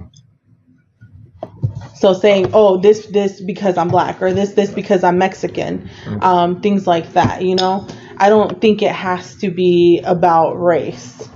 So 1.95 2.13
saying, 2.13 2.51
oh, 2.53 2.77
this 2.77 3.07
this 3.07 3.41
because 3.41 3.77
I'm 3.77 3.87
black 3.87 4.21
or 4.21 4.33
this 4.33 4.53
this 4.53 4.69
because 4.69 5.03
I'm 5.03 5.17
Mexican, 5.17 5.89
um, 6.21 6.61
things 6.61 6.85
like 6.85 7.13
that. 7.13 7.43
You 7.43 7.55
know, 7.55 7.87
I 8.17 8.29
don't 8.29 8.61
think 8.61 8.81
it 8.81 8.91
has 8.91 9.35
to 9.37 9.49
be 9.49 10.01
about 10.03 10.53
race. 10.53 11.27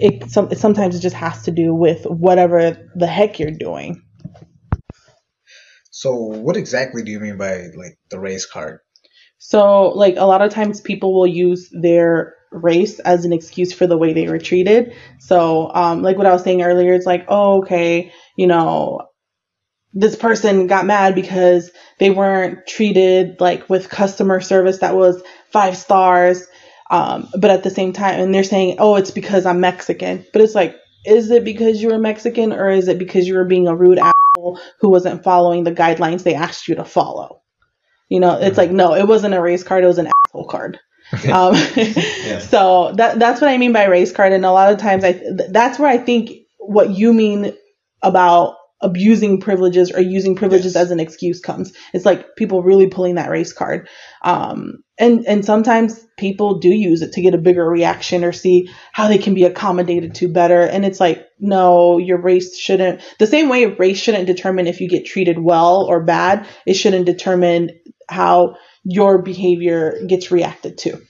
It, 0.00 0.30
some, 0.30 0.52
sometimes 0.54 0.96
it 0.96 1.00
just 1.00 1.16
has 1.16 1.42
to 1.44 1.50
do 1.50 1.74
with 1.74 2.04
whatever 2.04 2.90
the 2.94 3.06
heck 3.06 3.38
you're 3.38 3.50
doing. 3.50 4.03
So, 6.04 6.14
what 6.16 6.58
exactly 6.58 7.02
do 7.02 7.10
you 7.10 7.18
mean 7.18 7.38
by 7.38 7.68
like 7.74 7.98
the 8.10 8.20
race 8.20 8.44
card? 8.44 8.80
So, 9.38 9.88
like 9.88 10.16
a 10.18 10.26
lot 10.26 10.42
of 10.42 10.52
times 10.52 10.82
people 10.82 11.14
will 11.14 11.26
use 11.26 11.70
their 11.72 12.34
race 12.52 12.98
as 12.98 13.24
an 13.24 13.32
excuse 13.32 13.72
for 13.72 13.86
the 13.86 13.96
way 13.96 14.12
they 14.12 14.28
were 14.28 14.36
treated. 14.36 14.92
So, 15.18 15.72
um, 15.72 16.02
like 16.02 16.18
what 16.18 16.26
I 16.26 16.32
was 16.34 16.42
saying 16.44 16.60
earlier, 16.60 16.92
it's 16.92 17.06
like, 17.06 17.24
oh, 17.28 17.62
okay, 17.62 18.12
you 18.36 18.46
know, 18.46 19.08
this 19.94 20.14
person 20.14 20.66
got 20.66 20.84
mad 20.84 21.14
because 21.14 21.70
they 21.98 22.10
weren't 22.10 22.66
treated 22.66 23.40
like 23.40 23.70
with 23.70 23.88
customer 23.88 24.42
service 24.42 24.80
that 24.80 24.94
was 24.94 25.22
five 25.52 25.74
stars. 25.74 26.46
Um, 26.90 27.30
but 27.40 27.50
at 27.50 27.62
the 27.62 27.70
same 27.70 27.94
time, 27.94 28.20
and 28.20 28.34
they're 28.34 28.44
saying, 28.44 28.76
oh, 28.78 28.96
it's 28.96 29.10
because 29.10 29.46
I'm 29.46 29.60
Mexican. 29.60 30.26
But 30.34 30.42
it's 30.42 30.54
like, 30.54 30.76
is 31.06 31.30
it 31.30 31.44
because 31.44 31.80
you 31.80 31.88
were 31.88 31.98
Mexican 31.98 32.52
or 32.52 32.68
is 32.68 32.88
it 32.88 32.98
because 32.98 33.26
you 33.26 33.36
were 33.36 33.46
being 33.46 33.68
a 33.68 33.74
rude 33.74 33.98
who 34.80 34.90
wasn't 34.90 35.24
following 35.24 35.64
the 35.64 35.72
guidelines 35.72 36.22
they 36.22 36.34
asked 36.34 36.68
you 36.68 36.76
to 36.76 36.84
follow? 36.84 37.42
You 38.08 38.20
know, 38.20 38.38
it's 38.38 38.58
like, 38.58 38.70
no, 38.70 38.94
it 38.94 39.08
wasn't 39.08 39.34
a 39.34 39.40
race 39.42 39.62
card, 39.64 39.84
it 39.84 39.88
was 39.88 39.98
an 39.98 40.08
asshole 40.26 40.46
card. 40.48 40.78
Um, 41.32 41.54
So 42.40 42.92
that 42.96 43.18
that's 43.18 43.40
what 43.40 43.50
I 43.50 43.58
mean 43.58 43.72
by 43.72 43.84
race 43.86 44.12
card, 44.12 44.32
and 44.32 44.44
a 44.44 44.52
lot 44.52 44.72
of 44.72 44.78
times 44.78 45.04
I 45.04 45.12
th- 45.12 45.50
that's 45.50 45.78
where 45.78 45.88
I 45.90 45.98
think 45.98 46.30
what 46.58 46.90
you 46.90 47.12
mean 47.12 47.52
about 48.02 48.56
abusing 48.82 49.40
privileges 49.40 49.90
or 49.92 50.00
using 50.00 50.36
privileges 50.36 50.74
Yes. 50.74 50.84
as 50.84 50.90
an 50.90 51.00
excuse 51.00 51.40
comes. 51.40 51.72
It's 51.94 52.04
like 52.04 52.36
people 52.36 52.62
really 52.62 52.88
pulling 52.88 53.14
that 53.16 53.30
race 53.30 53.52
card, 53.52 53.88
um, 54.22 54.83
and 54.98 55.26
and 55.26 55.44
sometimes 55.44 56.06
people 56.16 56.58
do 56.58 56.68
use 56.68 57.02
it 57.02 57.12
to 57.12 57.22
get 57.22 57.34
a 57.34 57.38
bigger 57.38 57.64
reaction 57.64 58.24
or 58.24 58.32
see 58.32 58.70
how 58.92 59.08
they 59.08 59.18
can 59.18 59.34
be 59.34 59.44
accommodated 59.44 60.14
to 60.14 60.28
better. 60.28 60.60
And 60.60 60.84
it's 60.84 61.00
like, 61.00 61.26
no, 61.40 61.98
your 61.98 62.20
race 62.20 62.56
shouldn't. 62.56 63.00
The 63.18 63.26
same 63.26 63.48
way 63.48 63.66
race 63.66 63.98
shouldn't 63.98 64.26
determine 64.26 64.66
if 64.66 64.80
you 64.80 64.88
get 64.88 65.06
treated 65.06 65.38
well 65.38 65.82
or 65.82 66.04
bad. 66.04 66.46
It 66.66 66.74
shouldn't 66.74 67.06
determine 67.06 67.70
how 68.08 68.56
your 68.84 69.22
behavior 69.22 70.00
gets 70.06 70.30
reacted 70.30 70.78
to. 70.78 71.00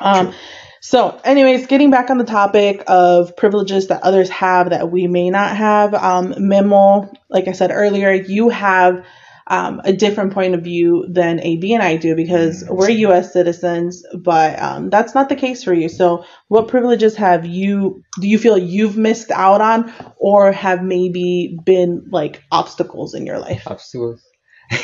Um, 0.00 0.34
so, 0.80 1.20
anyways, 1.24 1.66
getting 1.66 1.90
back 1.90 2.10
on 2.10 2.18
the 2.18 2.24
topic 2.24 2.84
of 2.86 3.36
privileges 3.36 3.88
that 3.88 4.02
others 4.02 4.28
have 4.30 4.70
that 4.70 4.90
we 4.90 5.06
may 5.06 5.30
not 5.30 5.56
have, 5.56 5.94
um, 5.94 6.34
Memo, 6.38 7.10
like 7.28 7.48
I 7.48 7.52
said 7.52 7.70
earlier, 7.72 8.12
you 8.12 8.50
have 8.50 9.04
um, 9.48 9.80
a 9.84 9.92
different 9.94 10.34
point 10.34 10.54
of 10.54 10.62
view 10.62 11.06
than 11.08 11.40
AB 11.40 11.72
and 11.72 11.82
I 11.82 11.96
do 11.96 12.14
because 12.14 12.64
we're 12.68 12.90
U.S. 12.90 13.32
citizens, 13.32 14.04
but 14.14 14.60
um, 14.60 14.90
that's 14.90 15.14
not 15.14 15.30
the 15.30 15.36
case 15.36 15.64
for 15.64 15.72
you. 15.72 15.88
So, 15.88 16.24
what 16.48 16.68
privileges 16.68 17.16
have 17.16 17.46
you? 17.46 18.02
Do 18.20 18.28
you 18.28 18.38
feel 18.38 18.58
you've 18.58 18.98
missed 18.98 19.30
out 19.30 19.62
on, 19.62 19.92
or 20.18 20.52
have 20.52 20.82
maybe 20.82 21.58
been 21.64 22.08
like 22.10 22.42
obstacles 22.52 23.14
in 23.14 23.24
your 23.24 23.38
life? 23.38 23.62
obstacles. 23.66 24.22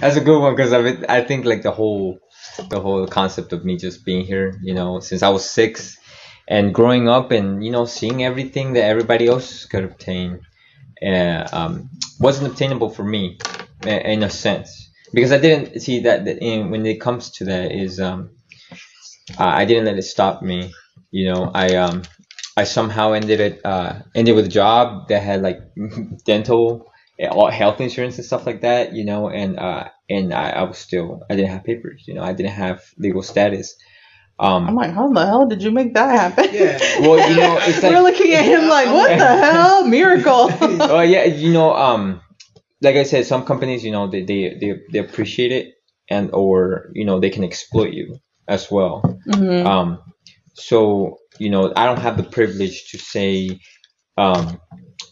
That's 0.00 0.16
a 0.16 0.20
good 0.20 0.40
one 0.40 0.56
because 0.56 0.72
I 0.72 0.80
mean, 0.80 1.04
I 1.08 1.20
think 1.20 1.44
like 1.44 1.60
the 1.60 1.70
whole 1.70 2.18
the 2.70 2.80
whole 2.80 3.06
concept 3.06 3.52
of 3.52 3.66
me 3.66 3.76
just 3.76 4.04
being 4.04 4.24
here, 4.24 4.58
you 4.62 4.72
know, 4.72 5.00
since 5.00 5.22
I 5.22 5.28
was 5.28 5.48
six 5.48 5.98
and 6.48 6.74
growing 6.74 7.06
up 7.06 7.32
and 7.32 7.62
you 7.62 7.70
know 7.70 7.84
seeing 7.84 8.24
everything 8.24 8.72
that 8.74 8.84
everybody 8.84 9.26
else 9.26 9.66
could 9.66 9.84
obtain, 9.84 10.40
uh, 11.04 11.46
um, 11.52 11.90
wasn't 12.18 12.50
obtainable 12.50 12.88
for 12.88 13.04
me 13.04 13.38
in 13.86 14.22
a 14.22 14.30
sense 14.30 14.90
because 15.14 15.32
I 15.32 15.38
didn't 15.38 15.80
see 15.80 16.00
that, 16.00 16.24
that 16.24 16.38
in, 16.38 16.70
when 16.70 16.84
it 16.84 17.00
comes 17.00 17.30
to 17.32 17.44
that 17.44 17.72
is 17.72 18.00
um, 18.00 18.30
I 19.38 19.62
I 19.62 19.64
didn't 19.64 19.84
let 19.84 19.96
it 19.96 20.02
stop 20.02 20.42
me. 20.42 20.72
You 21.10 21.32
know, 21.32 21.50
I 21.54 21.76
um, 21.76 22.02
I 22.56 22.64
somehow 22.64 23.12
ended 23.12 23.40
it 23.40 23.60
uh, 23.64 24.00
ended 24.14 24.34
with 24.34 24.46
a 24.46 24.48
job 24.48 25.08
that 25.08 25.22
had 25.22 25.42
like 25.42 25.60
dental, 26.24 26.90
eh, 27.18 27.28
all 27.28 27.50
health 27.50 27.80
insurance 27.80 28.16
and 28.18 28.26
stuff 28.26 28.46
like 28.46 28.62
that. 28.62 28.92
You 28.92 29.04
know, 29.04 29.28
and 29.30 29.58
uh, 29.58 29.88
and 30.10 30.34
I, 30.34 30.50
I 30.50 30.62
was 30.64 30.78
still 30.78 31.22
I 31.30 31.36
didn't 31.36 31.50
have 31.50 31.64
papers. 31.64 32.04
You 32.06 32.14
know, 32.14 32.22
I 32.22 32.32
didn't 32.32 32.52
have 32.52 32.82
legal 32.98 33.22
status. 33.22 33.76
Um, 34.36 34.66
I'm 34.66 34.74
like, 34.74 34.92
how 34.92 35.08
the 35.12 35.24
hell 35.24 35.46
did 35.46 35.62
you 35.62 35.70
make 35.70 35.94
that 35.94 36.10
happen? 36.10 36.52
Yeah. 36.52 36.76
well, 37.00 37.30
you 37.30 37.36
know, 37.36 37.56
it's 37.60 37.80
like 37.80 37.92
We're 37.92 38.02
looking 38.02 38.32
at 38.32 38.44
him 38.44 38.68
like, 38.68 38.88
what 38.88 39.16
the 39.16 39.24
hell? 39.24 39.86
Miracle. 39.86 40.48
oh 40.60 41.02
yeah, 41.02 41.24
you 41.24 41.52
know, 41.52 41.72
um, 41.72 42.20
like 42.80 42.96
I 42.96 43.04
said, 43.04 43.26
some 43.26 43.44
companies, 43.44 43.84
you 43.84 43.92
know, 43.92 44.08
they, 44.10 44.22
they, 44.24 44.56
they, 44.60 44.80
they 44.92 44.98
appreciate 44.98 45.52
it 45.52 45.74
and 46.10 46.30
or 46.34 46.90
you 46.92 47.06
know 47.06 47.18
they 47.18 47.30
can 47.30 47.44
exploit 47.44 47.92
you 47.94 48.18
as 48.46 48.70
well. 48.70 49.02
Mhm. 49.26 49.64
Um, 49.64 50.02
so 50.54 51.18
you 51.38 51.50
know, 51.50 51.72
I 51.74 51.86
don't 51.86 51.98
have 52.00 52.16
the 52.16 52.22
privilege 52.24 52.90
to 52.90 52.98
say 52.98 53.58
um, 54.16 54.60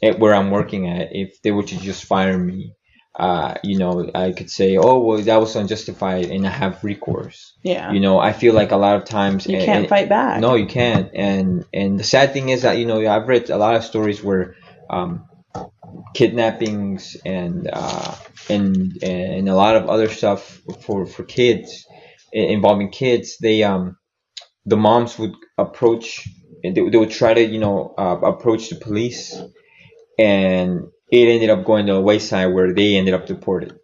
at 0.02 0.18
where 0.18 0.34
I'm 0.34 0.50
working 0.50 0.88
at 0.88 1.08
if 1.12 1.40
they 1.42 1.50
were 1.50 1.62
to 1.64 1.78
just 1.78 2.04
fire 2.04 2.38
me. 2.38 2.74
Uh, 3.18 3.54
you 3.62 3.76
know, 3.78 4.10
I 4.14 4.32
could 4.32 4.48
say, 4.50 4.76
oh 4.78 5.00
well, 5.00 5.18
that 5.20 5.36
was 5.40 5.54
unjustified, 5.56 6.26
and 6.30 6.46
I 6.46 6.50
have 6.50 6.82
recourse. 6.82 7.52
Yeah. 7.62 7.92
You 7.92 8.00
know, 8.00 8.18
I 8.18 8.32
feel 8.32 8.54
like 8.54 8.72
a 8.72 8.76
lot 8.78 8.96
of 8.96 9.04
times 9.04 9.46
You 9.46 9.56
and- 9.56 9.64
can't 9.66 9.78
and- 9.80 9.88
fight 9.88 10.08
back. 10.08 10.40
no, 10.40 10.54
you 10.54 10.66
can't. 10.66 11.10
And 11.14 11.64
and 11.74 11.98
the 12.00 12.04
sad 12.04 12.32
thing 12.32 12.48
is 12.50 12.62
that 12.62 12.78
you 12.78 12.86
know 12.86 13.06
I've 13.06 13.28
read 13.28 13.50
a 13.50 13.58
lot 13.58 13.74
of 13.76 13.84
stories 13.84 14.22
where 14.22 14.54
um, 14.88 15.26
kidnappings 16.14 17.16
and 17.24 17.68
uh, 17.72 18.14
and 18.48 19.02
and 19.02 19.48
a 19.48 19.54
lot 19.54 19.76
of 19.76 19.88
other 19.88 20.08
stuff 20.08 20.60
for 20.82 21.06
for 21.06 21.24
kids 21.24 21.86
involving 22.32 22.90
kids. 22.90 23.38
They 23.40 23.62
um 23.62 23.96
the 24.66 24.76
moms 24.76 25.18
would 25.18 25.32
approach 25.58 26.28
and 26.64 26.76
they, 26.76 26.88
they 26.88 26.98
would 26.98 27.10
try 27.10 27.34
to 27.34 27.42
you 27.42 27.58
know 27.58 27.94
uh, 27.98 28.18
approach 28.22 28.68
the 28.70 28.76
police, 28.76 29.40
and 30.18 30.88
it 31.10 31.28
ended 31.28 31.50
up 31.50 31.64
going 31.64 31.86
to 31.86 31.94
a 31.94 32.00
wayside 32.00 32.52
where 32.54 32.72
they 32.72 32.96
ended 32.96 33.14
up 33.14 33.26
deported. 33.26 33.78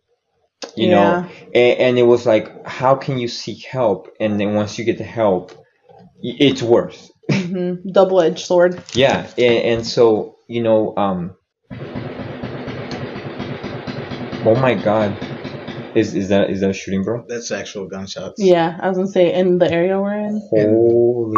You 0.77 0.91
know, 0.91 1.25
and, 1.55 1.79
and 1.81 1.99
it 1.99 2.05
was 2.05 2.27
like, 2.27 2.67
how 2.67 2.95
can 2.97 3.19
you 3.19 3.29
seek 3.29 3.65
help? 3.65 4.11
And 4.21 4.39
then 4.41 4.55
once 4.55 4.79
you 4.79 4.85
get 4.85 4.99
the 4.99 5.05
help, 5.05 5.53
it's 6.23 6.63
worse. 6.63 7.11
hmm 7.31 7.75
Double 7.91 8.21
edged 8.21 8.47
sword. 8.47 8.83
Yeah, 8.95 9.29
and, 9.37 9.65
and 9.79 9.87
so 9.87 10.37
you 10.49 10.63
know, 10.63 10.97
um, 10.97 11.37
oh 14.49 14.55
my 14.61 14.75
God, 14.75 15.17
is 15.97 16.15
is 16.15 16.29
that 16.29 16.51
is 16.51 16.61
that 16.61 16.71
a 16.71 16.73
shooting, 16.73 17.03
bro? 17.05 17.25
That's 17.29 17.51
actual 17.51 17.87
gunshots. 17.87 18.43
Yeah, 18.43 18.79
I 18.81 18.89
was 18.89 18.97
gonna 18.99 19.09
say 19.09 19.33
in 19.35 19.59
the 19.59 19.71
area 19.71 20.01
we're 20.01 20.15
in. 20.19 20.41
Holy 20.51 21.37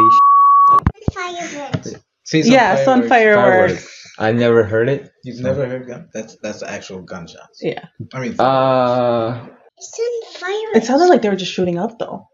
Fireworks. 1.13 1.93
See 2.25 2.43
some 2.43 2.53
yeah, 2.53 2.83
sun 2.85 3.07
fireworks. 3.09 3.09
fireworks. 3.09 3.73
fireworks! 3.73 4.13
I 4.19 4.31
never 4.31 4.63
heard 4.63 4.87
it. 4.89 5.11
You've 5.23 5.41
never 5.41 5.65
heard 5.67 5.87
gun? 5.87 6.09
That's 6.13 6.35
that's 6.37 6.63
actual 6.63 7.01
gunshots. 7.01 7.59
Yeah, 7.61 7.85
I 8.13 8.19
mean, 8.21 8.35
Uh, 8.39 9.47
Send 9.79 10.23
fireworks. 10.39 10.77
it 10.77 10.83
sounded 10.85 11.07
like 11.07 11.21
they 11.23 11.29
were 11.29 11.35
just 11.35 11.51
shooting 11.51 11.77
up 11.79 11.97
though. 11.99 12.27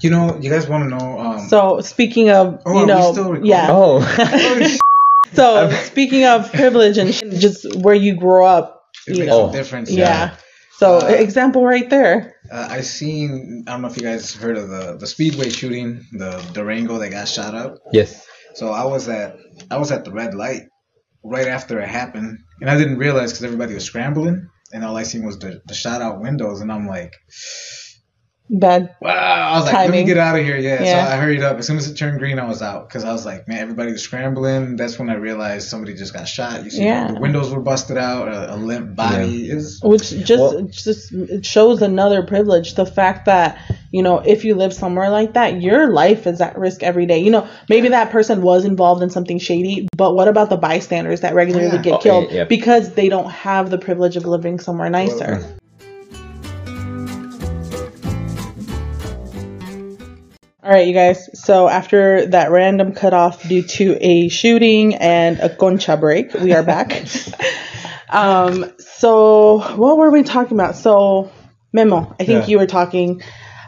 you 0.00 0.10
know, 0.10 0.38
you 0.40 0.48
guys 0.48 0.68
want 0.68 0.88
to 0.88 0.96
know? 0.96 1.18
Um, 1.18 1.48
So 1.48 1.80
speaking 1.80 2.30
of, 2.30 2.62
Oh, 2.64 2.70
are 2.70 2.74
you 2.74 2.80
we 2.82 2.86
know, 2.86 3.12
still 3.12 3.24
recording? 3.24 3.46
yeah. 3.46 3.66
oh, 3.70 4.00
So 5.32 5.70
speaking 5.70 6.24
of 6.24 6.52
privilege 6.52 6.98
and 6.98 7.12
just 7.12 7.66
where 7.82 7.96
you 7.96 8.14
grow 8.16 8.46
up, 8.46 8.75
it 9.06 9.14
you 9.14 9.20
makes 9.20 9.30
know, 9.30 9.48
a 9.48 9.52
difference. 9.52 9.90
yeah. 9.90 10.36
So 10.78 10.98
Uh, 10.98 11.06
example 11.08 11.64
right 11.64 11.88
there. 11.88 12.34
Uh, 12.52 12.68
I 12.70 12.82
seen. 12.82 13.64
I 13.66 13.72
don't 13.72 13.82
know 13.82 13.88
if 13.88 13.96
you 13.96 14.02
guys 14.02 14.34
heard 14.34 14.56
of 14.58 14.68
the 14.68 14.96
the 14.98 15.06
Speedway 15.06 15.48
shooting, 15.48 16.04
the 16.12 16.38
Durango 16.52 16.98
that 16.98 17.10
got 17.10 17.28
shot 17.28 17.54
up. 17.54 17.78
yes. 17.92 18.26
So 18.54 18.68
I 18.72 18.84
was 18.84 19.08
at 19.08 19.36
I 19.70 19.78
was 19.78 19.90
at 19.90 20.04
the 20.04 20.12
red 20.12 20.34
light 20.34 20.62
right 21.24 21.46
after 21.48 21.80
it 21.80 21.88
happened, 21.88 22.38
and 22.60 22.70
I 22.70 22.76
didn't 22.76 22.98
realize 22.98 23.32
because 23.32 23.44
everybody 23.44 23.74
was 23.74 23.84
scrambling, 23.84 24.48
and 24.72 24.84
all 24.84 24.96
I 24.96 25.02
seen 25.04 25.24
was 25.24 25.38
the, 25.38 25.60
the 25.66 25.74
shot 25.74 26.02
out 26.02 26.20
windows, 26.20 26.60
and 26.60 26.70
I'm 26.70 26.86
like, 26.86 27.12
Bad. 28.48 28.94
wow! 29.00 29.10
I 29.10 29.56
was 29.58 29.64
like, 29.66 29.74
let 29.74 29.90
me 29.90 30.04
get 30.04 30.18
out 30.18 30.38
of 30.38 30.44
here, 30.44 30.56
yeah. 30.56 30.82
Yeah. 30.82 31.04
So 31.06 31.12
I 31.12 31.16
hurried 31.16 31.42
up. 31.42 31.58
As 31.58 31.66
soon 31.66 31.76
as 31.78 31.90
it 31.90 31.94
turned 31.96 32.18
green, 32.20 32.38
I 32.38 32.46
was 32.46 32.62
out 32.62 32.88
because 32.88 33.02
I 33.04 33.12
was 33.12 33.26
like, 33.26 33.48
man, 33.48 33.58
everybody 33.58 33.90
was 33.90 34.02
scrambling. 34.02 34.76
That's 34.76 34.98
when 34.98 35.10
I 35.10 35.14
realized 35.14 35.68
somebody 35.68 35.94
just 35.94 36.12
got 36.14 36.28
shot. 36.28 36.62
You 36.62 36.70
see, 36.70 36.84
Yeah. 36.84 37.12
the 37.12 37.18
windows 37.20 37.52
were 37.52 37.60
busted 37.60 37.96
out, 37.96 38.28
a, 38.28 38.54
a 38.54 38.56
limp 38.56 38.94
body. 38.94 39.50
Is 39.50 39.80
Which 39.82 40.10
just 40.10 40.40
Well- 40.40 40.62
just 40.62 41.12
it 41.12 41.44
shows 41.44 41.82
another 41.82 42.22
privilege. 42.22 42.74
The 42.74 42.86
fact 42.86 43.26
that 43.26 43.58
you 43.90 44.02
know 44.02 44.18
if 44.20 44.44
you 44.44 44.54
live 44.54 44.72
somewhere 44.72 45.10
like 45.10 45.32
that, 45.34 45.60
your 45.60 45.90
life 45.92 46.26
is 46.26 46.40
at 46.40 46.56
risk 46.56 46.82
every 46.84 47.06
day. 47.06 47.18
You 47.18 47.30
know 47.32 47.48
maybe 47.68 47.88
that 47.88 48.10
person 48.10 48.42
was 48.42 48.64
involved 48.64 49.02
in 49.02 49.10
something 49.10 49.38
shady, 49.40 49.88
but 49.96 50.14
what 50.14 50.28
about 50.28 50.50
the 50.50 50.56
bystanders 50.56 51.20
that 51.22 51.34
regularly 51.34 51.76
Yeah. 51.76 51.82
get 51.82 51.92
Oh, 51.94 51.98
killed 51.98 52.24
yeah, 52.30 52.36
yeah. 52.38 52.44
because 52.44 52.92
they 52.94 53.08
don't 53.08 53.30
have 53.30 53.70
the 53.70 53.78
privilege 53.78 54.16
of 54.16 54.24
living 54.24 54.60
somewhere 54.60 54.88
nicer? 54.90 55.44
All 60.66 60.72
right, 60.72 60.88
you 60.88 60.94
guys. 60.94 61.30
So 61.44 61.68
after 61.68 62.26
that 62.26 62.50
random 62.50 62.92
cutoff 62.92 63.40
due 63.48 63.62
to 63.62 63.96
a 64.00 64.28
shooting 64.28 64.96
and 64.96 65.38
a 65.38 65.48
concha 65.54 65.96
break, 65.96 66.34
we 66.34 66.54
are 66.54 66.64
back. 66.64 67.04
um, 68.10 68.72
so 68.80 69.60
what 69.76 69.96
were 69.96 70.10
we 70.10 70.24
talking 70.24 70.56
about? 70.56 70.74
So 70.74 71.30
Memo, 71.72 72.16
I 72.18 72.24
think 72.24 72.42
Yeah. 72.42 72.46
you 72.48 72.58
were 72.58 72.66
talking 72.66 73.22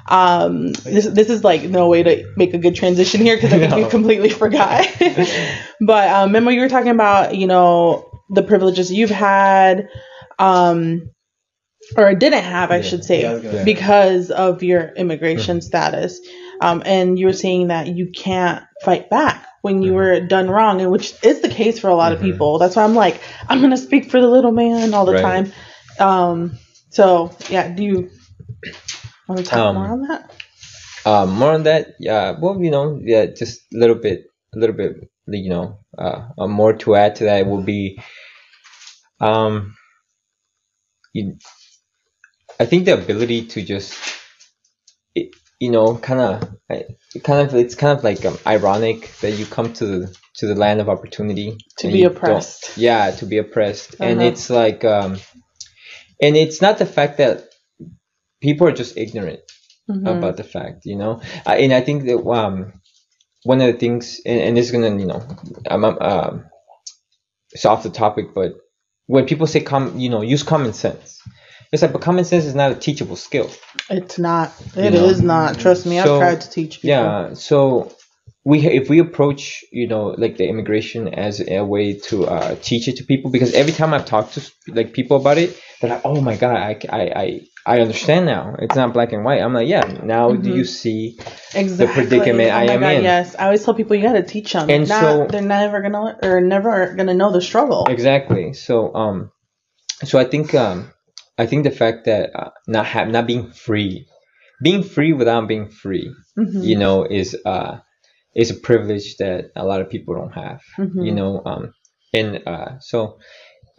Um, 0.09 0.73
this 0.73 1.07
this 1.07 1.31
is 1.31 1.45
like 1.45 1.63
no 1.65 1.89
way 1.89 2.03
to 2.03 2.33
make 2.37 2.53
a 2.55 2.59
good 2.59 2.75
transition 2.75 3.21
here 3.21 3.37
because 3.37 3.53
I 3.53 3.59
think 3.61 3.71
No. 3.77 3.77
we 3.85 3.89
completely 3.89 4.31
forgot. 4.31 4.89
but 5.81 6.09
um, 6.09 6.31
remember 6.31 6.51
you 6.51 6.63
were 6.63 6.69
talking 6.69 6.91
about 6.91 7.37
you 7.37 7.47
know 7.47 8.11
the 8.31 8.43
privileges 8.43 8.91
you've 8.91 9.11
had, 9.11 9.89
um, 10.41 11.11
or 11.97 12.15
didn't 12.15 12.43
have, 12.45 12.71
I 12.71 12.77
Yeah. 12.77 12.83
should 12.83 13.05
say, 13.05 13.23
Yeah, 13.23 13.65
because 13.65 14.31
of 14.31 14.63
your 14.63 14.89
immigration 14.97 15.61
status. 15.61 16.21
Um, 16.61 16.83
and 16.85 17.19
you 17.19 17.27
were 17.27 17.33
saying 17.33 17.69
that 17.69 17.89
you 17.89 18.11
can't 18.15 18.65
fight 18.85 19.11
back 19.11 19.47
when 19.63 19.83
you 19.83 19.95
were 19.95 20.21
done 20.21 20.49
wrong, 20.51 20.81
and 20.81 20.91
which 20.91 21.15
is 21.25 21.41
the 21.41 21.49
case 21.49 21.79
for 21.79 21.89
a 21.91 21.95
lot 21.97 22.13
of 22.13 22.19
Mhm. 22.19 22.23
people. 22.23 22.59
That's 22.59 22.77
why 22.77 22.85
I'm 22.85 22.95
like, 22.95 23.21
I'm 23.49 23.61
gonna 23.61 23.77
speak 23.77 24.11
for 24.11 24.21
the 24.21 24.29
little 24.29 24.53
man 24.53 24.95
all 24.95 25.07
the 25.07 25.13
Right. 25.15 25.23
time. 25.23 25.53
Um, 25.99 26.59
so 26.91 27.33
yeah, 27.49 27.69
do 27.69 27.83
you 27.83 28.11
want 29.29 29.45
to 29.45 29.51
talk 29.51 29.61
Um, 29.61 29.75
more 29.75 29.93
on 29.93 30.03
that? 30.09 30.31
Um, 31.07 31.35
more 31.39 31.53
on 31.53 31.63
that, 31.65 31.95
yeah. 31.99 32.37
Well, 32.39 32.63
you 32.63 32.71
know, 32.71 33.01
yeah, 33.03 33.27
just 33.27 33.61
a 33.75 33.79
little 33.79 33.97
bit, 33.97 34.27
a 34.55 34.59
little 34.59 34.77
bit, 34.77 35.11
you 35.29 35.51
know, 35.51 35.79
uh, 35.97 36.29
uh, 36.39 36.47
more 36.47 36.75
to 36.75 36.95
add 36.97 37.17
to 37.17 37.25
that 37.25 37.47
will 37.47 37.63
be, 37.63 38.01
um, 39.21 39.77
you, 41.15 41.39
I 42.61 42.67
think 42.67 42.85
the 42.85 42.95
ability 42.95 43.47
to 43.49 43.63
just, 43.63 43.95
you 45.61 45.71
know, 45.71 45.97
kind 45.97 46.21
of, 46.21 46.57
kind 47.25 47.49
of, 47.49 47.55
it's 47.55 47.75
kind 47.75 47.97
of 47.99 48.05
like 48.05 48.25
um, 48.25 48.39
ironic 48.47 49.11
that 49.21 49.33
you 49.33 49.47
come 49.47 49.73
to 49.75 49.87
the 49.87 50.17
to 50.37 50.47
the 50.47 50.55
land 50.55 50.81
of 50.81 50.89
opportunity 50.89 51.57
To 51.79 51.89
be 51.89 52.05
oppressed. 52.05 52.79
Yeah, 52.79 53.11
to 53.11 53.27
be 53.27 53.39
oppressed, 53.39 53.97
and 54.01 54.21
Uh-huh. 54.21 54.29
it's 54.29 54.51
like, 54.51 54.85
um, 54.85 55.19
and 56.23 56.37
it's 56.37 56.63
not 56.63 56.79
the 56.79 56.87
fact 56.87 57.19
that 57.19 57.49
people 58.41 58.69
are 58.69 58.73
just 58.73 58.97
ignorant 58.97 59.41
Mhm. 59.91 60.07
about 60.07 60.37
the 60.37 60.45
fact, 60.45 60.85
you 60.85 60.97
know. 60.97 61.21
Uh, 61.47 61.53
and 61.53 61.73
I 61.73 61.81
think 61.81 62.05
that 62.07 62.19
um, 62.19 62.73
one 63.43 63.61
of 63.61 63.67
the 63.73 63.79
things, 63.79 64.21
and, 64.25 64.41
and 64.41 64.57
this 64.57 64.67
is 64.67 64.73
gonna, 64.73 64.97
you 64.97 65.07
know, 65.07 65.23
I'm, 65.69 65.85
I'm 65.85 65.99
um, 66.01 66.45
it's 67.53 67.65
off 67.65 67.83
the 67.83 67.91
topic, 67.91 68.35
but 68.35 68.53
when 69.07 69.27
people 69.27 69.47
say 69.47 69.61
com, 69.61 69.99
you 69.99 70.11
know, 70.11 70.23
use 70.23 70.43
common 70.43 70.73
sense, 70.73 71.19
it's 71.73 71.83
like, 71.83 71.93
but 71.93 72.01
common 72.03 72.25
sense 72.25 72.45
is 72.45 72.55
not 72.55 72.73
a 72.73 72.75
teachable 72.75 73.17
skill. 73.17 73.51
It's 73.91 74.19
not. 74.19 74.53
It 74.77 74.95
You 74.95 75.01
is 75.01 75.21
know, 75.21 75.27
not. 75.29 75.59
Trust 75.59 75.87
me, 75.87 76.01
so, 76.01 76.15
I've 76.15 76.21
tried 76.21 76.41
to 76.43 76.51
teach 76.51 76.77
people. 76.81 76.91
Yeah, 76.91 77.35
so 77.35 77.93
we 78.45 78.61
if 78.67 78.89
we 78.89 78.99
approach, 79.01 79.65
you 79.73 79.87
know, 79.89 80.07
like 80.17 80.37
the 80.39 80.49
immigration 80.49 81.09
as 81.09 81.47
a 81.47 81.63
way 81.65 81.99
to 82.09 82.27
uh, 82.27 82.57
teach 82.63 82.89
it 82.89 82.97
to 82.97 83.05
people, 83.05 83.31
because 83.31 83.53
every 83.55 83.73
time 83.73 83.93
I've 83.93 84.07
talked 84.07 84.35
to 84.35 84.53
like 84.69 84.93
people 84.93 85.17
about 85.19 85.39
it, 85.39 85.61
they're 85.81 85.91
like, 85.91 86.03
oh 86.05 86.21
my 86.21 86.37
god, 86.37 86.57
I, 86.57 86.79
I, 86.89 87.01
I, 87.01 87.41
I 87.67 87.81
understand 87.81 88.25
now. 88.25 88.57
It's 88.59 88.75
not 88.75 88.95
black 88.95 89.13
and 89.13 89.25
white. 89.25 89.43
I'm 89.43 89.53
like, 89.53 89.69
yeah. 89.69 89.83
Now 90.03 90.33
do 90.33 90.49
Mhm. 90.51 90.57
you 90.57 90.65
see 90.65 91.19
exactly. 91.55 92.07
predicament 92.07 92.51
oh 92.51 92.55
I 92.57 92.65
am 92.65 92.81
God, 92.81 92.95
in. 92.95 93.03
Yes, 93.03 93.37
I 93.39 93.45
always 93.47 93.63
tell 93.65 93.75
people 93.75 93.97
you 93.97 94.03
got 94.03 94.15
to 94.15 94.23
teach 94.23 94.53
them. 94.55 94.71
And 94.71 94.89
not, 94.89 95.01
so- 95.01 95.27
they're 95.29 95.43
never 95.43 95.83
gonna 95.83 96.19
or 96.23 96.41
never 96.41 96.95
gonna 96.95 97.15
know 97.15 97.31
the 97.33 97.43
struggle. 97.43 97.85
Exactly. 97.91 98.55
So 98.55 98.95
um, 98.95 99.31
so 100.05 100.19
I 100.19 100.25
think 100.25 100.55
um, 100.55 100.91
I 101.39 101.47
think 101.47 101.65
the 101.65 101.71
fact 101.71 102.05
that 102.07 102.35
uh, 102.35 102.51
not 102.67 102.87
have 102.87 103.09
not 103.09 103.27
being 103.27 103.51
free, 103.53 104.07
being 104.63 104.83
free 104.83 105.13
without 105.13 105.47
being 105.49 105.69
free, 105.69 106.13
Mhm. 106.37 106.65
you 106.65 106.77
know, 106.77 107.05
is 107.05 107.37
uh, 107.47 107.79
is 108.35 108.51
a 108.51 108.55
privilege 108.55 109.17
that 109.19 109.51
a 109.57 109.65
lot 109.65 109.81
of 109.81 109.89
people 109.91 110.15
don't 110.15 110.33
have. 110.35 110.61
Mhm. 110.79 111.07
You 111.07 111.15
know, 111.15 111.43
um, 111.45 111.73
and 112.13 112.43
uh, 112.47 112.79
so 112.81 113.19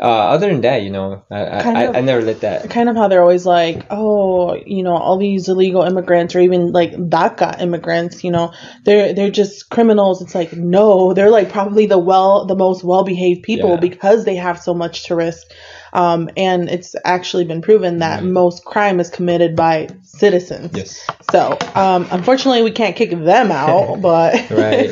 uh, 0.01 0.31
other 0.33 0.47
than 0.47 0.61
that, 0.61 0.81
you 0.83 0.89
know, 0.91 1.23
I 1.29 1.39
I, 1.43 1.83
of- 1.83 1.95
I 1.97 1.99
never 2.01 2.21
let 2.21 2.39
that. 2.41 2.69
kind 2.69 2.87
of 2.87 2.95
how 2.95 3.09
they're 3.09 3.21
always 3.21 3.45
like, 3.45 3.85
oh, 3.89 4.55
you 4.65 4.81
know, 4.81 4.95
all 4.95 5.17
these 5.17 5.49
illegal 5.49 5.83
immigrants 5.83 6.35
or 6.35 6.39
even 6.39 6.71
like 6.71 6.93
DACA 6.93 7.59
immigrants, 7.61 8.23
you 8.23 8.31
know, 8.31 8.53
they're 8.85 9.11
they're 9.13 9.29
just 9.41 9.69
criminals. 9.69 10.21
It's 10.21 10.33
like 10.35 10.53
no, 10.53 11.13
they're 11.13 11.29
like 11.31 11.49
probably 11.51 11.85
the 11.87 11.97
well 11.97 12.45
the 12.45 12.55
most 12.55 12.81
well 12.83 13.03
behaved 13.03 13.43
people 13.43 13.71
Yeah. 13.71 13.75
because 13.89 14.23
they 14.23 14.35
have 14.37 14.59
so 14.61 14.73
much 14.73 15.07
to 15.07 15.15
risk. 15.15 15.45
Um, 15.93 16.29
and 16.37 16.69
it's 16.69 16.95
actually 17.05 17.45
been 17.45 17.61
proven 17.61 17.99
that 17.99 18.21
Mhm. 18.21 18.31
most 18.31 18.65
crime 18.65 18.99
is 18.99 19.09
committed 19.09 19.55
by 19.55 19.87
citizens. 20.03 20.71
Yes. 20.75 21.05
So, 21.31 21.57
um, 21.75 22.07
unfortunately, 22.11 22.61
we 22.63 22.71
can't 22.71 22.95
kick 22.95 23.11
them 23.11 23.51
out, 23.51 24.01
but 24.01 24.49
Right. 24.51 24.91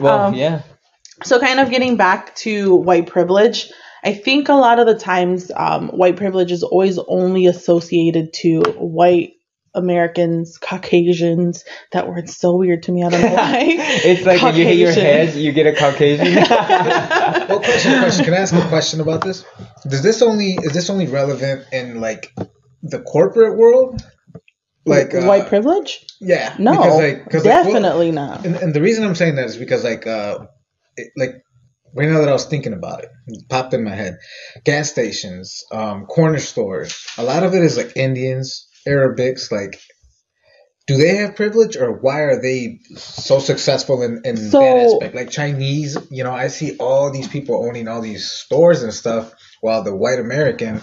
well, 0.00 0.20
Um, 0.26 0.34
yeah. 0.34 0.60
so 1.24 1.38
kind 1.40 1.58
of 1.60 1.70
getting 1.70 1.96
back 1.96 2.34
to 2.36 2.76
white 2.76 3.06
privilege 3.08 3.70
i 4.04 4.12
think 4.14 4.48
a 4.48 4.54
lot 4.54 4.78
of 4.78 4.86
the 4.86 4.94
times 4.96 5.50
um, 5.56 5.88
white 5.88 6.14
privilege 6.14 6.52
is 6.52 6.62
always 6.62 6.96
only 7.08 7.46
associated 7.46 8.32
to 8.32 8.60
white 8.78 9.32
americans 9.78 10.58
caucasians 10.58 11.64
that 11.92 12.08
word's 12.08 12.36
so 12.36 12.56
weird 12.56 12.82
to 12.82 12.92
me 12.92 13.02
i 13.04 13.08
don't 13.08 13.20
know 13.22 13.34
why 13.34 13.58
it's 13.64 14.26
like 14.26 14.42
if 14.42 14.56
you 14.56 14.64
hit 14.64 14.76
your 14.76 14.92
head, 14.92 15.34
you 15.34 15.52
get 15.52 15.66
a 15.66 15.72
Caucasian. 15.74 16.44
Well, 17.48 17.60
question, 17.60 17.98
question. 17.98 18.24
Can 18.26 18.34
I 18.34 18.38
ask 18.38 18.54
a 18.54 18.68
question 18.68 19.00
about 19.00 19.22
this? 19.24 19.44
Does 19.88 20.02
this 20.02 20.20
only 20.22 20.52
is 20.52 20.72
this 20.72 20.90
only 20.90 21.06
relevant 21.06 21.64
in 21.72 22.00
like 22.00 22.34
the 22.82 23.00
corporate 23.00 23.56
world? 23.56 24.02
Like 24.84 25.14
uh, 25.14 25.22
white 25.26 25.48
privilege 25.48 26.04
Yeah. 26.20 26.54
no 26.58 26.72
because, 26.72 26.96
like, 26.98 27.30
'cause, 27.30 27.44
like, 27.44 27.54
well, 27.54 27.64
definitely 27.64 28.10
not 28.10 28.44
and, 28.46 28.56
and 28.56 28.74
the 28.74 28.80
reason 28.80 29.04
I'm 29.04 29.14
saying 29.14 29.36
that 29.36 29.46
is 29.46 29.56
because 29.56 29.84
like 29.84 30.06
uh, 30.06 30.46
it, 30.96 31.12
like 31.16 31.42
right 31.94 32.08
now 32.08 32.20
that 32.20 32.28
I 32.28 32.32
was 32.32 32.46
thinking 32.46 32.72
about 32.74 33.02
it, 33.04 33.10
it 33.26 33.48
popped 33.48 33.74
in 33.74 33.82
my 33.84 33.94
head. 33.94 34.18
Gas 34.64 34.90
stations, 34.90 35.64
um, 35.72 36.06
corner 36.06 36.38
stores. 36.38 37.06
A 37.18 37.22
lot 37.22 37.42
of 37.42 37.54
it 37.54 37.62
is 37.62 37.76
like 37.76 37.96
Indians, 37.96 38.67
Arabics. 38.86 39.50
Like, 39.50 39.80
do 40.86 40.96
they 40.96 41.16
have 41.16 41.36
privilege, 41.36 41.76
or 41.76 41.92
why 41.92 42.20
are 42.20 42.40
they 42.40 42.80
so 42.96 43.38
successful 43.38 44.02
in 44.02 44.22
in 44.24 44.36
So- 44.36 44.60
that 44.60 44.76
aspect? 44.76 45.14
Like 45.14 45.30
Chinese, 45.30 45.96
you 46.10 46.24
know, 46.24 46.32
I 46.32 46.48
see 46.48 46.76
all 46.78 47.10
these 47.10 47.28
people 47.28 47.66
owning 47.66 47.88
all 47.88 48.00
these 48.00 48.30
stores 48.30 48.82
and 48.82 48.92
stuff, 48.94 49.32
while 49.60 49.82
the 49.82 49.94
white 49.94 50.18
American 50.18 50.80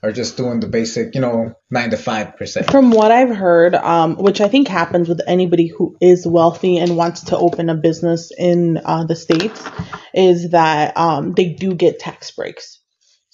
are 0.00 0.12
just 0.12 0.36
doing 0.36 0.60
the 0.60 0.68
basic, 0.68 1.12
you 1.16 1.20
know, 1.20 1.54
nine 1.72 1.90
to 1.90 1.96
five 1.96 2.36
percent. 2.36 2.70
From 2.70 2.92
what 2.92 3.10
I've 3.10 3.34
heard, 3.34 3.74
um, 3.74 4.14
which 4.16 4.40
I 4.40 4.46
think 4.46 4.68
happens 4.68 5.08
with 5.08 5.20
anybody 5.26 5.66
who 5.66 5.96
is 6.00 6.24
wealthy 6.24 6.78
and 6.78 6.96
wants 6.96 7.22
to 7.24 7.36
open 7.36 7.68
a 7.68 7.74
business 7.74 8.30
in 8.38 8.80
uh, 8.84 9.06
the 9.06 9.16
states, 9.16 9.60
is 10.14 10.50
that 10.50 10.96
um, 10.96 11.32
they 11.34 11.46
do 11.48 11.74
get 11.74 11.98
tax 11.98 12.30
breaks. 12.30 12.80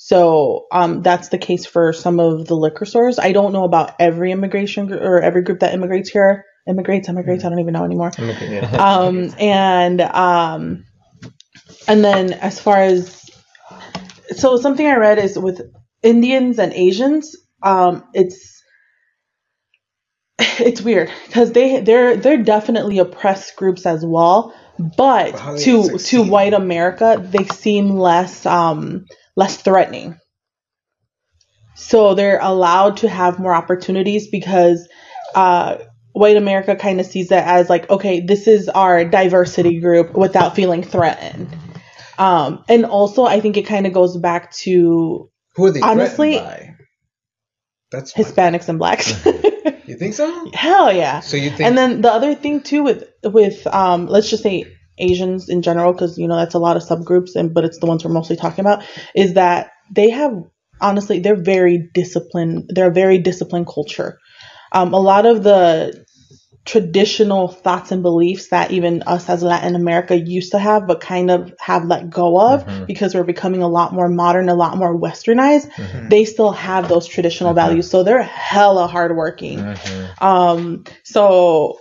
So 0.04 0.66
um, 0.70 1.00
that's 1.00 1.30
the 1.30 1.38
case 1.38 1.64
for 1.64 1.94
some 1.94 2.20
of 2.20 2.46
the 2.46 2.54
liquor 2.54 2.84
stores. 2.84 3.18
I 3.18 3.32
don't 3.32 3.54
know 3.54 3.64
about 3.64 3.94
every 3.98 4.32
immigration 4.32 4.86
gr- 4.88 4.96
or 4.96 5.22
every 5.22 5.40
group 5.40 5.60
that 5.60 5.72
immigrates 5.72 6.10
here. 6.10 6.44
Immigrates, 6.68 7.08
immigrates. 7.08 7.42
I 7.42 7.48
don't 7.48 7.60
even 7.60 7.72
know 7.72 7.84
anymore 7.84 8.12
um, 8.78 9.34
and 9.38 10.02
um, 10.02 10.84
and 11.88 12.04
then 12.04 12.34
as 12.34 12.60
far 12.60 12.82
as 12.82 13.30
so 14.36 14.58
something 14.58 14.86
I 14.86 14.96
read 14.96 15.18
is 15.18 15.38
with 15.38 15.62
Indians 16.02 16.58
and 16.58 16.74
Asians, 16.74 17.34
um, 17.62 18.04
it's 18.12 18.62
it's 20.38 20.82
weird 20.82 21.10
because 21.28 21.52
they 21.52 21.80
they're 21.80 22.18
they're 22.18 22.42
definitely 22.42 22.98
oppressed 22.98 23.56
groups 23.56 23.86
as 23.86 24.04
well, 24.04 24.54
but 24.98 25.58
to 25.60 25.96
to 25.96 26.22
white 26.22 26.52
America 26.52 27.26
they 27.26 27.44
seem 27.44 27.88
less 27.88 28.44
um 28.44 29.06
less 29.36 29.56
threatening. 29.56 30.18
So 31.74 32.14
they're 32.14 32.38
allowed 32.40 32.98
to 32.98 33.08
have 33.08 33.38
more 33.38 33.54
opportunities 33.54 34.28
because 34.28 34.88
uh, 35.34 35.78
white 36.12 36.36
America 36.36 36.76
kind 36.76 37.00
of 37.00 37.06
sees 37.06 37.32
it 37.32 37.42
as 37.44 37.68
like, 37.68 37.90
okay, 37.90 38.20
this 38.20 38.46
is 38.46 38.68
our 38.68 39.04
diversity 39.04 39.80
group 39.80 40.14
without 40.14 40.54
feeling 40.54 40.82
threatened. 40.82 41.48
Um, 42.16 42.64
and 42.68 42.86
also, 42.86 43.24
I 43.24 43.40
think 43.40 43.56
it 43.56 43.66
kind 43.66 43.86
of 43.86 43.92
goes 43.92 44.16
back 44.16 44.52
to 44.58 45.30
Who 45.56 45.64
are 45.66 45.70
they 45.72 45.80
Honestly-? 45.80 46.40
That's 47.90 48.12
Hispanics 48.12 48.68
and 48.68 48.78
blacks. 48.78 49.12
You 49.86 49.96
think 49.96 50.14
so? 50.14 50.50
Hell 50.52 50.92
yeah. 50.92 51.20
So 51.20 51.36
you 51.36 51.50
think? 51.50 51.60
And 51.60 51.76
then 51.76 52.00
the 52.00 52.10
other 52.10 52.34
thing 52.34 52.62
too 52.62 52.82
with 52.82 53.04
with 53.22 53.66
um, 53.66 54.06
let's 54.06 54.30
just 54.30 54.42
say 54.42 54.64
Asians 54.98 55.48
in 55.48 55.62
general, 55.62 55.92
because 55.92 56.18
you 56.18 56.28
know 56.28 56.36
that's 56.36 56.54
a 56.54 56.58
lot 56.58 56.76
of 56.76 56.82
subgroups, 56.82 57.36
and 57.36 57.52
but 57.52 57.64
it's 57.64 57.78
the 57.78 57.86
ones 57.86 58.04
we're 58.04 58.12
mostly 58.12 58.36
talking 58.36 58.64
about, 58.64 58.84
is 59.14 59.34
that 59.34 59.72
they 59.90 60.10
have 60.10 60.44
honestly 60.80 61.20
they're 61.20 61.36
very 61.36 61.90
disciplined. 61.94 62.70
They're 62.74 62.88
a 62.90 62.94
very 62.94 63.18
disciplined 63.18 63.66
culture. 63.66 64.18
Um, 64.72 64.92
a 64.92 65.00
lot 65.00 65.26
of 65.26 65.42
the 65.42 66.04
traditional 66.64 67.48
thoughts 67.48 67.92
and 67.92 68.02
beliefs 68.02 68.48
that 68.48 68.70
even 68.70 69.02
us 69.06 69.28
as 69.28 69.42
Latin 69.42 69.76
America 69.76 70.16
used 70.16 70.52
to 70.52 70.58
have, 70.58 70.86
but 70.86 71.00
kind 71.00 71.30
of 71.30 71.52
have 71.60 71.84
let 71.84 72.08
go 72.08 72.40
of 72.40 72.66
Mhm. 72.66 72.86
because 72.86 73.14
we're 73.14 73.22
becoming 73.22 73.62
a 73.62 73.68
lot 73.68 73.92
more 73.92 74.08
modern, 74.08 74.48
a 74.48 74.54
lot 74.54 74.78
more 74.78 74.98
westernized. 74.98 75.70
Mhm. 75.72 76.08
They 76.08 76.24
still 76.24 76.52
have 76.52 76.88
those 76.88 77.06
traditional 77.06 77.52
Mhm. 77.52 77.56
values, 77.56 77.90
so 77.90 78.02
they're 78.02 78.22
hella 78.22 78.86
hardworking. 78.86 79.58
Mhm. 79.58 80.22
Um, 80.22 80.84
so 81.02 81.78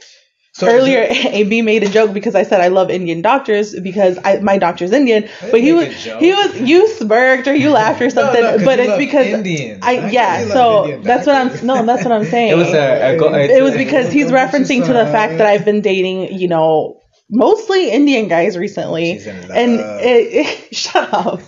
So 0.55 0.67
earlier 0.67 0.99
it- 1.09 1.25
AB 1.33 1.61
made 1.63 1.81
a 1.83 1.89
joke 1.89 2.13
because 2.13 2.35
I 2.35 2.43
said 2.43 2.61
I 2.61 2.67
love 2.67 2.91
Indian 2.91 3.21
doctors 3.23 3.73
because 3.79 4.19
I, 4.23 4.37
my 4.39 4.59
doctor's 4.59 4.91
Indian, 4.91 5.27
but 5.51 5.61
he 5.61 5.73
was 5.73 5.87
make 5.87 5.97
a 5.97 5.99
joke. 5.99 6.19
he 6.21 6.31
was 6.31 6.61
you 6.61 6.87
smirked 6.89 7.47
or 7.47 7.55
you 7.55 7.71
laughed 7.81 8.01
or 8.01 8.09
something, 8.11 8.41
no, 8.41 8.51
'cause 8.57 8.63
but 8.65 8.77
you 8.77 8.83
it's 8.83 8.89
love 8.89 8.99
because 8.99 9.27
Indians. 9.27 9.79
I 9.81 9.95
Not 9.95 10.03
'cause 10.03 10.13
yeah. 10.13 10.43
you 10.43 10.49
So 10.51 11.01
that's 11.03 11.25
what 11.25 11.35
I'm 11.35 11.65
no, 11.65 11.85
that's 11.85 12.03
what 12.05 12.11
I'm 12.13 12.25
saying. 12.25 12.51
It 12.51 12.55
was 12.55 12.69
a, 12.69 13.15
a 13.15 13.17
go, 13.17 13.33
it 13.33 13.63
was 13.63 13.73
because 13.75 14.11
he's 14.11 14.27
referencing 14.27 14.85
to 14.85 14.93
the 14.93 15.05
fact 15.07 15.37
that 15.39 15.47
I've 15.47 15.65
been 15.65 15.81
dating, 15.81 16.37
you 16.39 16.47
know, 16.47 16.99
mostly 17.29 17.89
Indian 17.89 18.27
guys 18.27 18.57
recently, 18.57 19.13
She's 19.13 19.27
in 19.27 19.41
love. 19.41 19.51
and 19.51 19.71
it, 20.01 20.45
it 20.69 20.75
shut 20.75 21.11
up, 21.13 21.41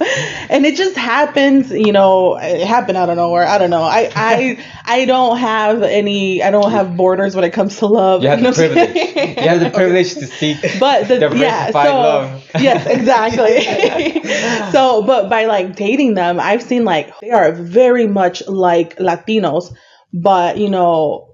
and 0.50 0.66
it 0.66 0.76
just 0.76 0.96
happens, 0.96 1.72
you 1.72 1.92
know, 1.92 2.38
it 2.38 2.66
happened 2.66 2.98
out 2.98 3.10
of 3.10 3.18
nowhere. 3.18 3.46
I 3.46 3.58
don't 3.58 3.70
know. 3.70 3.84
I 3.84 4.10
I 4.16 4.66
I 4.86 5.06
don't 5.06 5.38
have 5.38 5.84
any. 5.84 6.42
I 6.42 6.52
don't 6.52 6.72
have 6.72 6.96
borders 6.98 7.36
when 7.36 7.44
it 7.44 7.52
comes 7.52 7.78
to 7.78 7.88
love. 7.88 8.24
You 8.24 8.30
have 8.30 8.42
know 8.42 8.52
the 8.52 8.68
privilege. 8.68 8.96
You 8.96 9.50
have 9.50 9.60
the 9.60 9.70
privilege 9.72 10.14
to 10.16 10.26
seek 10.40 10.58
but 10.80 11.08
the, 11.08 11.20
yeah, 11.36 11.68
so 11.72 11.78
love. 11.78 12.50
yes, 12.60 12.86
exactly. 12.88 14.22
so, 14.72 15.04
but 15.04 15.30
by 15.30 15.46
like 15.46 15.76
dating 15.76 16.14
them, 16.16 16.40
I've 16.40 16.64
seen 16.64 16.86
like 16.86 17.18
they 17.20 17.32
are 17.32 17.52
very 17.52 18.08
much 18.08 18.48
like 18.48 18.98
Latinos, 18.98 19.74
but 20.14 20.58
you 20.58 20.70
know, 20.70 21.25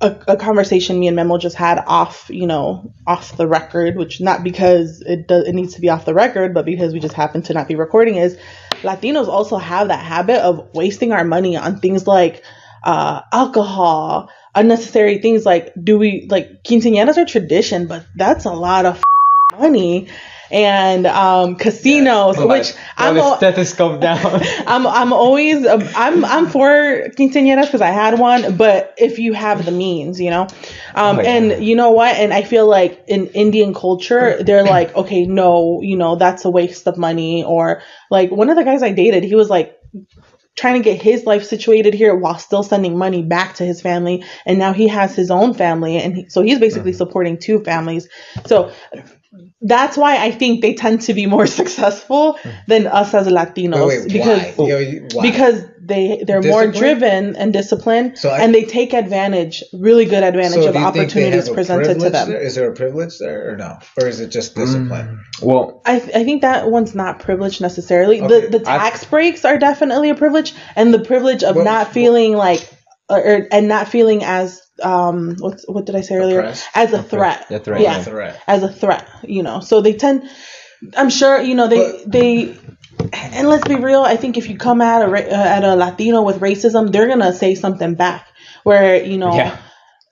a, 0.00 0.16
a 0.28 0.36
conversation 0.36 0.98
me 0.98 1.08
and 1.08 1.16
Memo 1.16 1.38
just 1.38 1.56
had 1.56 1.82
off, 1.86 2.30
you 2.30 2.46
know, 2.46 2.92
off 3.06 3.36
the 3.36 3.48
record, 3.48 3.96
which 3.96 4.20
not 4.20 4.44
because 4.44 5.00
it 5.02 5.26
does 5.26 5.46
it 5.48 5.54
needs 5.54 5.74
to 5.74 5.80
be 5.80 5.88
off 5.88 6.04
the 6.04 6.14
record, 6.14 6.54
but 6.54 6.64
because 6.64 6.92
we 6.92 7.00
just 7.00 7.14
happen 7.14 7.42
to 7.42 7.54
not 7.54 7.68
be 7.68 7.74
recording 7.74 8.16
is 8.16 8.38
Latinos 8.82 9.26
also 9.26 9.56
have 9.56 9.88
that 9.88 10.04
habit 10.04 10.38
of 10.40 10.72
wasting 10.74 11.12
our 11.12 11.24
money 11.24 11.56
on 11.56 11.80
things 11.80 12.06
like 12.06 12.44
uh, 12.84 13.22
alcohol, 13.32 14.30
unnecessary 14.54 15.18
things 15.18 15.44
like 15.44 15.72
do 15.82 15.98
we 15.98 16.26
like 16.30 16.62
quinceañeras 16.62 17.16
are 17.16 17.24
tradition, 17.24 17.88
but 17.88 18.06
that's 18.14 18.44
a 18.44 18.52
lot 18.52 18.86
of 18.86 19.02
money 19.58 20.08
and 20.50 21.06
um, 21.06 21.56
casinos, 21.56 22.36
Throw 22.36 22.46
which 22.48 22.72
I'm 22.96 23.16
al- 23.18 23.36
stethoscope 23.36 24.00
down. 24.08 24.40
I'm 24.66 24.86
I'm 24.86 25.12
always 25.12 25.66
I'm 25.66 26.24
I'm 26.24 26.46
for 26.48 26.70
quinceañeras 27.16 27.66
because 27.66 27.80
I 27.82 27.90
had 27.90 28.18
one, 28.18 28.56
but 28.56 28.94
if 28.96 29.18
you 29.18 29.32
have 29.34 29.64
the 29.64 29.72
means, 29.72 30.20
you 30.20 30.30
know, 30.30 30.42
um, 30.94 31.18
Oh, 31.18 31.22
yeah. 31.22 31.30
and 31.30 31.64
you 31.64 31.76
know 31.76 31.90
what, 31.90 32.16
and 32.16 32.32
I 32.32 32.42
feel 32.42 32.66
like 32.66 33.04
in 33.08 33.26
Indian 33.28 33.74
culture, 33.74 34.42
they're 34.42 34.64
like, 34.64 34.94
okay, 34.96 35.26
no, 35.26 35.80
you 35.82 35.96
know, 35.96 36.16
that's 36.16 36.44
a 36.44 36.50
waste 36.50 36.86
of 36.86 36.96
money, 36.96 37.44
or 37.44 37.82
like 38.10 38.30
one 38.30 38.50
of 38.50 38.56
the 38.56 38.64
guys 38.64 38.82
I 38.82 38.92
dated, 38.92 39.24
he 39.24 39.34
was 39.34 39.50
like 39.50 39.74
trying 40.56 40.74
to 40.74 40.80
get 40.82 41.00
his 41.00 41.24
life 41.24 41.44
situated 41.44 41.94
here 41.94 42.16
while 42.16 42.36
still 42.38 42.64
sending 42.64 42.98
money 42.98 43.22
back 43.22 43.54
to 43.56 43.64
his 43.64 43.80
family, 43.80 44.24
and 44.44 44.58
now 44.58 44.72
he 44.72 44.88
has 44.88 45.14
his 45.14 45.30
own 45.30 45.54
family, 45.54 45.98
and 45.98 46.16
he, 46.16 46.28
so 46.28 46.42
he's 46.42 46.58
basically 46.58 46.92
supporting 46.92 47.38
two 47.38 47.60
families, 47.62 48.08
so 48.46 48.72
that's 49.60 49.96
why 49.96 50.24
I 50.24 50.30
think 50.30 50.62
they 50.62 50.74
tend 50.74 51.02
to 51.02 51.14
be 51.14 51.26
more 51.26 51.46
successful 51.60 52.38
than 52.66 52.86
us 52.86 53.12
as 53.14 53.26
Latinos 53.26 53.86
Wait, 53.86 54.00
wait, 54.00 54.12
because 54.12 55.14
why? 55.14 55.22
Because 55.30 55.64
they 55.80 56.22
they're 56.26 56.42
more 56.42 56.66
driven 56.66 57.34
and 57.36 57.52
disciplined 57.52 58.18
So 58.18 58.30
I- 58.30 58.40
and 58.40 58.54
they 58.54 58.64
take 58.64 58.92
advantage 58.92 59.62
really 59.72 60.04
good 60.04 60.22
advantage 60.22 60.62
So 60.62 60.68
of 60.68 60.74
do 60.74 60.80
you 60.80 60.84
think 60.92 60.94
they 60.94 61.00
opportunities 61.02 61.48
presented 61.48 61.98
to 62.00 62.10
them 62.10 62.28
There? 62.30 62.40
Is 62.40 62.54
there 62.54 62.70
a 62.70 62.74
privilege 62.74 63.18
there 63.18 63.52
or 63.52 63.56
no? 63.56 63.78
Or 64.00 64.06
is 64.06 64.20
it 64.20 64.28
just 64.28 64.54
discipline? 64.54 65.20
Mm, 65.40 65.42
well, 65.46 65.82
I, 65.84 65.96
I 65.96 66.24
think 66.24 66.42
that 66.42 66.70
one's 66.70 66.94
not 66.94 67.20
privileged 67.20 67.60
necessarily. 67.60 68.20
Okay. 68.22 68.48
The 68.48 68.58
the 68.58 68.70
I- 68.70 68.78
tax 68.78 69.04
breaks 69.04 69.44
are 69.44 69.58
definitely 69.58 70.10
a 70.10 70.14
privilege, 70.14 70.54
and 70.76 70.92
the 70.92 71.00
privilege 71.00 71.42
of 71.42 71.56
Well, 71.56 71.64
not 71.64 71.92
feeling 71.92 72.34
like, 72.34 72.68
or, 73.08 73.18
or- 73.18 73.46
and 73.50 73.68
not 73.68 73.88
feeling 73.88 74.22
as 74.24 74.60
um 74.82 75.36
what's 75.38 75.64
what 75.68 75.86
did 75.86 75.96
I 75.96 76.02
say 76.02 76.16
earlier 76.16 76.40
Oppressed? 76.40 76.68
as 76.74 76.92
a 76.92 77.02
threat. 77.02 77.46
Yeah, 77.50 77.58
threat, 77.58 77.80
yeah, 77.80 77.96
yeah. 77.96 78.02
Threat. 78.04 78.42
as 78.46 78.62
a 78.62 78.72
threat. 78.72 79.08
You 79.24 79.42
know, 79.42 79.60
so 79.60 79.80
they 79.80 79.94
tend. 79.94 80.28
I'm 80.96 81.10
sure 81.10 81.40
you 81.40 81.54
know 81.54 81.66
they 81.68 81.78
But- 81.92 82.10
they. 82.12 82.56
And 83.12 83.48
let's 83.48 83.66
be 83.66 83.76
real. 83.76 84.02
I 84.02 84.16
think 84.16 84.36
if 84.36 84.48
you 84.48 84.58
come 84.58 84.80
at 84.82 85.02
a 85.02 85.06
uh, 85.06 85.44
at 85.56 85.62
a 85.64 85.76
Latino 85.76 86.22
with 86.22 86.40
racism, 86.40 86.90
they're 86.90 87.06
gonna 87.06 87.32
say 87.32 87.54
something 87.54 87.94
back. 87.94 88.26
Where 88.64 89.02
you 89.04 89.18
know. 89.18 89.34
yeah. 89.34 89.56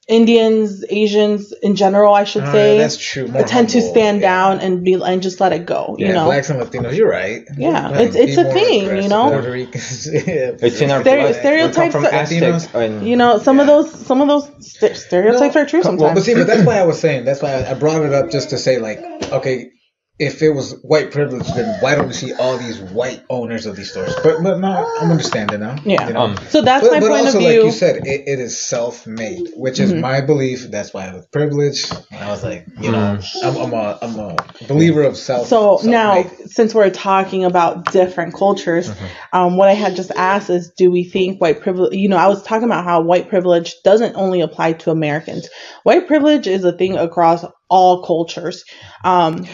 Indians, 0.08 0.84
Asians 0.88 1.52
in 1.52 1.74
general, 1.74 2.14
I 2.14 2.22
should 2.22 2.44
Oh, 2.44 2.52
say, 2.52 2.78
that's 2.78 2.96
true. 2.96 3.26
More 3.26 3.42
tend 3.42 3.70
to 3.70 3.82
stand 3.82 4.20
yeah. 4.20 4.28
down 4.30 4.60
and 4.60 4.84
be 4.84 4.94
and 4.94 5.20
just 5.20 5.40
let 5.40 5.52
it 5.52 5.66
go. 5.66 5.96
You 5.98 6.12
know, 6.12 6.26
blacks 6.26 6.48
and 6.48 6.60
Latinos. 6.62 6.96
You're 6.96 7.10
right. 7.10 7.44
Yeah, 7.58 7.88
Like, 7.88 8.08
it's- 8.10 8.14
it's 8.14 8.36
a 8.38 8.44
thing, 8.52 9.02
you 9.02 9.08
know? 9.08 9.30
Puerto 9.30 9.50
Ricans. 9.50 10.06
yeah, 10.12 10.20
It's 10.60 10.80
in 10.80 10.92
our 10.92 11.00
Stere- 11.02 11.22
blood. 11.22 11.34
stereotypes 11.34 11.76
We 11.76 11.82
come 11.82 11.90
from 11.90 12.04
are- 12.06 12.14
Aztecs 12.22 12.68
and 12.72 13.06
you 13.06 13.16
know, 13.16 13.38
some 13.38 13.58
of 13.58 13.66
those 13.66 13.90
some 14.06 14.20
of 14.20 14.28
those 14.28 14.48
st- 14.64 14.96
stereotypes 14.96 15.54
No, 15.56 15.62
are 15.62 15.66
true 15.66 15.82
come- 15.82 15.98
sometimes. 15.98 16.14
But 16.20 16.24
see, 16.24 16.34
but 16.34 16.46
that's 16.46 16.62
why 16.70 16.78
I 16.78 16.84
was 16.84 17.00
saying. 17.00 17.24
That's 17.24 17.42
why 17.42 17.54
I, 17.54 17.70
I 17.72 17.74
brought 17.74 18.02
it 18.02 18.12
up 18.12 18.30
just 18.30 18.50
to 18.50 18.58
say, 18.58 18.78
like, 18.78 19.00
okay, 19.32 19.70
if 20.18 20.40
it 20.40 20.50
was 20.50 20.80
white 20.80 21.10
privilege, 21.10 21.46
then 21.48 21.78
why 21.80 21.94
don't 21.94 22.06
we 22.06 22.14
see 22.14 22.32
all 22.32 22.56
these 22.56 22.80
white 22.80 23.22
owners 23.28 23.66
of 23.66 23.76
these 23.76 23.90
stores? 23.90 24.14
But 24.22 24.42
but 24.42 24.58
no, 24.58 24.96
I'm 25.00 25.10
understanding 25.10 25.60
now. 25.60 25.76
Yeah. 25.84 26.08
You 26.08 26.14
know? 26.14 26.20
Um, 26.20 26.36
so 26.48 26.62
that's 26.62 26.86
but, 26.86 26.92
my 26.92 27.00
but 27.00 27.08
point 27.08 27.26
also, 27.26 27.38
of 27.38 27.44
like 27.44 27.52
view. 27.52 27.58
Mm-hmm. 27.60 27.66
you 27.66 27.72
said, 27.72 27.96
it, 28.06 28.26
it 28.26 28.40
is 28.40 28.58
self-made, 28.58 29.50
which 29.56 29.78
is 29.78 29.92
my 29.92 30.22
belief. 30.22 30.70
That's 30.70 30.94
why 30.94 31.08
i 31.08 31.14
with 31.14 31.30
privilege, 31.30 31.90
I 32.10 32.30
was 32.30 32.42
like, 32.42 32.66
you 32.80 32.90
know, 32.90 33.18
I'm, 33.42 33.56
I'm 33.56 33.72
a 33.74 33.98
I'm 34.00 34.18
a 34.18 34.36
believer 34.66 35.02
of 35.02 35.16
self. 35.16 35.48
so 35.48 35.80
now, 35.84 36.22
self-made. 36.22 36.50
since 36.50 36.74
we're 36.74 36.90
talking 36.90 37.44
about 37.44 37.92
different 37.92 38.34
cultures, 38.34 38.86
Mm-hmm. 38.86 39.36
um, 39.36 39.56
what 39.56 39.68
I 39.68 39.72
had 39.72 39.96
just 39.96 40.10
asked 40.12 40.48
is, 40.48 40.70
do 40.70 40.90
we 40.90 41.04
think 41.04 41.40
white 41.40 41.60
privilege? 41.60 41.94
You 41.94 42.08
know, 42.08 42.16
I 42.16 42.28
was 42.28 42.42
talking 42.42 42.64
about 42.64 42.84
how 42.84 43.00
white 43.02 43.28
privilege 43.28 43.74
doesn't 43.82 44.14
only 44.16 44.40
apply 44.40 44.74
to 44.74 44.90
Americans. 44.90 45.48
White 45.82 46.06
privilege 46.06 46.46
is 46.46 46.64
a 46.64 46.72
thing 46.72 46.96
across 46.96 47.44
all 47.68 48.04
cultures, 48.04 48.64
um, 49.04 49.46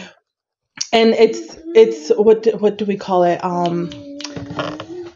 and 0.93 1.13
it's 1.13 1.57
it's 1.75 2.09
what 2.09 2.43
do, 2.43 2.51
what 2.51 2.77
do 2.77 2.85
we 2.85 2.95
call 2.97 3.23
it? 3.23 3.43
Um, 3.43 3.89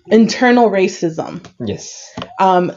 internal 0.08 0.70
racism. 0.70 1.46
yes. 1.60 2.12
um 2.40 2.72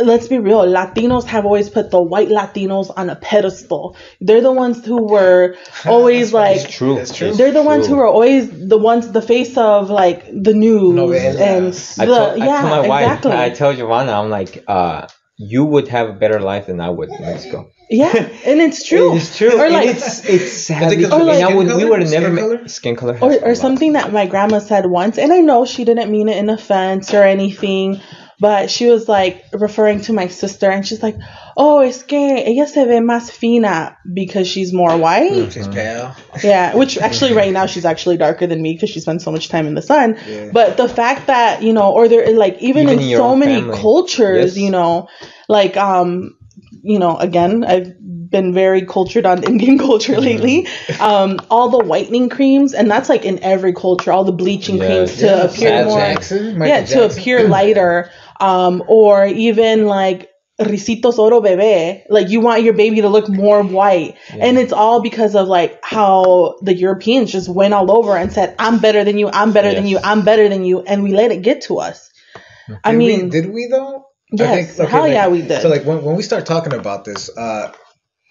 let's 0.00 0.28
be 0.28 0.38
real 0.38 0.64
latinos 0.64 1.24
have 1.24 1.44
always 1.44 1.68
put 1.68 1.90
the 1.90 2.00
white 2.00 2.28
latinos 2.28 2.88
on 2.96 3.10
a 3.10 3.16
pedestal 3.16 3.96
they're 4.20 4.40
the 4.40 4.52
ones 4.52 4.84
who 4.86 5.02
were 5.02 5.56
always 5.86 6.32
like 6.32 6.60
It's 6.64 6.72
true. 6.76 6.94
That's 6.94 7.14
true. 7.14 7.32
They're 7.34 7.52
the 7.52 7.64
ones 7.64 7.86
who 7.86 7.94
true. 7.94 8.02
are 8.02 8.06
always 8.06 8.48
the 8.68 8.78
ones 8.78 9.10
the 9.10 9.20
face 9.22 9.56
of 9.58 9.90
like 9.90 10.24
the 10.26 10.54
news 10.54 10.94
Novelas. 10.94 11.40
and 11.40 11.66
I 12.02 12.06
the 12.06 12.16
told, 12.26 12.38
yeah 12.38 12.58
I 12.58 12.60
told 12.60 12.88
my 12.88 12.98
exactly 12.98 13.30
wife, 13.30 13.40
I 13.40 13.50
tell 13.50 13.74
Giovanna, 13.74 14.12
I'm 14.12 14.30
like, 14.30 14.64
uh, 14.68 15.06
you 15.36 15.64
would 15.64 15.88
have 15.88 16.08
a 16.08 16.12
better 16.12 16.40
life 16.40 16.66
than 16.66 16.80
I 16.80 16.90
would 16.90 17.10
in 17.10 17.20
Mexico. 17.20 17.68
Yeah 17.90 18.12
and 18.44 18.60
it's 18.60 18.82
true 18.86 19.16
It's 19.16 19.36
true. 19.38 19.52
or 19.60 19.70
like 19.70 19.88
it's 19.88 20.24
it's 20.28 20.52
sad. 20.52 20.90
because 20.90 20.96
because 21.10 21.22
of 21.22 21.28
I 21.28 21.34
skin 21.42 21.56
would, 21.56 21.66
we 21.66 21.72
color? 21.72 21.88
would 21.98 22.08
Skin 22.08 22.22
never 22.22 22.34
met 22.34 22.40
color? 22.42 22.68
skin 22.68 22.96
color. 22.96 23.18
or, 23.20 23.32
or 23.50 23.54
something 23.54 23.94
that 23.94 24.12
my 24.12 24.26
grandma 24.26 24.58
said 24.58 24.86
once 24.86 25.18
and 25.18 25.32
i 25.32 25.38
know 25.40 25.64
she 25.64 25.84
didn't 25.84 26.10
mean 26.10 26.28
it 26.28 26.36
in 26.36 26.50
offense 26.50 27.14
or 27.14 27.22
anything 27.22 28.00
but 28.40 28.70
she 28.70 28.86
was 28.86 29.08
like 29.08 29.42
referring 29.52 30.00
to 30.02 30.12
my 30.12 30.28
sister 30.28 30.70
and 30.70 30.86
she's 30.86 31.02
like 31.02 31.16
oh 31.56 31.80
es 31.80 32.04
que 32.04 32.18
ella 32.46 32.68
se 32.68 32.84
ve 32.84 33.00
más 33.00 33.30
fina 33.32 33.96
because 34.14 34.46
she's 34.46 34.72
more 34.72 34.96
white 34.96 35.52
she's 35.52 35.66
pale. 35.66 36.14
Yeah, 36.44 36.76
which 36.76 36.98
actually 37.08 37.32
right 37.32 37.52
now 37.52 37.66
she's 37.66 37.84
actually 37.84 38.16
darker 38.16 38.46
than 38.46 38.62
me 38.62 38.74
because 38.74 38.90
she 38.90 39.00
spends 39.00 39.24
so 39.24 39.32
much 39.32 39.48
time 39.48 39.66
in 39.66 39.74
the 39.74 39.82
sun. 39.82 40.16
Yeah. 40.28 40.50
But 40.52 40.76
the 40.76 40.88
fact 40.88 41.26
that 41.26 41.64
you 41.64 41.72
know, 41.72 41.90
or 41.92 42.06
there 42.06 42.30
like 42.32 42.58
even, 42.62 42.88
Even 42.88 43.00
in 43.00 43.10
in 43.10 43.16
so 43.16 43.34
many 43.34 43.60
family. 43.60 43.76
cultures, 43.76 44.56
Yes. 44.56 44.64
you 44.64 44.70
know, 44.70 45.08
like 45.48 45.76
um, 45.76 46.37
you 46.82 46.98
know, 46.98 47.16
again, 47.16 47.64
I've 47.64 47.94
been 48.30 48.52
very 48.54 48.84
cultured 48.86 49.26
on 49.26 49.42
Indian 49.52 49.78
culture 49.78 50.20
lately. 50.20 50.66
Um, 51.00 51.40
all 51.50 51.70
the 51.70 51.78
whitening 51.84 52.28
creams, 52.28 52.74
and 52.74 52.90
that's 52.90 53.08
like 53.08 53.24
in 53.24 53.42
every 53.42 53.72
culture, 53.72 54.12
all 54.12 54.24
the 54.24 54.32
bleaching 54.32 54.76
Yes. 54.76 54.86
creams 54.86 55.16
to 55.20 55.26
Yeah, 55.26 55.44
appear 55.44 55.84
more, 55.84 55.98
Jackson, 55.98 56.60
yeah, 56.62 56.84
to 56.84 57.04
appear 57.06 57.48
lighter. 57.48 58.10
Um, 58.40 58.84
or 58.86 59.26
even 59.26 59.86
like 59.86 60.30
risitos 60.60 61.18
oro 61.18 61.40
bebé 61.40 62.02
like 62.08 62.30
you 62.30 62.40
want 62.40 62.62
your 62.64 62.72
baby 62.74 63.00
to 63.00 63.08
look 63.08 63.28
more 63.28 63.62
white 63.62 64.16
and 64.32 64.58
it's 64.58 64.72
all 64.72 65.00
because 65.00 65.36
of 65.36 65.46
like 65.46 65.78
how 65.84 66.56
the 66.62 66.74
europeans 66.74 67.30
just 67.30 67.48
went 67.48 67.72
all 67.72 67.92
over 67.96 68.16
and 68.16 68.32
said 68.32 68.56
i'm 68.58 68.80
better 68.80 69.04
than 69.04 69.16
you 69.18 69.28
i'm 69.32 69.52
better 69.52 69.72
than 69.72 69.86
you 69.86 70.00
i'm 70.02 70.24
better 70.24 70.48
than 70.48 70.64
you 70.64 70.80
and 70.80 71.04
we 71.04 71.12
let 71.12 71.30
it 71.30 71.42
get 71.42 71.60
to 71.62 71.78
us 71.78 72.10
i 72.82 72.92
mean 72.92 73.28
we, 73.28 73.30
did 73.30 73.52
we 73.52 73.68
though? 73.70 74.07
Yes, 74.32 74.76
hell 74.76 75.02
like, 75.02 75.12
yeah, 75.12 75.28
we 75.28 75.42
did. 75.42 75.62
So 75.62 75.68
like 75.68 75.84
when, 75.84 76.02
when 76.02 76.16
we 76.16 76.22
start 76.22 76.46
talking 76.46 76.74
about 76.74 77.04
this, 77.04 77.30
uh, 77.36 77.72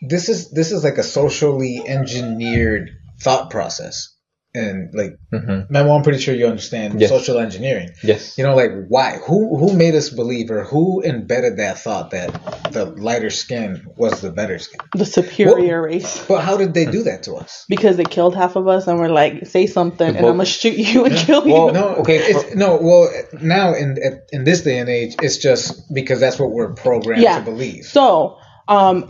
this 0.01 0.29
is 0.29 0.51
this 0.51 0.71
is 0.71 0.83
like 0.83 0.97
a 0.97 1.03
socially 1.03 1.81
engineered 1.87 2.91
thought 3.19 3.49
process, 3.49 4.15
and 4.57 4.93
like 4.93 5.13
Mhm. 5.33 5.69
Memo, 5.69 5.91
I'm 5.95 6.03
pretty 6.03 6.19
sure 6.19 6.33
you 6.35 6.47
understand 6.47 6.99
Yes. 6.99 7.09
social 7.09 7.37
engineering. 7.37 7.89
Yes. 8.03 8.37
You 8.37 8.43
know, 8.45 8.55
like 8.55 8.71
why? 8.87 9.17
Who 9.27 9.57
who 9.57 9.73
made 9.83 9.95
us 9.95 10.09
believe, 10.09 10.49
or 10.51 10.63
who 10.63 11.01
embedded 11.03 11.57
that 11.57 11.79
thought 11.79 12.11
that 12.11 12.29
the 12.71 12.85
lighter 12.85 13.29
skin 13.29 13.85
was 13.97 14.21
the 14.21 14.31
better 14.31 14.57
skin? 14.59 14.79
the 14.95 15.05
superior 15.05 15.81
race 15.83 16.23
But 16.27 16.41
how 16.47 16.55
did 16.57 16.73
they 16.73 16.85
do 16.85 17.03
that 17.03 17.23
to 17.23 17.35
us? 17.35 17.65
because 17.69 17.97
they 17.97 18.03
killed 18.17 18.35
half 18.35 18.55
of 18.55 18.67
us 18.67 18.87
and 18.87 18.99
we're 18.99 19.09
like 19.23 19.45
say 19.47 19.67
something 19.67 20.07
and 20.07 20.25
i'm 20.25 20.37
gonna 20.37 20.45
shoot 20.45 20.77
you 20.77 21.05
and 21.05 21.15
kill 21.15 21.41
Well, 21.45 21.67
you 21.67 21.73
No, 21.73 21.87
Okay, 22.01 22.17
It's, 22.17 22.55
no, 22.55 22.77
well, 22.81 23.09
now 23.41 23.73
in 23.73 23.97
in 24.31 24.43
this 24.43 24.61
day 24.61 24.77
and 24.79 24.89
age, 24.89 25.15
it's 25.21 25.37
just 25.37 25.93
because 25.93 26.19
that's 26.19 26.39
what 26.39 26.51
we're 26.51 26.73
programmed 26.73 27.21
Yeah. 27.23 27.39
to 27.39 27.45
believe. 27.51 27.83
So, 27.85 28.37
um, 28.67 29.07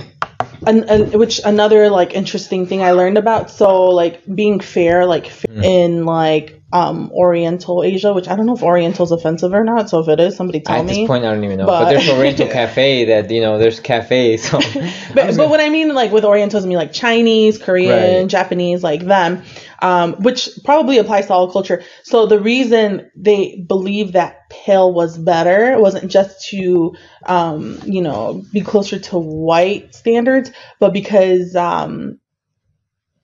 an, 0.65 0.83
an, 0.85 1.11
which 1.19 1.39
another 1.45 1.89
like 1.89 2.13
interesting 2.13 2.65
thing 2.65 2.81
I 2.81 2.91
learned 2.91 3.17
about. 3.17 3.49
So 3.51 3.85
like 3.89 4.21
being 4.33 4.59
fair, 4.59 5.05
like 5.05 5.27
f- 5.27 5.43
Mm. 5.47 5.63
in 5.63 6.05
like 6.05 6.61
um 6.73 7.09
Oriental 7.13 7.81
Asia, 7.83 8.13
which 8.13 8.27
I 8.27 8.35
don't 8.35 8.45
know 8.45 8.53
if 8.55 8.61
Oriental's 8.61 9.11
offensive 9.11 9.53
or 9.53 9.63
not. 9.63 9.89
So 9.89 9.99
if 9.99 10.07
it 10.09 10.19
is, 10.19 10.35
somebody 10.35 10.59
tell 10.59 10.75
At 10.75 10.85
me. 10.85 10.91
At 10.91 10.95
this 10.97 11.07
point, 11.07 11.23
I 11.25 11.33
don't 11.33 11.43
even 11.43 11.57
know. 11.57 11.65
But, 11.65 11.85
But- 11.85 11.89
there's 11.91 12.09
Oriental 12.09 12.47
Cafe 12.59 13.05
that 13.05 13.31
you 13.31 13.41
know. 13.41 13.57
There's 13.57 13.79
cafes. 13.79 14.49
So 14.49 14.59
but, 15.15 15.35
but 15.37 15.49
what 15.49 15.59
I 15.61 15.69
mean, 15.69 15.93
like 15.95 16.11
with 16.11 16.25
Orientals, 16.25 16.63
I 16.65 16.67
mean 16.67 16.77
like 16.77 16.91
Chinese, 16.93 17.57
Korean, 17.57 18.21
Right. 18.23 18.27
Japanese, 18.27 18.83
like 18.83 19.01
them, 19.05 19.43
um, 19.81 20.13
which 20.21 20.49
probably 20.65 20.97
applies 20.97 21.27
to 21.27 21.33
all 21.33 21.49
culture. 21.51 21.83
So 22.03 22.25
the 22.25 22.39
reason 22.39 23.09
they 23.15 23.63
believe 23.65 24.11
that 24.13 24.49
pale 24.49 24.93
was 24.93 25.17
better 25.17 25.79
wasn't 25.79 26.11
just 26.11 26.47
to, 26.49 26.95
um, 27.27 27.79
you 27.85 28.01
know, 28.01 28.43
be 28.53 28.61
closer 28.61 28.99
to 28.99 29.17
white 29.17 29.93
standards, 29.95 30.51
but 30.79 30.93
because 30.93 31.55
um, 31.55 32.19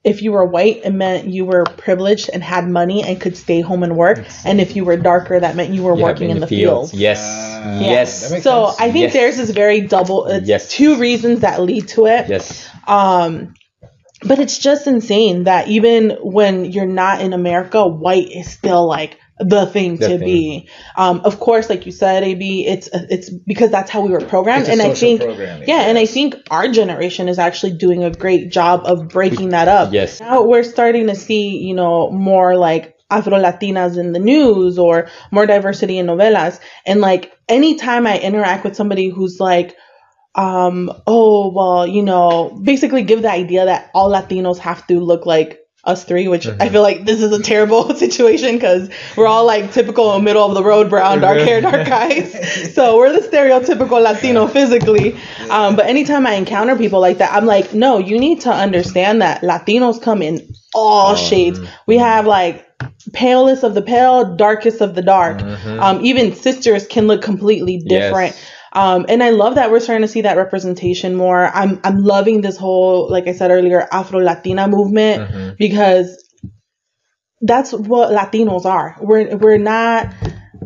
if 0.04 0.20
you 0.22 0.32
were 0.32 0.44
white, 0.44 0.82
it 0.84 0.90
meant 0.92 1.28
you 1.28 1.46
were 1.46 1.64
privileged 1.64 2.28
and 2.32 2.42
had 2.44 2.68
money 2.68 3.02
and 3.02 3.18
could 3.20 3.36
stay 3.36 3.62
home 3.62 3.82
and 3.82 3.96
work. 3.96 4.24
And 4.44 4.60
if 4.60 4.76
you 4.76 4.84
were 4.84 4.98
darker, 4.98 5.40
that 5.40 5.56
meant 5.56 5.72
you 5.72 5.82
were 5.82 5.96
Yeah, 5.96 6.04
working 6.04 6.28
in, 6.30 6.40
the 6.40 6.46
fields. 6.46 6.92
Yes. 6.92 7.20
Ah, 7.22 7.80
yes. 7.80 8.30
that 8.30 8.42
So 8.42 8.66
sense. 8.66 8.80
I 8.80 8.92
think 8.92 9.04
Yes. 9.04 9.12
theirs 9.14 9.38
is 9.38 9.50
very 9.50 9.80
double. 9.80 10.26
It's 10.26 10.46
Yes. 10.46 10.70
two 10.70 10.96
reasons 10.96 11.40
that 11.40 11.62
lead 11.62 11.88
to 11.88 12.06
it. 12.06 12.28
yes. 12.28 12.68
Um, 12.86 13.54
but 14.22 14.38
it's 14.38 14.58
just 14.58 14.86
insane 14.86 15.44
that 15.44 15.68
even 15.68 16.10
when 16.22 16.66
you're 16.66 16.86
not 16.86 17.20
in 17.20 17.32
America, 17.32 17.86
white 17.86 18.30
is 18.30 18.50
still 18.50 18.86
like 18.86 19.18
the 19.38 19.66
thing 19.66 19.96
The 19.96 20.08
to 20.08 20.18
thing. 20.18 20.26
be. 20.26 20.68
Um, 20.96 21.20
of 21.20 21.40
course, 21.40 21.68
like 21.68 21.86
you 21.86 21.92
said, 21.92 22.22
AB, 22.22 22.66
it's 22.66 22.88
it's 22.92 23.30
because 23.30 23.70
that's 23.70 23.90
how 23.90 24.00
we 24.00 24.10
were 24.10 24.20
programmed, 24.20 24.68
and 24.68 24.80
I 24.80 24.94
think 24.94 25.22
yeah, 25.66 25.82
and 25.88 25.98
I 25.98 26.06
think 26.06 26.36
our 26.50 26.68
generation 26.68 27.28
is 27.28 27.38
actually 27.38 27.72
doing 27.76 28.04
a 28.04 28.10
great 28.10 28.50
job 28.52 28.82
of 28.84 29.08
breaking 29.08 29.50
that 29.50 29.68
up. 29.68 29.92
Yes. 29.92 30.20
Now 30.20 30.42
we're 30.42 30.62
starting 30.62 31.08
to 31.08 31.14
see, 31.16 31.58
you 31.58 31.74
know, 31.74 32.10
more 32.10 32.56
like 32.56 32.96
Afro 33.10 33.38
Latinas 33.38 33.98
in 33.98 34.12
the 34.12 34.18
news 34.18 34.78
or 34.78 35.08
more 35.30 35.46
diversity 35.46 35.98
in 35.98 36.06
novelas. 36.06 36.60
And 36.86 37.00
like 37.00 37.32
anytime 37.48 38.06
I 38.06 38.18
interact 38.18 38.64
with 38.64 38.76
somebody 38.76 39.08
who's 39.08 39.40
like, 39.40 39.76
um, 40.34 40.90
oh, 41.06 41.52
well, 41.52 41.86
you 41.86 42.02
know, 42.02 42.58
basically 42.62 43.02
give 43.02 43.22
the 43.22 43.30
idea 43.30 43.66
that 43.66 43.90
all 43.94 44.10
Latinos 44.10 44.58
have 44.58 44.86
to 44.88 45.00
look 45.00 45.26
like 45.26 45.60
us 45.86 46.04
three, 46.04 46.28
which 46.28 46.46
I 46.46 46.68
feel 46.68 46.82
like 46.82 47.04
this 47.04 47.22
is 47.22 47.32
a 47.32 47.42
terrible 47.42 47.94
situation 47.96 48.54
because 48.54 48.88
we're 49.16 49.26
all 49.26 49.44
like 49.46 49.72
typical 49.72 50.18
middle 50.20 50.46
of 50.46 50.54
the 50.54 50.64
road 50.64 50.88
brown, 50.90 51.20
dark 51.20 51.38
hair, 51.38 51.60
dark 51.60 51.88
eyes. 51.90 52.74
So 52.74 52.96
we're 52.96 53.12
the 53.12 53.26
stereotypical 53.26 54.02
Latino 54.02 54.46
physically. 54.46 55.18
Um, 55.50 55.76
but 55.76 55.86
anytime 55.86 56.26
I 56.26 56.34
encounter 56.34 56.76
people 56.76 57.00
like 57.00 57.18
that, 57.18 57.32
I'm 57.32 57.46
like, 57.46 57.74
no, 57.74 57.98
you 57.98 58.18
need 58.18 58.40
to 58.42 58.50
understand 58.50 59.22
that 59.22 59.42
Latinos 59.42 60.00
come 60.00 60.22
in 60.22 60.54
all 60.74 61.14
shades. 61.16 61.60
We 61.86 61.98
have 61.98 62.26
like 62.26 62.66
palest 63.12 63.62
of 63.62 63.74
the 63.74 63.82
pale, 63.82 64.36
darkest 64.36 64.80
of 64.80 64.94
the 64.94 65.02
dark. 65.02 65.42
Um, 65.42 66.04
even 66.04 66.34
sisters 66.34 66.86
can 66.86 67.06
look 67.06 67.22
completely 67.22 67.78
different. 67.78 68.34
Yes. 68.34 68.50
Um, 68.74 69.06
and 69.08 69.22
I 69.22 69.30
love 69.30 69.54
that 69.54 69.70
we're 69.70 69.80
starting 69.80 70.02
to 70.02 70.08
see 70.08 70.22
that 70.22 70.36
representation 70.36 71.14
more. 71.14 71.46
I'm 71.46 71.80
I'm 71.84 72.02
loving 72.02 72.40
this 72.40 72.56
whole, 72.56 73.08
like 73.08 73.28
I 73.28 73.32
said 73.32 73.50
earlier, 73.50 73.86
Afro 73.92 74.18
Latina 74.18 74.66
movement 74.66 75.56
because 75.58 76.20
that's 77.40 77.72
what 77.72 78.10
Latinos 78.10 78.64
are. 78.64 78.96
We're 79.00 79.36
we're 79.36 79.58
not, 79.58 80.12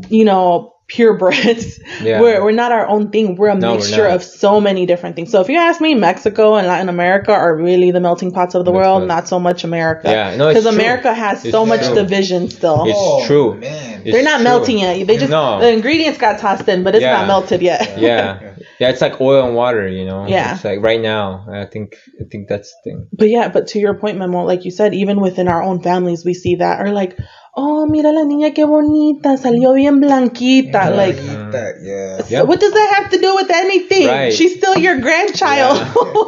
you 0.09 0.25
know, 0.25 0.75
purebreds. 0.89 1.81
Yeah. 2.01 2.21
We're 2.21 2.45
we're 2.45 2.53
not 2.53 2.71
our 2.73 2.87
own 2.87 3.11
thing. 3.11 3.35
We're 3.35 3.49
a 3.49 3.55
No, 3.55 3.73
we're 3.73 3.79
mixture 3.79 4.07
of 4.07 4.23
so 4.23 4.61
many 4.61 4.87
different 4.87 5.17
things. 5.17 5.31
So 5.31 5.41
if 5.41 5.49
you 5.49 5.57
ask 5.59 5.81
me, 5.81 5.95
Mexico 5.95 6.55
and 6.55 6.67
Latin 6.67 6.89
America 6.89 7.33
are 7.33 7.57
really 7.57 7.91
the 7.91 8.01
melting 8.01 8.31
pots 8.31 8.55
of 8.55 8.65
the 8.65 8.71
That's 8.73 8.85
world, 8.85 9.09
not 9.09 9.27
so 9.29 9.39
much 9.41 9.65
America. 9.65 10.09
Yeah, 10.09 10.37
no, 10.37 10.49
it's 10.49 10.61
because. 10.61 10.75
America 10.75 11.13
has 11.13 11.45
It's 11.45 11.51
so 11.53 11.67
much 11.67 11.81
division 11.95 12.49
still. 12.51 12.85
It's 12.87 12.95
Oh, 12.97 13.27
true. 13.27 13.55
man. 13.57 14.03
They're 14.05 14.23
not 14.23 14.37
true. 14.37 14.45
melting 14.45 14.79
yet. 14.79 15.07
They 15.07 15.17
just 15.19 15.31
No. 15.31 15.61
the 15.61 15.71
ingredients 15.73 16.19
got 16.19 16.39
tossed 16.39 16.69
in, 16.69 16.85
but 16.85 16.95
it's 16.95 17.03
Yeah. 17.03 17.19
not 17.19 17.27
melted 17.27 17.63
yet. 17.63 17.99
Yeah. 17.99 18.53
Yeah. 18.79 18.91
It's 18.91 19.01
like 19.01 19.21
oil 19.21 19.45
and 19.47 19.57
water. 19.57 19.89
You 19.89 20.05
know. 20.07 20.27
Yeah. 20.29 20.55
It's 20.55 20.65
like 20.65 20.81
right 20.83 21.01
now. 21.01 21.47
I 21.51 21.65
think. 21.67 21.97
I 22.21 22.25
think 22.31 22.49
that's 22.49 22.73
the 22.85 22.91
thing. 22.91 23.09
But 23.13 23.29
yeah, 23.29 23.49
but 23.49 23.67
to 23.69 23.79
your 23.81 23.95
point, 23.95 24.19
Memo, 24.19 24.45
like 24.45 24.65
you 24.65 24.71
said, 24.71 24.95
even 24.95 25.21
within 25.21 25.49
our 25.49 25.63
own 25.63 25.83
families, 25.83 26.25
we 26.25 26.35
see 26.35 26.57
that. 26.57 26.81
Or 26.81 26.93
like, 26.93 27.19
oh, 27.61 27.87
mira 27.87 28.13
la 28.13 28.23
niña 28.23 28.55
que 28.55 28.65
bonita, 28.65 29.37
salió 29.37 29.73
bien 29.75 30.01
blanquita. 30.01 30.91
Like, 30.95 31.19
Eat 31.19 31.51
that, 31.53 31.75
yeah. 31.83 32.23
Yep. 32.29 32.47
what 32.49 32.61
does 32.61 32.73
that 32.73 32.89
have 32.97 33.11
to 33.11 33.19
do 33.19 33.35
with 33.35 33.51
anything? 33.51 34.07
Right. 34.07 34.33
She's 34.33 34.55
still 34.57 34.77
your 34.79 35.01
grandchild. 35.01 35.77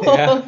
Yeah. 0.03 0.43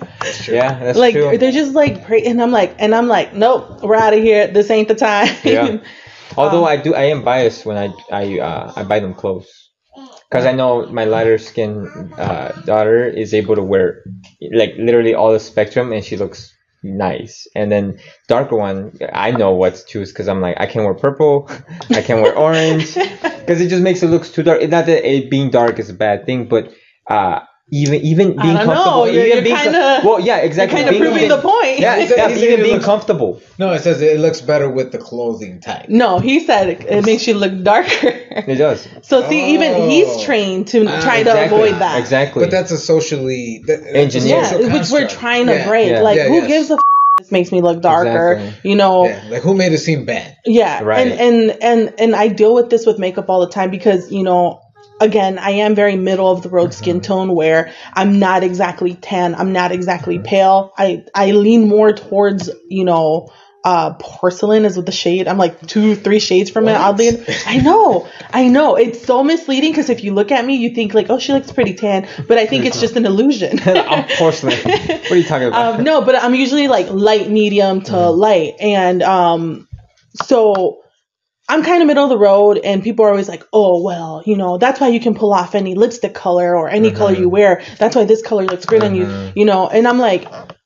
Yeah. 0.48 0.80
That's 0.84 0.98
true. 0.98 1.02
like 1.02 1.14
true. 1.16 1.38
they're 1.38 1.52
just 1.52 1.74
like, 1.74 2.06
pray- 2.06 2.24
and 2.26 2.42
I'm 2.42 2.52
like, 2.52 2.76
and 2.80 2.94
I'm 2.94 3.08
like, 3.08 3.34
nope, 3.34 3.82
we're 3.82 3.96
out 3.96 4.14
of 4.14 4.22
here. 4.22 4.48
This 4.48 4.70
ain't 4.70 4.88
the 4.88 4.96
time. 4.96 5.30
Yeah. 5.44 5.78
Although 6.38 6.64
Um, 6.66 6.74
I 6.74 6.78
do, 6.78 6.96
I 6.96 7.04
am 7.14 7.24
biased 7.24 7.66
when 7.66 7.78
I 7.78 7.94
I 8.12 8.40
uh, 8.40 8.74
I 8.76 8.84
buy 8.84 9.00
them 9.00 9.14
clothes 9.14 9.48
because 10.30 10.46
I 10.50 10.52
know 10.54 10.88
my 10.90 11.06
lighter 11.06 11.38
skin 11.38 11.86
uh, 12.18 12.50
daughter 12.66 13.06
is 13.06 13.34
able 13.36 13.56
to 13.56 13.62
wear 13.62 14.02
like 14.52 14.74
literally 14.80 15.14
all 15.14 15.32
the 15.32 15.40
spectrum 15.40 15.94
and 15.94 16.04
she 16.04 16.18
looks 16.18 16.50
nice. 16.84 17.48
And 17.56 17.72
then 17.72 18.00
darker 18.28 18.56
one, 18.56 18.98
I 19.14 19.32
know 19.32 19.52
what 19.54 19.76
to 19.76 19.86
choose 19.86 20.12
because 20.12 20.28
I'm 20.28 20.42
like 20.42 20.58
I 20.60 20.66
can 20.66 20.84
wear 20.84 20.94
purple, 20.94 21.50
I 21.90 22.02
can 22.02 22.22
wear 22.22 22.38
orange 22.38 22.94
because 22.96 23.62
it 23.62 23.70
just 23.70 23.84
makes 23.84 24.04
it 24.04 24.08
looks 24.08 24.30
too 24.30 24.44
dark. 24.44 24.62
It's 24.62 24.72
not 24.72 24.86
that 24.86 25.08
it 25.10 25.30
being 25.30 25.50
dark 25.50 25.80
is 25.80 25.90
a 25.90 25.94
bad 25.94 26.26
thing, 26.26 26.48
but 26.48 26.74
uh, 27.08 27.42
even 27.74 28.02
even 28.02 28.28
being 28.36 28.56
don't 28.56 28.68
know. 28.68 28.74
comfortable, 28.74 29.08
You're- 29.08 29.18
even 29.26 29.34
you're 29.38 29.44
being 29.44 29.56
kinda- 29.56 30.02
well, 30.06 30.20
yeah, 30.20 30.38
exactly. 30.38 30.76
kind 30.78 30.88
of 30.90 30.92
being 30.92 31.04
proving 31.04 31.24
even- 31.26 31.36
the 31.38 31.42
point. 31.42 31.80
Yeah, 31.80 31.96
He's- 31.98 32.12
yeah, 32.16 32.28
he's- 32.28 32.40
even 32.44 32.58
he 32.58 32.64
being 32.64 32.74
looks- 32.76 32.86
comfortable. 32.86 33.40
No, 33.58 33.72
it 33.74 33.82
says 33.82 34.02
it 34.02 34.20
looks 34.20 34.42
better 34.42 34.70
with 34.70 34.92
the 34.92 34.98
clothing 35.00 35.60
type. 35.60 35.86
no, 35.90 36.20
he 36.20 36.40
said 36.40 36.70
it, 36.70 36.86
it 36.88 37.06
makes 37.06 37.28
you 37.28 37.34
look 37.34 37.54
darker. 37.64 38.14
It 38.48 38.56
does. 38.56 38.88
So 39.04 39.28
see, 39.30 39.54
even 39.54 39.72
Oh. 39.76 39.88
he's 39.90 40.24
trained 40.24 40.68
to 40.70 40.88
Ah, 40.88 41.00
try 41.02 41.22
to 41.24 41.46
avoid 41.46 41.76
that. 41.80 42.00
Exactly. 42.00 42.44
But 42.44 42.50
that's 42.52 42.72
a 42.72 42.78
socially 42.78 43.62
that, 43.68 43.82
that's 43.84 43.96
a 43.96 43.98
Engineered. 43.98 44.44
Yeah, 44.62 44.74
which 44.80 44.90
we're 44.90 45.08
trying 45.08 45.46
to 45.48 45.54
Yeah, 45.54 45.68
break. 45.68 45.90
yeah. 45.90 46.02
Like, 46.02 46.18
Yeah, 46.18 46.28
who 46.30 46.36
yes. 46.42 46.48
gives 46.48 46.70
a 46.72 46.74
f- 46.74 46.80
this 47.20 47.32
makes 47.32 47.52
me 47.52 47.62
look 47.62 47.80
darker? 47.82 48.34
Exactly. 48.34 48.72
You 48.72 48.76
know, 48.76 49.06
Yeah, 49.06 49.20
like 49.30 49.42
who 49.44 49.54
made 49.54 49.72
it 49.72 49.78
seem 49.78 50.06
bad? 50.06 50.36
Yeah, 50.46 50.82
Right. 50.84 51.06
and 51.08 51.12
and 51.20 51.58
and 51.62 51.94
and 52.00 52.16
I 52.16 52.28
deal 52.28 52.56
with 52.56 52.72
this 52.72 52.88
with 52.88 52.98
makeup 52.98 53.30
all 53.30 53.42
the 53.42 53.52
time 53.52 53.70
because 53.70 54.12
you 54.12 54.24
know, 54.24 54.60
again, 55.04 55.38
I 55.40 55.52
am 55.66 55.76
very 55.76 55.96
middle 55.96 56.32
of 56.32 56.42
the 56.42 56.50
road 56.50 56.74
skin 56.74 57.02
tone 57.02 57.36
where 57.36 57.72
I'm 57.94 58.20
not 58.20 58.44
exactly 58.44 58.96
tan, 58.96 59.36
I'm 59.36 59.52
not 59.54 59.72
exactly 59.72 60.20
pale. 60.20 60.74
I 60.78 61.06
I 61.14 61.32
lean 61.32 61.68
more 61.68 61.94
towards 61.94 62.50
you 62.70 62.86
know. 62.86 63.30
Uh, 63.66 63.94
porcelain 63.98 64.66
is 64.66 64.76
with 64.76 64.86
the 64.86 64.92
shade. 64.92 65.26
I'm 65.26 65.38
like 65.38 65.66
two, 65.66 65.96
three 65.96 66.20
shades 66.20 66.50
from 66.50 66.68
it. 66.68 66.74
What? 66.74 66.82
Oddly, 66.82 67.26
I 67.48 67.62
know, 67.62 68.10
I 68.34 68.50
know. 68.50 68.76
It's 68.76 69.06
so 69.06 69.24
misleading 69.24 69.72
because 69.72 69.90
if 69.90 70.04
you 70.04 70.14
look 70.14 70.34
at 70.34 70.44
me, 70.44 70.58
you 70.58 70.72
think 70.76 70.94
like, 70.94 71.10
oh, 71.10 71.18
she 71.18 71.32
looks 71.32 71.50
pretty 71.50 71.74
tan, 71.74 72.06
but 72.28 72.38
I 72.38 72.46
think 72.46 72.66
it's 72.66 72.82
just 72.82 72.98
an 72.98 73.06
illusion. 73.06 73.60
I'm 73.66 74.04
porcelain. 74.18 74.60
What 74.66 75.12
are 75.12 75.16
you 75.16 75.24
talking 75.24 75.48
about? 75.48 75.80
um, 75.80 75.84
no, 75.86 76.02
but 76.02 76.16
I'm 76.22 76.36
usually 76.36 76.68
like 76.68 76.90
light, 76.90 77.30
medium 77.30 77.80
to 77.84 77.94
Mm-hmm. 77.94 78.20
light, 78.20 78.56
and 78.60 79.02
um, 79.02 79.70
so 80.26 80.83
I'm 81.50 81.64
kind 81.64 81.82
of 81.82 81.88
middle 81.88 82.04
of 82.06 82.10
the 82.10 82.18
road, 82.18 82.60
and 82.64 82.82
people 82.82 83.06
are 83.06 83.10
always 83.10 83.28
like, 83.28 83.44
"Oh, 83.52 83.84
well, 83.84 84.24
you 84.26 84.38
know, 84.38 84.58
that's 84.58 84.80
why 84.80 84.88
you 84.88 85.00
can 85.00 85.14
pull 85.14 85.34
off 85.34 85.56
any 85.56 85.76
lipstick 85.76 86.14
color 86.14 86.58
or 86.58 86.70
any 86.70 86.92
color 86.92 87.12
Mm-hmm. 87.12 87.22
you 87.22 87.30
wear. 87.30 87.62
That's 87.80 87.96
why 87.96 88.06
this 88.06 88.22
color 88.22 88.46
looks 88.46 88.66
great 88.66 88.84
on 88.84 88.96
you, 88.96 89.32
you 89.36 89.46
know." 89.46 89.68
And 89.68 89.88
I'm 89.88 90.00
like. 90.00 90.26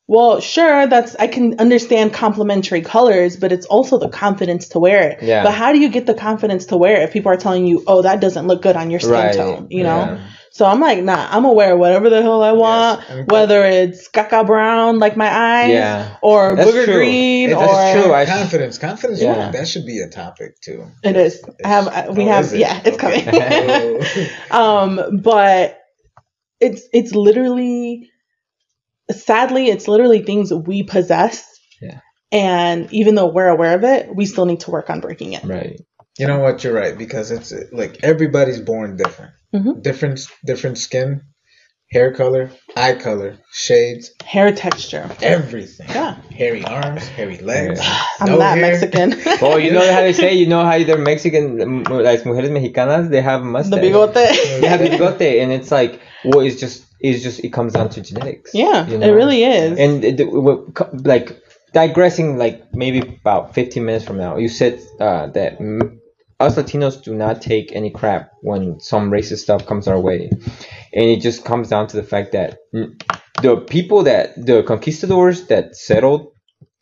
Well, 0.10 0.40
sure, 0.40 0.88
that's 0.88 1.18
I 1.18 1.28
can 1.28 1.60
understand 1.60 2.14
complementary 2.14 2.80
colors, 2.80 3.36
but 3.36 3.52
it's 3.52 3.66
also 3.66 3.98
the 3.98 4.08
confidence 4.08 4.70
to 4.70 4.80
wear 4.80 5.10
it. 5.10 5.22
Yeah. 5.22 5.44
But 5.44 5.52
how 5.52 5.74
do 5.74 5.80
you 5.80 5.90
get 5.90 6.06
the 6.06 6.14
confidence 6.14 6.68
to 6.68 6.78
wear 6.78 7.02
it 7.02 7.04
if 7.04 7.12
people 7.12 7.30
are 7.30 7.36
telling 7.36 7.66
you, 7.66 7.84
"Oh, 7.86 8.02
that 8.04 8.22
doesn't 8.22 8.48
look 8.48 8.62
good 8.62 8.78
on 8.78 8.90
your 8.90 9.02
skin 9.02 9.12
Right, 9.12 9.36
tone," 9.36 9.68
you 9.70 9.84
know? 9.84 9.98
yeah. 9.98 10.20
So 10.58 10.66
I'm 10.66 10.80
like, 10.80 11.03
nah, 11.03 11.28
I'm 11.30 11.43
gonna 11.43 11.53
wear 11.53 11.78
whatever 11.78 12.10
the 12.10 12.24
hell 12.24 12.41
I 12.41 12.51
want, 12.53 13.08
and- 13.12 13.30
whether 13.30 13.64
it's 13.64 14.10
caca 14.10 14.43
brown 14.43 14.97
like 14.97 15.16
my 15.16 15.30
eyes, 15.30 15.70
Yeah. 15.72 16.18
or 16.24 16.55
That's 16.55 16.72
booger 16.72 16.86
true. 16.86 16.93
green, 16.95 17.51
It- 17.51 17.53
or 17.53 17.60
that's 17.68 18.03
true. 18.03 18.12
I- 18.12 18.26
confidence, 18.26 18.80
confidence. 18.80 19.22
Yeah. 19.22 19.36
Yeah. 19.38 19.51
that 19.51 19.68
should 19.68 19.86
be 19.86 19.99
a 19.99 20.10
topic 20.10 20.60
too. 20.60 20.86
it 21.03 21.16
is. 21.16 21.43
I 21.64 21.68
have 21.68 21.88
I- 21.88 22.10
we 22.10 22.24
Oh, 22.24 22.28
have 22.28 22.51
it? 22.51 22.58
yeah, 22.60 22.82
it's 22.84 22.97
Okay. 22.97 23.22
coming. 23.22 24.30
um, 24.51 25.20
but 25.22 25.78
it's 26.60 26.82
it's 26.91 27.14
literally, 27.14 28.10
sadly, 29.12 29.70
it's 29.70 29.88
literally 29.88 30.24
things 30.24 30.51
we 30.51 30.82
possess. 30.82 31.45
Yeah. 31.80 31.99
And 32.32 32.91
even 32.91 33.14
though 33.14 33.28
we're 33.28 33.47
aware 33.47 33.76
of 33.76 33.84
it, 33.84 34.10
we 34.16 34.26
still 34.26 34.45
need 34.47 34.62
to 34.62 34.72
work 34.72 34.89
on 34.89 35.01
breaking 35.01 35.34
it. 35.34 35.43
right. 35.43 35.80
You 36.18 36.26
know 36.26 36.39
what? 36.39 36.64
You're 36.64 36.74
right 36.74 36.97
because 36.97 37.30
it's 37.30 37.53
like 37.72 37.99
everybody's 38.01 38.60
born 38.60 38.97
different, 38.97 39.34
Mhm. 39.54 39.82
different, 39.82 40.20
different 40.45 40.78
skin, 40.78 41.22
hair 41.91 42.12
color, 42.14 42.52
eye 42.76 42.95
color, 42.95 43.38
shades, 43.52 44.12
Hair 44.26 44.54
texture. 44.56 45.10
everything. 45.22 45.88
Yeah. 45.89 46.16
hairy 46.36 46.64
arms, 46.66 47.08
hairy 47.08 47.38
legs. 47.38 47.80
I'm 48.20 48.28
no 48.30 48.38
not 48.39 48.58
hair. 48.58 48.72
Mexican. 48.72 49.10
Well, 49.41 49.60
you 49.66 49.72
know 49.72 49.91
how 49.93 50.02
they 50.02 50.14
say, 50.14 50.34
you 50.34 50.48
know 50.48 50.64
how 50.64 50.78
they're 50.84 50.98
Mexican, 50.98 51.58
like 52.10 52.22
mujeres 52.24 52.52
mexicanas, 52.52 53.10
they 53.10 53.22
have 53.22 53.41
mustache. 53.43 53.80
the 53.82 53.88
bigote. 53.88 54.14
They 54.62 54.68
have 54.68 54.82
bigote, 54.82 55.41
and 55.41 55.52
it's 55.52 55.72
like, 55.72 56.02
well, 56.26 56.41
it's 56.41 56.60
just 56.60 56.84
it's 57.00 57.24
just 57.24 57.39
it 57.43 57.54
comes 57.54 57.74
down 57.74 57.89
to 57.91 58.02
genetics. 58.02 58.54
Yeah, 58.54 58.86
you 58.88 59.02
it 59.02 59.12
really 59.12 59.43
is. 59.43 59.80
And 59.80 60.04
the, 60.18 60.26
what 60.26 60.74
co- 60.74 60.89
like 61.14 61.39
digressing, 61.74 62.38
like 62.38 62.74
maybe 62.76 63.00
about 63.22 63.54
15 63.56 63.86
minutes 63.86 64.06
from 64.06 64.18
now, 64.18 64.38
you 64.38 64.50
said 64.50 64.80
uh, 65.00 65.28
that 65.28 65.60
mm, 65.60 66.00
us 66.40 66.56
Latinos 66.56 67.02
do 67.04 67.14
not 67.16 67.42
take 67.42 67.72
any 67.76 67.90
crap 67.90 68.32
when 68.42 68.80
some 68.80 69.10
racist 69.10 69.40
stuff 69.40 69.66
comes 69.66 69.88
our 69.88 70.00
way, 70.00 70.30
and 70.94 71.06
it 71.06 71.20
just 71.22 71.44
comes 71.44 71.70
down 71.70 71.88
to 71.88 71.98
the 71.98 72.04
fact 72.04 72.32
that 72.34 72.60
the 73.42 73.58
people 73.58 74.04
that 74.04 74.36
the 74.46 74.64
conquistadors 74.64 75.48
that 75.48 75.76
settled 75.76 76.32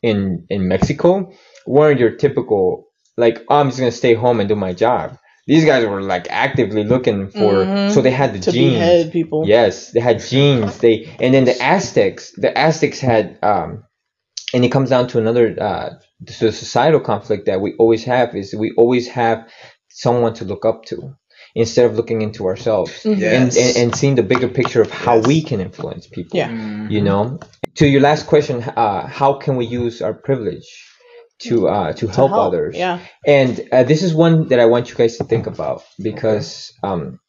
in 0.02 0.46
in 0.50 0.68
Mexico 0.68 1.32
weren't 1.66 1.98
your 2.00 2.10
typical 2.10 2.86
like 3.16 3.42
oh, 3.48 3.56
I'm 3.60 3.68
just 3.68 3.78
gonna 3.78 3.90
stay 3.92 4.14
home 4.14 4.40
and 4.40 4.48
do 4.48 4.56
my 4.56 4.72
job. 4.72 5.16
These 5.46 5.64
guys 5.64 5.86
were 5.86 6.02
like 6.02 6.26
actively 6.28 6.82
looking 6.84 7.28
for, 7.30 7.52
Mhm. 7.64 7.92
so 7.92 8.02
they 8.02 8.10
had 8.10 8.34
the 8.34 8.40
to 8.40 8.52
genes. 8.52 9.10
people. 9.10 9.44
Yes, 9.46 9.92
they 9.92 10.00
had 10.00 10.18
genes. 10.20 10.78
They 10.78 11.08
and 11.20 11.32
then 11.32 11.44
the 11.44 11.56
Aztecs. 11.62 12.32
The 12.36 12.56
Aztecs 12.58 12.98
had, 12.98 13.38
um, 13.42 13.84
and 14.52 14.64
it 14.64 14.70
comes 14.72 14.90
down 14.90 15.06
to 15.08 15.18
another 15.18 15.56
uh, 15.60 15.90
the 16.20 16.52
societal 16.52 17.00
conflict 17.00 17.46
that 17.46 17.60
we 17.60 17.74
always 17.78 18.04
have 18.04 18.34
is 18.34 18.54
we 18.54 18.72
always 18.76 19.08
have 19.08 19.48
someone 19.88 20.34
to 20.34 20.44
look 20.44 20.64
up 20.64 20.84
to 20.86 21.14
instead 21.54 21.86
of 21.86 21.94
looking 21.96 22.22
into 22.22 22.46
ourselves 22.46 22.92
Mhm. 23.04 23.12
and, 23.12 23.20
Yes. 23.20 23.56
and 23.56 23.76
and 23.82 23.96
seeing 23.96 24.14
the 24.16 24.22
bigger 24.22 24.48
picture 24.48 24.82
of 24.82 24.90
how 24.90 25.16
Yes. 25.16 25.26
we 25.26 25.42
can 25.42 25.60
influence 25.60 26.06
people. 26.06 26.38
Yeah. 26.38 26.50
You 26.88 27.02
know. 27.02 27.38
To 27.76 27.86
your 27.86 28.00
last 28.00 28.26
question, 28.26 28.62
uh, 28.62 29.06
how 29.06 29.34
can 29.34 29.56
we 29.56 29.66
use 29.66 30.00
our 30.00 30.14
privilege 30.14 30.66
to 31.40 31.68
uh, 31.68 31.92
to, 31.94 32.06
help, 32.08 32.32
others? 32.32 32.74
Yeah. 32.76 32.98
And 33.26 33.60
uh, 33.72 33.82
this 33.84 34.02
is 34.02 34.14
one 34.14 34.48
that 34.48 34.58
I 34.58 34.66
want 34.66 34.88
you 34.90 34.96
guys 34.96 35.18
to 35.18 35.24
think 35.24 35.46
about 35.46 35.82
because 36.02 36.72
um, 36.82 37.20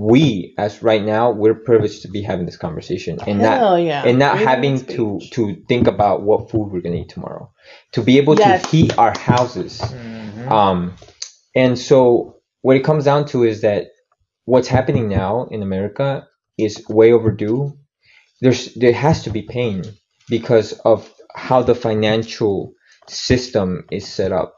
we, 0.00 0.54
as 0.56 0.82
right 0.82 1.04
now, 1.04 1.30
we're 1.30 1.54
privileged 1.54 2.02
to 2.02 2.08
be 2.08 2.22
having 2.22 2.46
this 2.46 2.56
conversation 2.56 3.18
and 3.26 3.40
Hell 3.40 3.72
not 3.76 3.82
yeah. 3.82 4.02
and 4.06 4.18
not 4.18 4.36
Freedom 4.36 4.48
having 4.48 4.86
to 4.86 5.20
to 5.32 5.56
think 5.68 5.86
about 5.86 6.22
what 6.22 6.50
food 6.50 6.70
we're 6.72 6.80
gonna 6.80 6.96
eat 7.04 7.10
tomorrow, 7.10 7.52
to 7.92 8.00
be 8.02 8.16
able 8.16 8.36
Yes. 8.38 8.62
to 8.62 8.68
heat 8.74 8.96
our 8.98 9.12
houses. 9.18 9.80
Mhm. 9.80 10.50
Um, 10.50 10.94
and 11.54 11.78
so 11.78 12.36
what 12.62 12.76
it 12.76 12.84
comes 12.84 13.04
down 13.04 13.26
to 13.26 13.44
is 13.44 13.60
that 13.60 13.88
what's 14.46 14.68
happening 14.68 15.08
now 15.08 15.46
in 15.50 15.62
America 15.62 16.26
is 16.56 16.82
way 16.88 17.12
overdue. 17.12 17.74
There's 18.40 18.74
there 18.74 18.94
has 18.94 19.22
to 19.24 19.30
be 19.30 19.42
pain 19.42 19.82
because 20.30 20.72
of 20.84 21.12
how 21.34 21.62
the 21.62 21.74
financial 21.74 22.72
system 23.08 23.84
is 23.90 24.06
set 24.08 24.32
up. 24.32 24.54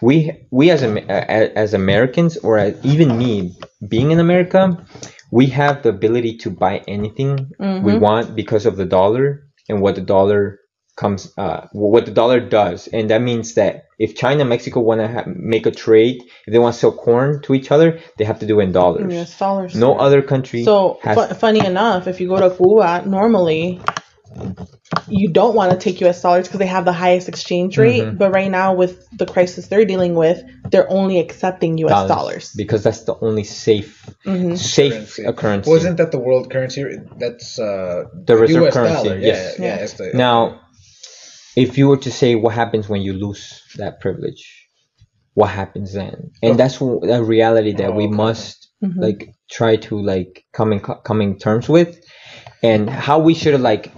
We 0.00 0.46
we 0.50 0.70
as 0.70 0.82
as 0.82 1.74
Americans 1.74 2.36
or 2.38 2.58
as, 2.58 2.74
even 2.84 3.18
me 3.18 3.56
being 3.86 4.10
in 4.10 4.20
America, 4.20 4.84
we 5.30 5.46
have 5.46 5.82
the 5.82 5.90
ability 5.90 6.38
to 6.38 6.50
buy 6.50 6.82
anything 6.88 7.50
we 7.58 7.92
Mhm. 7.92 8.00
want 8.00 8.34
because 8.36 8.64
of 8.66 8.76
the 8.76 8.84
dollar 8.86 9.44
and 9.68 9.80
what 9.82 9.94
the 9.94 10.00
dollar 10.00 10.60
comes 10.96 11.32
uh, 11.38 11.60
what 11.72 12.06
the 12.06 12.10
dollar 12.10 12.40
does 12.40 12.88
and 12.88 13.08
that 13.10 13.22
means 13.22 13.54
that 13.54 13.84
if 14.00 14.16
china 14.16 14.40
and 14.40 14.48
mexico 14.50 14.80
want 14.80 15.00
to 15.00 15.06
ha- 15.06 15.22
make 15.26 15.64
a 15.64 15.70
trade 15.70 16.16
if 16.44 16.50
they 16.52 16.58
want 16.58 16.74
to 16.74 16.80
sell 16.80 16.90
corn 16.90 17.40
to 17.42 17.54
each 17.54 17.70
other 17.70 18.00
they 18.16 18.24
have 18.24 18.40
to 18.40 18.46
do 18.46 18.58
it 18.58 18.64
in 18.64 18.72
dollars 18.72 19.36
dollars. 19.38 19.76
no 19.76 19.94
other 19.94 20.22
country 20.22 20.64
So 20.64 20.98
has 21.02 21.14
fu- 21.16 21.34
funny 21.34 21.64
enough, 21.64 22.08
if 22.08 22.20
you 22.20 22.26
go 22.26 22.40
to 22.40 22.50
Cuba, 22.50 23.04
normally 23.06 23.80
you 25.08 25.30
don't 25.32 25.54
want 25.54 25.72
to 25.72 25.78
take 25.78 26.00
U.S. 26.00 26.22
dollars 26.22 26.46
because 26.46 26.58
they 26.60 26.66
have 26.66 26.84
the 26.84 26.92
highest 26.92 27.28
exchange 27.28 27.76
rate. 27.78 28.02
Mhm. 28.04 28.18
But 28.18 28.30
right 28.32 28.50
now, 28.50 28.74
with 28.74 29.06
the 29.16 29.26
crisis 29.26 29.68
they're 29.68 29.84
dealing 29.84 30.14
with, 30.14 30.42
they're 30.70 30.90
only 30.90 31.18
accepting 31.18 31.78
U.S. 31.78 32.08
dollars. 32.08 32.52
because 32.56 32.82
that's 32.82 33.02
the 33.04 33.16
only 33.20 33.44
safe 33.44 34.08
hmm 34.24 34.54
safe 34.54 34.92
Currency. 35.16 35.32
currency 35.40 35.70
Wasn't 35.70 35.96
that 35.98 36.12
the 36.12 36.18
world 36.18 36.50
currency? 36.50 36.84
That's 37.18 37.58
uh, 37.58 38.04
The 38.26 38.36
reserve 38.36 38.64
US 38.68 38.74
currency, 38.74 39.08
dollar. 39.08 39.18
yes. 39.18 39.56
Yeah, 39.58 39.64
yeah. 39.64 39.76
Yeah. 39.76 39.82
It's 39.84 39.92
the, 39.94 40.10
now 40.14 40.60
if 41.56 41.76
you 41.78 41.88
were 41.88 41.96
to 41.98 42.10
say 42.12 42.34
what 42.34 42.54
happens 42.54 42.88
when 42.88 43.02
you 43.02 43.12
lose 43.14 43.62
that 43.76 44.00
privilege 44.00 44.42
what 45.34 45.50
happens 45.50 45.92
then 45.92 46.30
and 46.42 46.52
Oh. 46.54 46.56
that's 46.56 46.80
a 46.80 47.22
reality 47.22 47.72
that 47.74 47.90
Oh, 47.90 47.96
we 48.00 48.04
okay. 48.06 48.14
must 48.24 48.68
Mhm. 48.84 48.96
like 49.06 49.20
try 49.50 49.76
to 49.76 50.00
like 50.00 50.44
come 50.52 50.72
in 50.72 50.80
co- 50.80 51.00
come 51.08 51.20
in 51.20 51.38
terms 51.38 51.68
with 51.68 52.00
and 52.62 52.88
how 52.90 53.18
we 53.20 53.34
should 53.34 53.52
have 53.52 53.62
like 53.72 53.90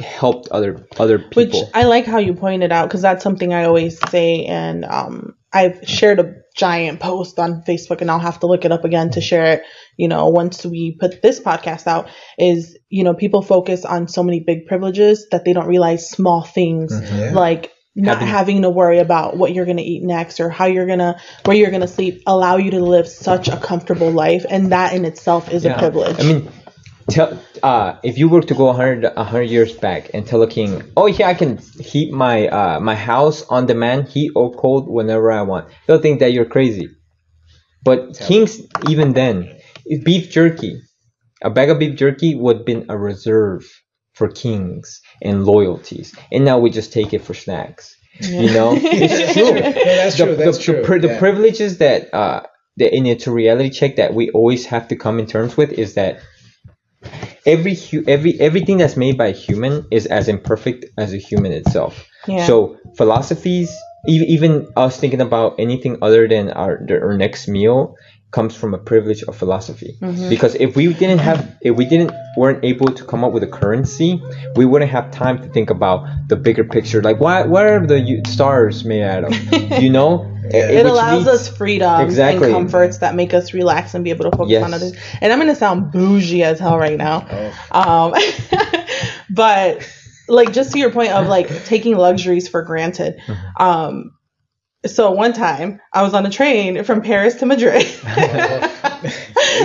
helped 0.00 0.48
other 0.48 0.86
other 0.98 1.18
people 1.18 1.60
Which 1.60 1.70
I 1.74 1.84
like 1.84 2.06
how 2.06 2.18
you 2.18 2.34
pointed 2.34 2.72
out 2.72 2.88
because 2.88 3.02
that's 3.02 3.22
something 3.22 3.52
I 3.52 3.64
always 3.64 3.98
say, 4.10 4.44
and 4.46 4.84
um, 4.84 5.34
I've 5.52 5.80
shared 5.88 6.20
a 6.20 6.34
giant 6.56 7.00
post 7.00 7.38
on 7.38 7.62
Facebook, 7.62 8.00
and 8.00 8.10
I'll 8.10 8.18
have 8.18 8.40
to 8.40 8.46
look 8.46 8.64
it 8.64 8.72
up 8.72 8.84
again 8.84 9.10
to 9.10 9.20
share 9.20 9.54
it. 9.54 9.62
You 9.96 10.08
know, 10.08 10.28
once 10.28 10.64
we 10.64 10.96
put 11.00 11.22
this 11.22 11.40
podcast 11.40 11.86
out, 11.86 12.08
is 12.38 12.76
you 12.88 13.04
know 13.04 13.14
people 13.14 13.42
focus 13.42 13.84
on 13.84 14.08
so 14.08 14.22
many 14.22 14.40
big 14.40 14.66
privileges 14.66 15.26
that 15.30 15.44
they 15.44 15.52
don't 15.52 15.68
realize 15.68 16.08
small 16.10 16.42
things 16.42 16.92
Yeah. 16.92 17.32
like 17.32 17.72
not 17.96 18.18
Having- 18.18 18.28
having 18.28 18.62
to 18.62 18.70
worry 18.70 18.98
about 19.00 19.36
what 19.36 19.52
you're 19.52 19.64
going 19.64 19.78
to 19.78 19.82
eat 19.82 20.04
next 20.04 20.38
or 20.38 20.48
how 20.50 20.66
you're 20.66 20.86
going 20.86 21.00
to 21.00 21.16
where 21.46 21.56
you're 21.56 21.70
going 21.70 21.80
to 21.80 21.88
sleep 21.88 22.22
allow 22.28 22.56
you 22.56 22.70
to 22.72 22.80
live 22.80 23.08
such 23.08 23.48
a 23.48 23.56
comfortable 23.56 24.12
life 24.12 24.46
and 24.48 24.70
that 24.70 24.92
in 24.92 25.04
itself 25.04 25.50
is 25.50 25.64
a 25.64 25.74
privilege 25.74 26.16
I 26.20 26.22
mean, 26.22 26.48
tell 27.10 27.42
uh, 27.62 27.98
if 28.02 28.18
you 28.18 28.28
were 28.28 28.42
to 28.42 28.54
go 28.54 28.66
100, 28.66 29.14
100 29.14 29.42
years 29.42 29.72
back 29.72 30.10
and 30.14 30.26
tell 30.26 30.42
a 30.42 30.48
king, 30.48 30.82
oh 30.96 31.06
yeah, 31.06 31.28
I 31.28 31.34
can 31.34 31.58
heat 31.58 32.12
my 32.12 32.48
uh, 32.48 32.80
my 32.80 32.94
house 32.94 33.42
on 33.42 33.66
demand, 33.66 34.08
heat 34.08 34.32
or 34.34 34.52
cold 34.52 34.88
whenever 34.88 35.30
I 35.30 35.42
want. 35.42 35.68
They'll 35.86 36.00
think 36.00 36.20
that 36.20 36.32
you're 36.32 36.44
crazy. 36.44 36.88
But 37.82 38.18
kings, 38.18 38.60
even 38.88 39.12
then, 39.12 39.58
beef 40.04 40.30
jerky, 40.30 40.80
a 41.42 41.50
bag 41.50 41.70
of 41.70 41.78
beef 41.78 41.96
jerky 41.96 42.34
would 42.34 42.58
have 42.58 42.66
been 42.66 42.86
a 42.88 42.98
reserve 42.98 43.64
for 44.14 44.28
kings 44.28 45.00
and 45.22 45.44
loyalties, 45.44 46.14
and 46.32 46.44
now 46.44 46.58
we 46.58 46.70
just 46.70 46.92
take 46.92 47.14
it 47.14 47.22
for 47.22 47.34
snacks. 47.34 47.94
You 48.20 48.52
know, 48.52 48.72
it's 48.76 49.32
true. 49.32 49.44
No, 49.44 49.60
that's 49.60 50.16
the, 50.18 50.24
true. 50.24 50.36
That's 50.36 50.58
the, 50.58 50.64
true. 50.64 50.74
The, 50.76 50.82
pri- 50.82 50.98
the 50.98 51.16
privileges 51.18 51.78
that 51.78 52.12
uh, 52.12 52.42
the, 52.76 52.92
and 52.92 53.06
it's 53.06 53.26
a 53.26 53.32
reality 53.32 53.70
check 53.70 53.96
that 53.96 54.14
we 54.14 54.30
always 54.30 54.66
have 54.66 54.88
to 54.88 54.96
come 54.96 55.18
in 55.18 55.26
terms 55.26 55.56
with 55.56 55.72
is 55.72 55.94
that 55.94 56.20
every 57.46 57.74
hu- 57.74 58.04
every 58.06 58.40
everything 58.40 58.78
that's 58.78 58.96
made 58.96 59.18
by 59.18 59.28
a 59.28 59.32
human 59.32 59.86
is 59.90 60.06
as 60.06 60.28
imperfect 60.28 60.86
as 60.96 61.12
a 61.12 61.18
human 61.18 61.52
itself. 61.52 62.06
Yeah. 62.26 62.46
So 62.46 62.76
philosophies, 62.96 63.70
e- 64.08 64.24
even 64.28 64.68
us 64.76 64.98
thinking 64.98 65.20
about 65.20 65.58
anything 65.58 65.98
other 66.02 66.28
than 66.28 66.50
our 66.50 66.80
our 66.90 67.16
next 67.16 67.48
meal, 67.48 67.94
comes 68.30 68.54
from 68.54 68.74
a 68.74 68.78
privilege 68.78 69.22
of 69.22 69.34
philosophy. 69.34 69.96
Mm-hmm. 70.02 70.28
Because 70.28 70.54
if 70.56 70.76
we 70.76 70.92
didn't 70.92 71.18
have, 71.20 71.56
if 71.62 71.74
we 71.76 71.86
didn't 71.86 72.12
weren't 72.36 72.62
able 72.62 72.86
to 72.92 73.04
come 73.04 73.24
up 73.24 73.32
with 73.32 73.42
a 73.42 73.46
currency, 73.46 74.20
we 74.54 74.66
wouldn't 74.66 74.90
have 74.90 75.10
time 75.10 75.38
to 75.40 75.48
think 75.48 75.70
about 75.70 76.06
the 76.28 76.36
bigger 76.36 76.62
picture. 76.64 77.00
Like, 77.02 77.20
why 77.20 77.44
what 77.44 77.64
are 77.66 77.86
the 77.86 78.22
stars 78.26 78.84
made 78.84 79.02
out 79.04 79.24
of? 79.24 79.32
You 79.82 79.90
know, 79.90 80.30
Yeah. 80.50 80.68
it 80.70 80.84
which 80.84 80.92
allows 80.92 81.26
leads- 81.26 81.40
us 81.40 81.56
freedom 81.56 82.00
Exactly. 82.02 82.46
and 82.48 82.54
comforts 82.54 82.98
that 82.98 83.14
make 83.14 83.32
us 83.32 83.54
relax 83.54 83.94
and 83.94 84.04
be 84.04 84.10
able 84.10 84.30
to 84.30 84.36
focus 84.36 84.50
Yes. 84.52 84.64
on 84.64 84.74
others. 84.74 84.92
And 85.22 85.32
I'm 85.32 85.38
gonna 85.38 85.54
sound 85.54 85.90
bougie 85.92 86.42
as 86.42 86.58
hell 86.58 86.78
right 86.78 86.98
now, 86.98 87.26
Oh. 87.72 88.12
um, 88.12 88.14
but 89.30 89.88
like 90.28 90.52
just 90.52 90.72
to 90.72 90.78
your 90.78 90.90
point 90.90 91.12
of 91.12 91.26
like 91.26 91.48
taking 91.64 91.96
luxuries 91.96 92.48
for 92.48 92.62
granted. 92.62 93.18
Mm-hmm. 93.26 93.62
Um, 93.62 94.10
so 94.86 95.10
one 95.10 95.32
time 95.32 95.80
I 95.92 96.02
was 96.02 96.14
on 96.14 96.24
a 96.26 96.30
train 96.30 96.84
from 96.84 97.02
Paris 97.02 97.34
to 97.36 97.46
Madrid. 97.46 97.82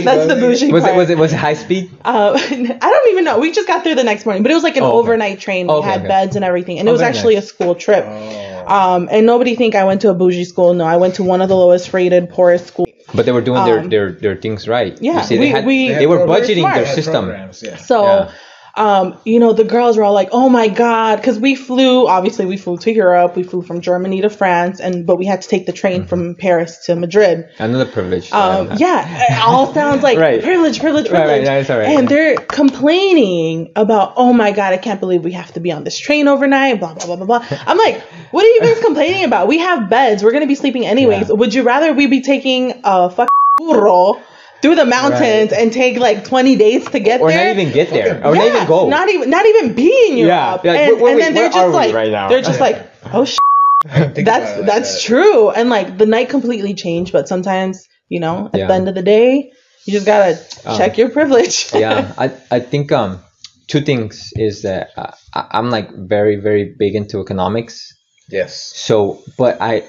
That's 0.03 0.28
the 0.28 0.38
bougie 0.39 0.72
Was 0.72 0.86
it 0.86 0.95
was 0.95 1.09
it 1.09 1.18
was 1.18 1.34
it 1.34 1.38
high 1.38 1.53
speed? 1.53 1.91
Uh, 2.03 2.34
I 2.41 2.49
don't 2.80 3.11
even 3.11 3.24
know. 3.24 3.39
We 3.39 3.51
just 3.51 3.68
got 3.68 3.84
there 3.84 3.95
the 3.95 4.03
next 4.03 4.26
morning, 4.26 4.43
but 4.43 4.51
it 4.51 4.55
was 4.55 4.64
like 4.64 4.78
an 4.78 4.84
Oh, 4.84 4.88
okay. 4.88 4.97
overnight 4.97 5.39
train. 5.39 5.68
We 5.68 5.74
Okay, 5.74 5.88
had 5.89 5.99
okay. 5.99 6.07
beds 6.07 6.36
and 6.36 6.43
everything, 6.45 6.80
and 6.80 6.88
Oh, 6.88 6.91
it 6.91 6.93
was 6.93 7.01
actually 7.01 7.36
nice. 7.36 7.45
a 7.45 7.47
school 7.47 7.76
trip. 7.76 8.03
Oh. 8.07 8.66
Um, 8.68 9.09
and 9.11 9.26
nobody 9.26 9.55
think 9.55 9.76
I 9.76 9.84
went 9.84 10.01
to 10.01 10.09
a 10.09 10.14
bougie 10.14 10.45
school. 10.45 10.74
No, 10.74 10.86
I 10.86 10.97
went 10.97 11.16
to 11.16 11.24
one 11.24 11.41
of 11.41 11.49
the 11.49 11.55
lowest 11.55 11.93
rated, 11.93 12.30
poorest 12.30 12.68
schools. 12.68 12.88
But 13.14 13.26
they 13.26 13.32
were 13.32 13.41
doing 13.41 13.64
their, 13.66 13.80
Um, 13.80 13.89
their, 13.89 14.11
their 14.14 14.36
things 14.36 14.68
right. 14.68 14.97
yeah, 15.01 15.18
You 15.18 15.24
see, 15.24 15.38
we- 15.39 15.45
they, 15.45 15.51
had, 15.51 15.66
we- 15.66 15.88
they, 15.89 15.93
had 15.95 16.07
were 16.09 16.20
budgeting 16.26 16.59
smart. 16.61 16.76
their 16.76 16.86
system. 16.95 17.26
programs, 17.26 17.61
yeah. 17.61 17.76
So, 17.78 18.03
Yeah. 18.03 18.32
Um, 18.76 19.17
you 19.24 19.39
know, 19.39 19.53
the 19.53 19.63
girls 19.63 19.97
were 19.97 20.03
all 20.03 20.13
like, 20.13 20.30
"Oh 20.32 20.49
my 20.49 20.67
god," 20.67 21.17
because 21.17 21.38
we 21.39 21.53
flew. 21.55 22.07
Obviously, 22.07 22.45
we 22.45 22.57
flew 22.57 22.78
to 22.78 22.91
Europe. 22.91 23.36
We 23.36 23.43
flew 23.43 23.61
from 23.61 23.82
Germany 23.82 24.21
to 24.21 24.30
France, 24.32 24.80
and 24.80 25.05
but 25.05 25.17
we 25.17 25.26
had 25.26 25.43
to 25.43 25.47
take 25.47 25.65
the 25.67 25.71
train 25.74 26.05
from 26.05 26.34
Paris 26.36 26.86
to 26.86 26.95
Madrid. 26.95 27.49
Another 27.59 27.86
privilege. 27.86 28.32
that 28.32 28.36
I 28.36 28.57
don't 28.57 28.71
Um, 28.71 28.78
yeah, 28.80 29.26
it 29.30 29.43
all 29.45 29.74
sounds 29.74 30.01
like 30.01 30.17
Right. 30.24 30.41
privilege, 30.41 30.80
privilege, 30.80 31.09
Right, 31.11 31.19
right, 31.19 31.28
privilege. 31.43 31.61
it's 31.61 31.69
all 31.69 31.78
right. 31.78 31.89
And 31.89 32.07
they're 32.07 32.36
complaining 32.38 33.71
about, 33.76 34.13
oh 34.15 34.34
my 34.34 34.51
god, 34.51 34.74
I 34.74 34.78
can't 34.78 34.99
believe 34.99 35.24
we 35.24 35.34
have 35.34 35.51
to 35.53 35.59
be 35.59 35.71
on 35.71 35.84
this 35.84 35.97
train 35.97 36.28
overnight. 36.28 36.80
Blah 36.80 36.93
blah 36.95 37.05
blah 37.05 37.15
blah 37.17 37.26
blah. 37.26 37.45
I'm 37.67 37.78
like, 37.78 38.01
what 38.32 38.43
are 38.43 38.49
you 38.49 38.61
guys 38.61 38.80
complaining 38.84 39.24
about? 39.26 39.47
We 39.47 39.59
have 39.59 39.89
beds. 39.89 40.24
We're 40.24 40.32
gonna 40.32 40.47
be 40.47 40.55
sleeping 40.55 40.86
anyways. 40.86 41.30
Yeah. 41.30 41.36
Would 41.36 41.53
you 41.53 41.63
rather 41.63 41.93
we 41.93 42.07
be 42.07 42.21
taking 42.21 42.82
a 42.84 43.09
fucking 43.09 43.28
burro 43.57 44.19
through 44.64 44.76
the 44.76 44.86
mountains 44.86 45.51
Right. 45.51 45.61
and 45.61 45.72
take 45.74 45.97
like 45.99 46.24
20 46.24 46.55
days 46.55 46.89
to 46.89 46.99
get 46.99 47.22
Or 47.22 47.30
there? 47.30 47.51
Or 47.51 47.53
not 47.53 47.59
even 47.61 47.74
get 47.74 47.89
there. 47.91 48.26
Or 48.26 48.36
yeah, 48.36 48.41
not 48.41 48.47
even 48.55 48.68
go. 48.68 48.89
Not 48.89 49.09
even, 49.09 49.30
not 49.30 49.45
even 49.45 49.76
be 49.76 49.91
in 50.09 50.18
Europe. 50.18 50.61
Yeah, 50.66 50.72
like, 50.72 50.80
and, 50.82 51.01
wait, 51.01 51.03
wait, 51.03 51.11
and 51.11 51.22
then 51.22 51.34
they're 51.36 51.43
where 51.43 51.49
just 51.51 51.57
are 51.66 51.70
we 51.70 51.74
like, 51.76 51.93
right 51.93 52.11
now? 52.11 52.30
they're 52.30 52.41
just 52.41 52.59
like, 52.59 52.78
oh 53.14 53.26
sh- 53.26 53.38
Think 53.86 54.26
that's 54.26 54.51
about 54.51 54.59
it 54.61 54.66
that's 54.66 54.93
like 54.95 55.03
true. 55.03 55.49
And 55.51 55.70
like 55.70 55.97
the 55.97 56.05
night 56.05 56.30
completely 56.30 56.74
changed, 56.74 57.11
but 57.14 57.28
sometimes 57.28 57.88
you 58.09 58.20
know, 58.20 58.49
at 58.53 58.59
Yeah. 58.59 58.68
the 58.68 58.74
end 58.74 58.88
of 58.89 58.95
the 58.95 59.01
day, 59.03 59.51
You 59.86 59.91
just 59.93 60.05
gotta 60.05 60.39
Um, 60.66 60.78
check 60.78 60.97
your 60.97 61.09
privilege. 61.09 61.68
yeah, 61.74 62.14
I 62.18 62.32
I 62.49 62.59
think 62.61 62.91
um 62.93 63.20
two 63.68 63.82
things 63.82 64.32
is 64.38 64.61
that 64.61 64.91
uh, 64.95 65.11
I, 65.36 65.41
I'm 65.57 65.70
like 65.70 65.89
very 66.16 66.38
very 66.38 66.66
big 66.84 66.95
into 66.95 67.20
economics. 67.20 67.93
Yes. 68.30 68.55
So, 68.88 69.20
but 69.38 69.57
I 69.61 69.84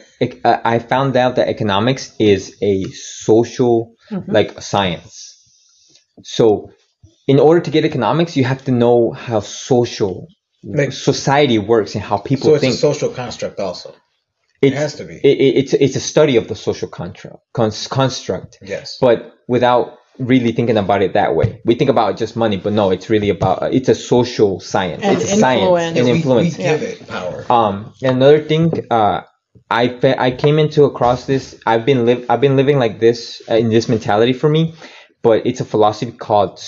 I 0.44 0.74
I 0.74 0.78
found 0.80 1.16
out 1.16 1.36
that 1.36 1.46
economics 1.48 2.10
is 2.18 2.56
a 2.60 2.84
social 2.90 3.93
like 4.26 4.60
science. 4.62 5.36
So, 6.22 6.70
in 7.26 7.38
order 7.40 7.60
to 7.60 7.70
get 7.70 7.84
economics, 7.84 8.36
you 8.36 8.44
have 8.44 8.64
to 8.66 8.72
know 8.72 9.12
how 9.12 9.40
social 9.40 10.28
Like- 10.62 10.92
society 10.92 11.58
works 11.58 11.94
and 11.94 12.02
how 12.04 12.18
people 12.18 12.46
So 12.48 12.54
it's 12.54 12.60
think. 12.62 12.74
a 12.74 12.78
social 12.78 13.10
construct 13.10 13.58
also. 13.60 13.94
It's- 14.62 14.80
has 14.80 14.94
to 14.96 15.04
be. 15.04 15.16
It, 15.16 15.36
it, 15.46 15.56
it's 15.60 15.72
it's 15.74 15.96
a 15.96 16.00
study 16.00 16.36
of 16.36 16.48
the 16.48 16.54
social 16.54 16.88
construct 16.88 17.40
cons- 17.52 17.86
construct, 17.88 18.58
Yes. 18.62 18.96
but 19.00 19.32
without 19.48 19.98
really 20.18 20.52
thinking 20.52 20.76
about 20.78 21.02
it 21.02 21.12
that 21.14 21.34
way. 21.34 21.60
We 21.64 21.74
think 21.74 21.90
about 21.90 22.16
just 22.16 22.36
money, 22.36 22.56
but 22.56 22.72
no, 22.72 22.90
it's 22.90 23.10
really 23.10 23.30
about 23.30 23.62
uh, 23.62 23.68
it's 23.72 23.88
a 23.88 23.94
social 23.94 24.60
science. 24.60 25.02
And 25.02 25.16
it's 25.20 25.32
a 25.32 25.36
science 25.36 25.62
influence. 25.62 25.98
and 25.98 26.08
influence. 26.08 26.56
We 26.56 26.64
give 26.64 26.82
it 26.82 27.08
power. 27.08 27.44
Um, 27.50 27.92
another 28.00 28.40
thing, 28.42 28.72
uh, 28.90 29.22
I 29.70 29.88
fe- 29.88 30.16
I 30.18 30.30
came 30.30 30.58
into 30.58 30.84
across 30.84 31.26
this. 31.26 31.60
I've 31.66 31.86
been 31.86 32.06
live 32.06 32.26
I've 32.28 32.40
been 32.40 32.56
living 32.56 32.78
like 32.78 33.00
this 33.00 33.42
uh, 33.50 33.54
in 33.54 33.70
this 33.70 33.88
mentality 33.88 34.32
for 34.32 34.48
me, 34.48 34.74
but 35.22 35.46
it's 35.46 35.60
a 35.60 35.64
philosophy 35.64 36.12
called 36.12 36.60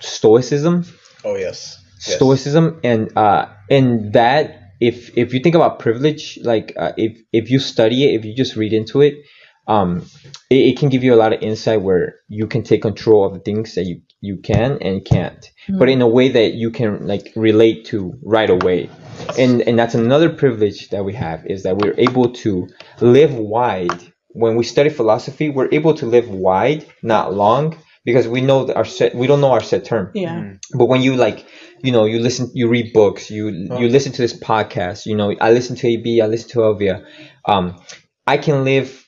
Stoicism. 0.00 0.84
Oh 1.24 1.36
yes. 1.36 1.82
Yes. 2.06 2.16
Stoicism, 2.16 2.80
and 2.82 3.16
uh, 3.16 3.46
and 3.70 4.12
that 4.14 4.72
if 4.80 5.16
if 5.16 5.34
you 5.34 5.40
think 5.40 5.54
about 5.54 5.78
privilege, 5.78 6.38
like 6.42 6.72
uh, 6.78 6.92
if 6.96 7.18
if 7.32 7.50
you 7.50 7.58
study 7.58 8.04
it, 8.04 8.18
if 8.18 8.24
you 8.24 8.34
just 8.34 8.56
read 8.56 8.72
into 8.72 9.02
it, 9.02 9.14
um, 9.66 10.06
it, 10.48 10.56
it 10.56 10.78
can 10.78 10.88
give 10.88 11.04
you 11.04 11.14
a 11.14 11.16
lot 11.16 11.32
of 11.32 11.42
insight 11.42 11.82
where 11.82 12.16
you 12.28 12.46
can 12.46 12.62
take 12.62 12.82
control 12.82 13.26
of 13.26 13.34
the 13.34 13.40
things 13.40 13.74
that 13.74 13.84
you 13.84 14.00
you 14.20 14.36
can 14.38 14.78
and 14.80 15.04
can't, 15.04 15.50
but 15.78 15.88
in 15.88 16.02
a 16.02 16.08
way 16.08 16.28
that 16.28 16.54
you 16.54 16.70
can 16.70 17.06
like 17.06 17.32
relate 17.36 17.86
to 17.86 18.14
right 18.22 18.50
away. 18.50 18.90
And 19.38 19.62
and 19.62 19.78
that's 19.78 19.94
another 19.94 20.28
privilege 20.30 20.88
that 20.90 21.04
we 21.04 21.14
have 21.14 21.46
is 21.46 21.62
that 21.64 21.76
we're 21.78 21.94
able 21.98 22.32
to 22.44 22.68
live 23.00 23.34
wide. 23.34 24.12
When 24.28 24.56
we 24.56 24.64
study 24.64 24.90
philosophy, 24.90 25.48
we're 25.50 25.68
able 25.72 25.94
to 25.94 26.06
live 26.06 26.28
wide, 26.28 26.86
not 27.02 27.34
long, 27.34 27.76
because 28.04 28.28
we 28.28 28.40
know 28.40 28.64
that 28.66 28.76
our 28.76 28.84
set 28.84 29.14
we 29.14 29.26
don't 29.26 29.40
know 29.40 29.52
our 29.52 29.62
set 29.62 29.84
term 29.84 30.10
Yeah. 30.14 30.54
but 30.74 30.86
when 30.86 31.02
you 31.02 31.16
like 31.16 31.46
you 31.82 31.92
know 31.92 32.04
you 32.04 32.18
listen 32.20 32.50
you 32.54 32.68
read 32.68 32.92
books 32.92 33.30
you 33.30 33.48
you 33.48 33.88
listen 33.88 34.12
to 34.12 34.22
this 34.22 34.38
podcast 34.38 35.06
you 35.06 35.16
know 35.16 35.34
i 35.40 35.50
listen 35.52 35.76
to 35.76 35.92
ab 35.94 36.06
i 36.22 36.26
listen 36.26 36.50
to 36.50 36.58
elvia 36.60 37.04
um 37.46 37.80
i 38.26 38.36
can 38.38 38.64
live 38.64 38.99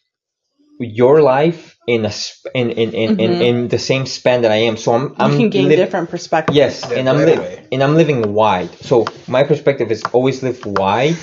your 0.83 1.23
life 1.23 1.77
in 1.87 2.05
a 2.05 2.11
sp- 2.13 2.51
in 2.55 2.71
in 2.71 2.93
in, 2.95 3.21
in, 3.21 3.31
mm-hmm. 3.31 3.43
in 3.43 3.69
the 3.69 3.79
same 3.79 4.07
span 4.07 4.43
that 4.43 4.53
i 4.53 4.57
am. 4.69 4.77
So 4.77 4.93
i'm 4.95 5.09
You 5.09 5.15
i'm 5.19 5.33
can 5.37 5.51
gain 5.51 5.69
liv- 5.69 5.79
different 5.79 6.11
perspectives. 6.11 6.57
yes 6.57 6.85
Yeah, 6.91 6.99
and 6.99 7.09
i'm 7.09 7.19
li- 7.19 7.59
and 7.73 7.83
i'm 7.83 7.95
living 7.97 8.33
wide. 8.35 8.71
So 8.81 9.07
my 9.29 9.43
perspective 9.45 9.91
is 9.91 10.03
always 10.13 10.43
live 10.43 10.65
wide 10.65 11.17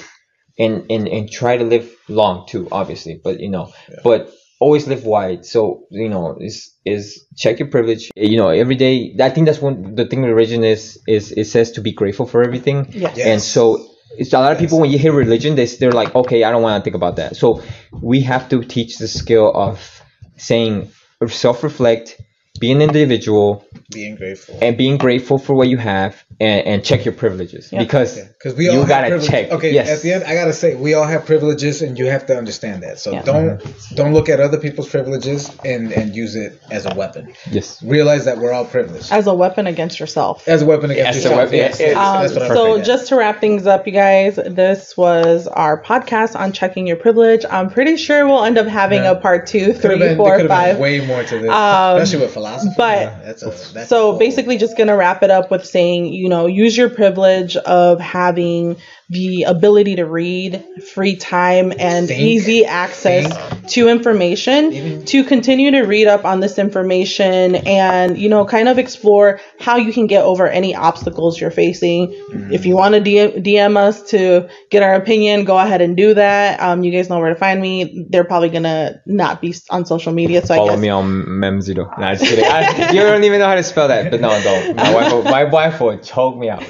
and 0.57 0.85
and 0.91 1.07
and 1.07 1.31
try 1.31 1.57
to 1.57 1.63
live 1.63 1.89
long 2.07 2.45
too 2.47 2.67
obviously 2.71 3.19
but 3.23 3.39
you 3.39 3.49
know 3.49 3.71
but 4.03 4.31
always 4.59 4.87
live 4.87 5.05
wide. 5.05 5.45
So 5.45 5.85
you 5.89 6.09
know 6.09 6.37
is 6.39 6.75
is 6.85 7.25
check 7.37 7.59
your 7.59 7.69
privilege. 7.69 8.11
You 8.15 8.37
know 8.37 8.49
every 8.49 8.75
day 8.75 9.15
i 9.21 9.29
think 9.29 9.45
that's 9.47 9.61
one 9.61 9.95
the 9.95 10.05
thing 10.05 10.21
with 10.21 10.31
religion 10.31 10.63
is 10.63 10.99
is 11.07 11.31
it 11.31 11.45
says 11.45 11.71
to 11.73 11.81
be 11.81 11.93
grateful 11.93 12.25
for 12.27 12.43
everything. 12.43 12.87
Yes. 12.91 13.15
Yes. 13.17 13.27
and 13.27 13.41
so 13.41 13.88
it's 14.17 14.33
a 14.33 14.39
lot 14.39 14.51
of 14.51 14.57
people 14.57 14.79
when 14.79 14.89
you 14.89 14.97
hear 14.97 15.13
religion 15.13 15.55
they, 15.55 15.65
they're 15.65 15.91
like 15.91 16.13
okay 16.15 16.43
i 16.43 16.51
don't 16.51 16.61
want 16.61 16.79
to 16.79 16.83
think 16.83 16.95
about 16.95 17.15
that. 17.17 17.35
So 17.35 17.61
we 18.01 18.21
have 18.21 18.49
to 18.49 18.63
teach 18.63 18.97
the 18.97 19.07
skill 19.07 19.51
of 19.53 20.01
saying 20.37 20.91
self-reflect 21.27 22.21
be 22.59 22.71
an 22.71 22.81
individual 22.81 23.65
Being 23.91 24.15
grateful. 24.15 24.57
and 24.61 24.77
being 24.77 24.97
grateful 24.97 25.37
for 25.39 25.53
what 25.53 25.67
you 25.67 25.77
have 25.77 26.15
and, 26.39 26.65
and 26.67 26.83
check 26.83 27.05
your 27.05 27.13
privileges 27.13 27.71
Yeah. 27.71 27.79
because 27.79 28.19
Because 28.19 28.55
we 28.55 28.69
all 28.69 28.75
you 28.81 28.87
gotta 28.87 29.07
privileges. 29.07 29.29
check 29.29 29.51
Okay, 29.51 29.73
yes 29.73 29.89
at 29.89 30.01
the 30.01 30.13
end, 30.13 30.23
I 30.25 30.33
gotta 30.35 30.53
say 30.53 30.75
we 30.75 30.93
all 30.93 31.05
have 31.05 31.25
privileges, 31.25 31.81
and 31.81 31.97
you 31.97 32.05
have 32.07 32.25
to 32.27 32.37
understand 32.37 32.83
that. 32.83 32.99
So 32.99 33.11
Yeah. 33.11 33.21
don't 33.23 33.61
don't 33.95 34.13
look 34.13 34.29
at 34.29 34.39
other 34.39 34.57
people's 34.59 34.89
privileges 34.89 35.49
and 35.65 35.91
and 35.91 36.15
use 36.15 36.35
it 36.35 36.61
as 36.71 36.85
a 36.85 36.93
weapon. 36.95 37.33
yes 37.51 37.81
Realize 37.83 38.25
that 38.25 38.37
we're 38.37 38.51
all 38.53 38.65
privileged 38.65 39.11
As 39.11 39.27
a 39.27 39.33
weapon 39.33 39.65
against 39.67 39.99
yourself. 39.99 40.47
as 40.47 40.61
a 40.61 40.65
weapon 40.65 40.91
against 40.91 41.09
As 41.09 41.15
a 41.15 41.19
yourself. 41.29 41.37
weapon, 41.37 41.57
Yes, 41.57 41.79
yes, 41.79 41.89
yeah. 41.95 42.21
that's 42.21 42.33
what 42.33 42.43
I'm 42.43 42.51
Um, 42.51 42.57
so 42.57 42.81
just 42.83 43.07
to 43.09 43.15
wrap 43.15 43.39
things 43.41 43.65
up, 43.67 43.87
you 43.87 43.93
guys, 43.93 44.35
this 44.35 44.95
was 44.97 45.47
our 45.47 45.81
podcast 45.81 46.35
on 46.39 46.51
checking 46.51 46.87
your 46.87 46.97
privilege. 46.97 47.43
I'm 47.49 47.69
pretty 47.69 47.97
sure 47.97 48.25
we'll 48.27 48.43
end 48.45 48.57
up 48.57 48.67
having 48.67 49.03
Yeah. 49.03 49.11
a 49.11 49.15
part 49.15 49.47
two, 49.47 49.73
three, 49.73 49.97
been, 49.97 50.17
four, 50.17 50.29
there 50.29 50.37
could 50.41 50.49
have 50.51 50.59
five. 50.71 50.77
way 50.79 50.99
more 51.05 51.23
to 51.23 51.39
this, 51.39 51.49
Um, 51.49 51.97
especially 51.97 52.25
with 52.25 52.33
philosophy. 52.33 52.48
But- 52.77 52.99
Yeah, 52.99 53.19
that's 53.25 53.43
a, 53.43 53.73
that's 53.73 53.89
So 53.89 54.15
a- 54.15 54.19
basically, 54.19 54.57
just 54.57 54.77
gonna 54.77 54.95
wrap 54.95 55.23
it 55.23 55.31
up 55.31 55.51
with 55.51 55.65
saying, 55.65 56.07
you 56.13 56.29
know, 56.29 56.45
use 56.47 56.75
your 56.77 56.89
privilege 56.89 57.55
of 57.57 57.99
having 57.99 58.77
the 59.11 59.41
ability 59.43 59.95
to 59.95 60.05
read, 60.05 60.63
free 60.93 61.15
time, 61.15 61.73
and 61.79 62.07
Think. 62.07 62.19
easy 62.21 62.63
access 62.63 63.25
to 63.73 63.87
information 63.89 64.71
Even- 64.71 65.05
to 65.05 65.23
continue 65.23 65.71
to 65.71 65.81
read 65.81 66.05
up 66.05 66.25
on 66.25 66.41
this 66.41 66.59
information 66.59 67.55
and, 67.55 68.19
you 68.19 68.29
know, 68.29 68.45
kind 68.45 68.67
of 68.69 68.77
explore 68.77 69.39
how 69.59 69.77
you 69.77 69.91
can 69.93 70.05
get 70.05 70.23
over 70.23 70.47
any 70.47 70.75
obstacles 70.75 71.41
you're 71.41 71.49
facing. 71.49 72.09
Mm-hmm. 72.09 72.53
If 72.53 72.67
you 72.67 72.75
want 72.75 72.93
to 72.93 73.01
DM, 73.01 73.43
DM 73.43 73.77
us 73.77 74.03
to 74.11 74.47
get 74.69 74.83
our 74.83 74.93
opinion, 74.93 75.43
go 75.43 75.57
ahead 75.57 75.81
and 75.81 75.97
do 75.97 76.13
that. 76.13 76.59
Um, 76.61 76.83
you 76.83 76.91
guys 76.91 77.09
know 77.09 77.19
where 77.19 77.29
to 77.29 77.35
find 77.35 77.59
me. 77.59 78.05
They're 78.11 78.23
probably 78.23 78.49
gonna 78.49 79.01
not 79.07 79.41
be 79.41 79.55
on 79.71 79.85
social 79.87 80.13
media, 80.13 80.45
so 80.45 80.53
I 80.53 80.57
follow 80.57 80.69
guess 80.73 80.79
me 80.79 80.89
on 80.89 81.25
memzito 81.25 81.97
no, 81.97 82.13
just 82.13 82.31
kidding. 82.43 82.83
I, 82.83 82.91
you 82.91 83.01
don't 83.01 83.23
even 83.23 83.39
know 83.39 83.47
how 83.47 83.55
to 83.55 83.63
spell 83.63 83.87
that 83.87 84.11
but 84.11 84.21
no 84.21 84.29
don't 84.41 84.75
my 84.75 84.93
wife 84.95 85.13
will, 85.13 85.23
my 85.23 85.43
wife 85.43 85.79
will 85.79 85.97
choke 85.99 86.37
me 86.37 86.49
out 86.49 86.63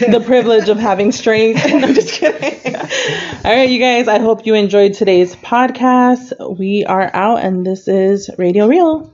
the 0.00 0.22
privilege 0.24 0.68
of 0.68 0.78
having 0.78 1.12
strength. 1.12 1.60
I'm 1.64 1.94
just 1.94 2.12
kidding. 2.12 2.76
All 2.76 3.56
right, 3.56 3.68
you 3.68 3.78
guys, 3.78 4.08
I 4.08 4.18
hope 4.18 4.46
you 4.46 4.54
enjoyed 4.54 4.94
today's 4.94 5.34
podcast. 5.36 6.56
We 6.58 6.84
are 6.84 7.10
out, 7.14 7.40
and 7.40 7.64
this 7.64 7.88
is 7.88 8.30
Radio 8.38 8.66
Real. 8.66 9.11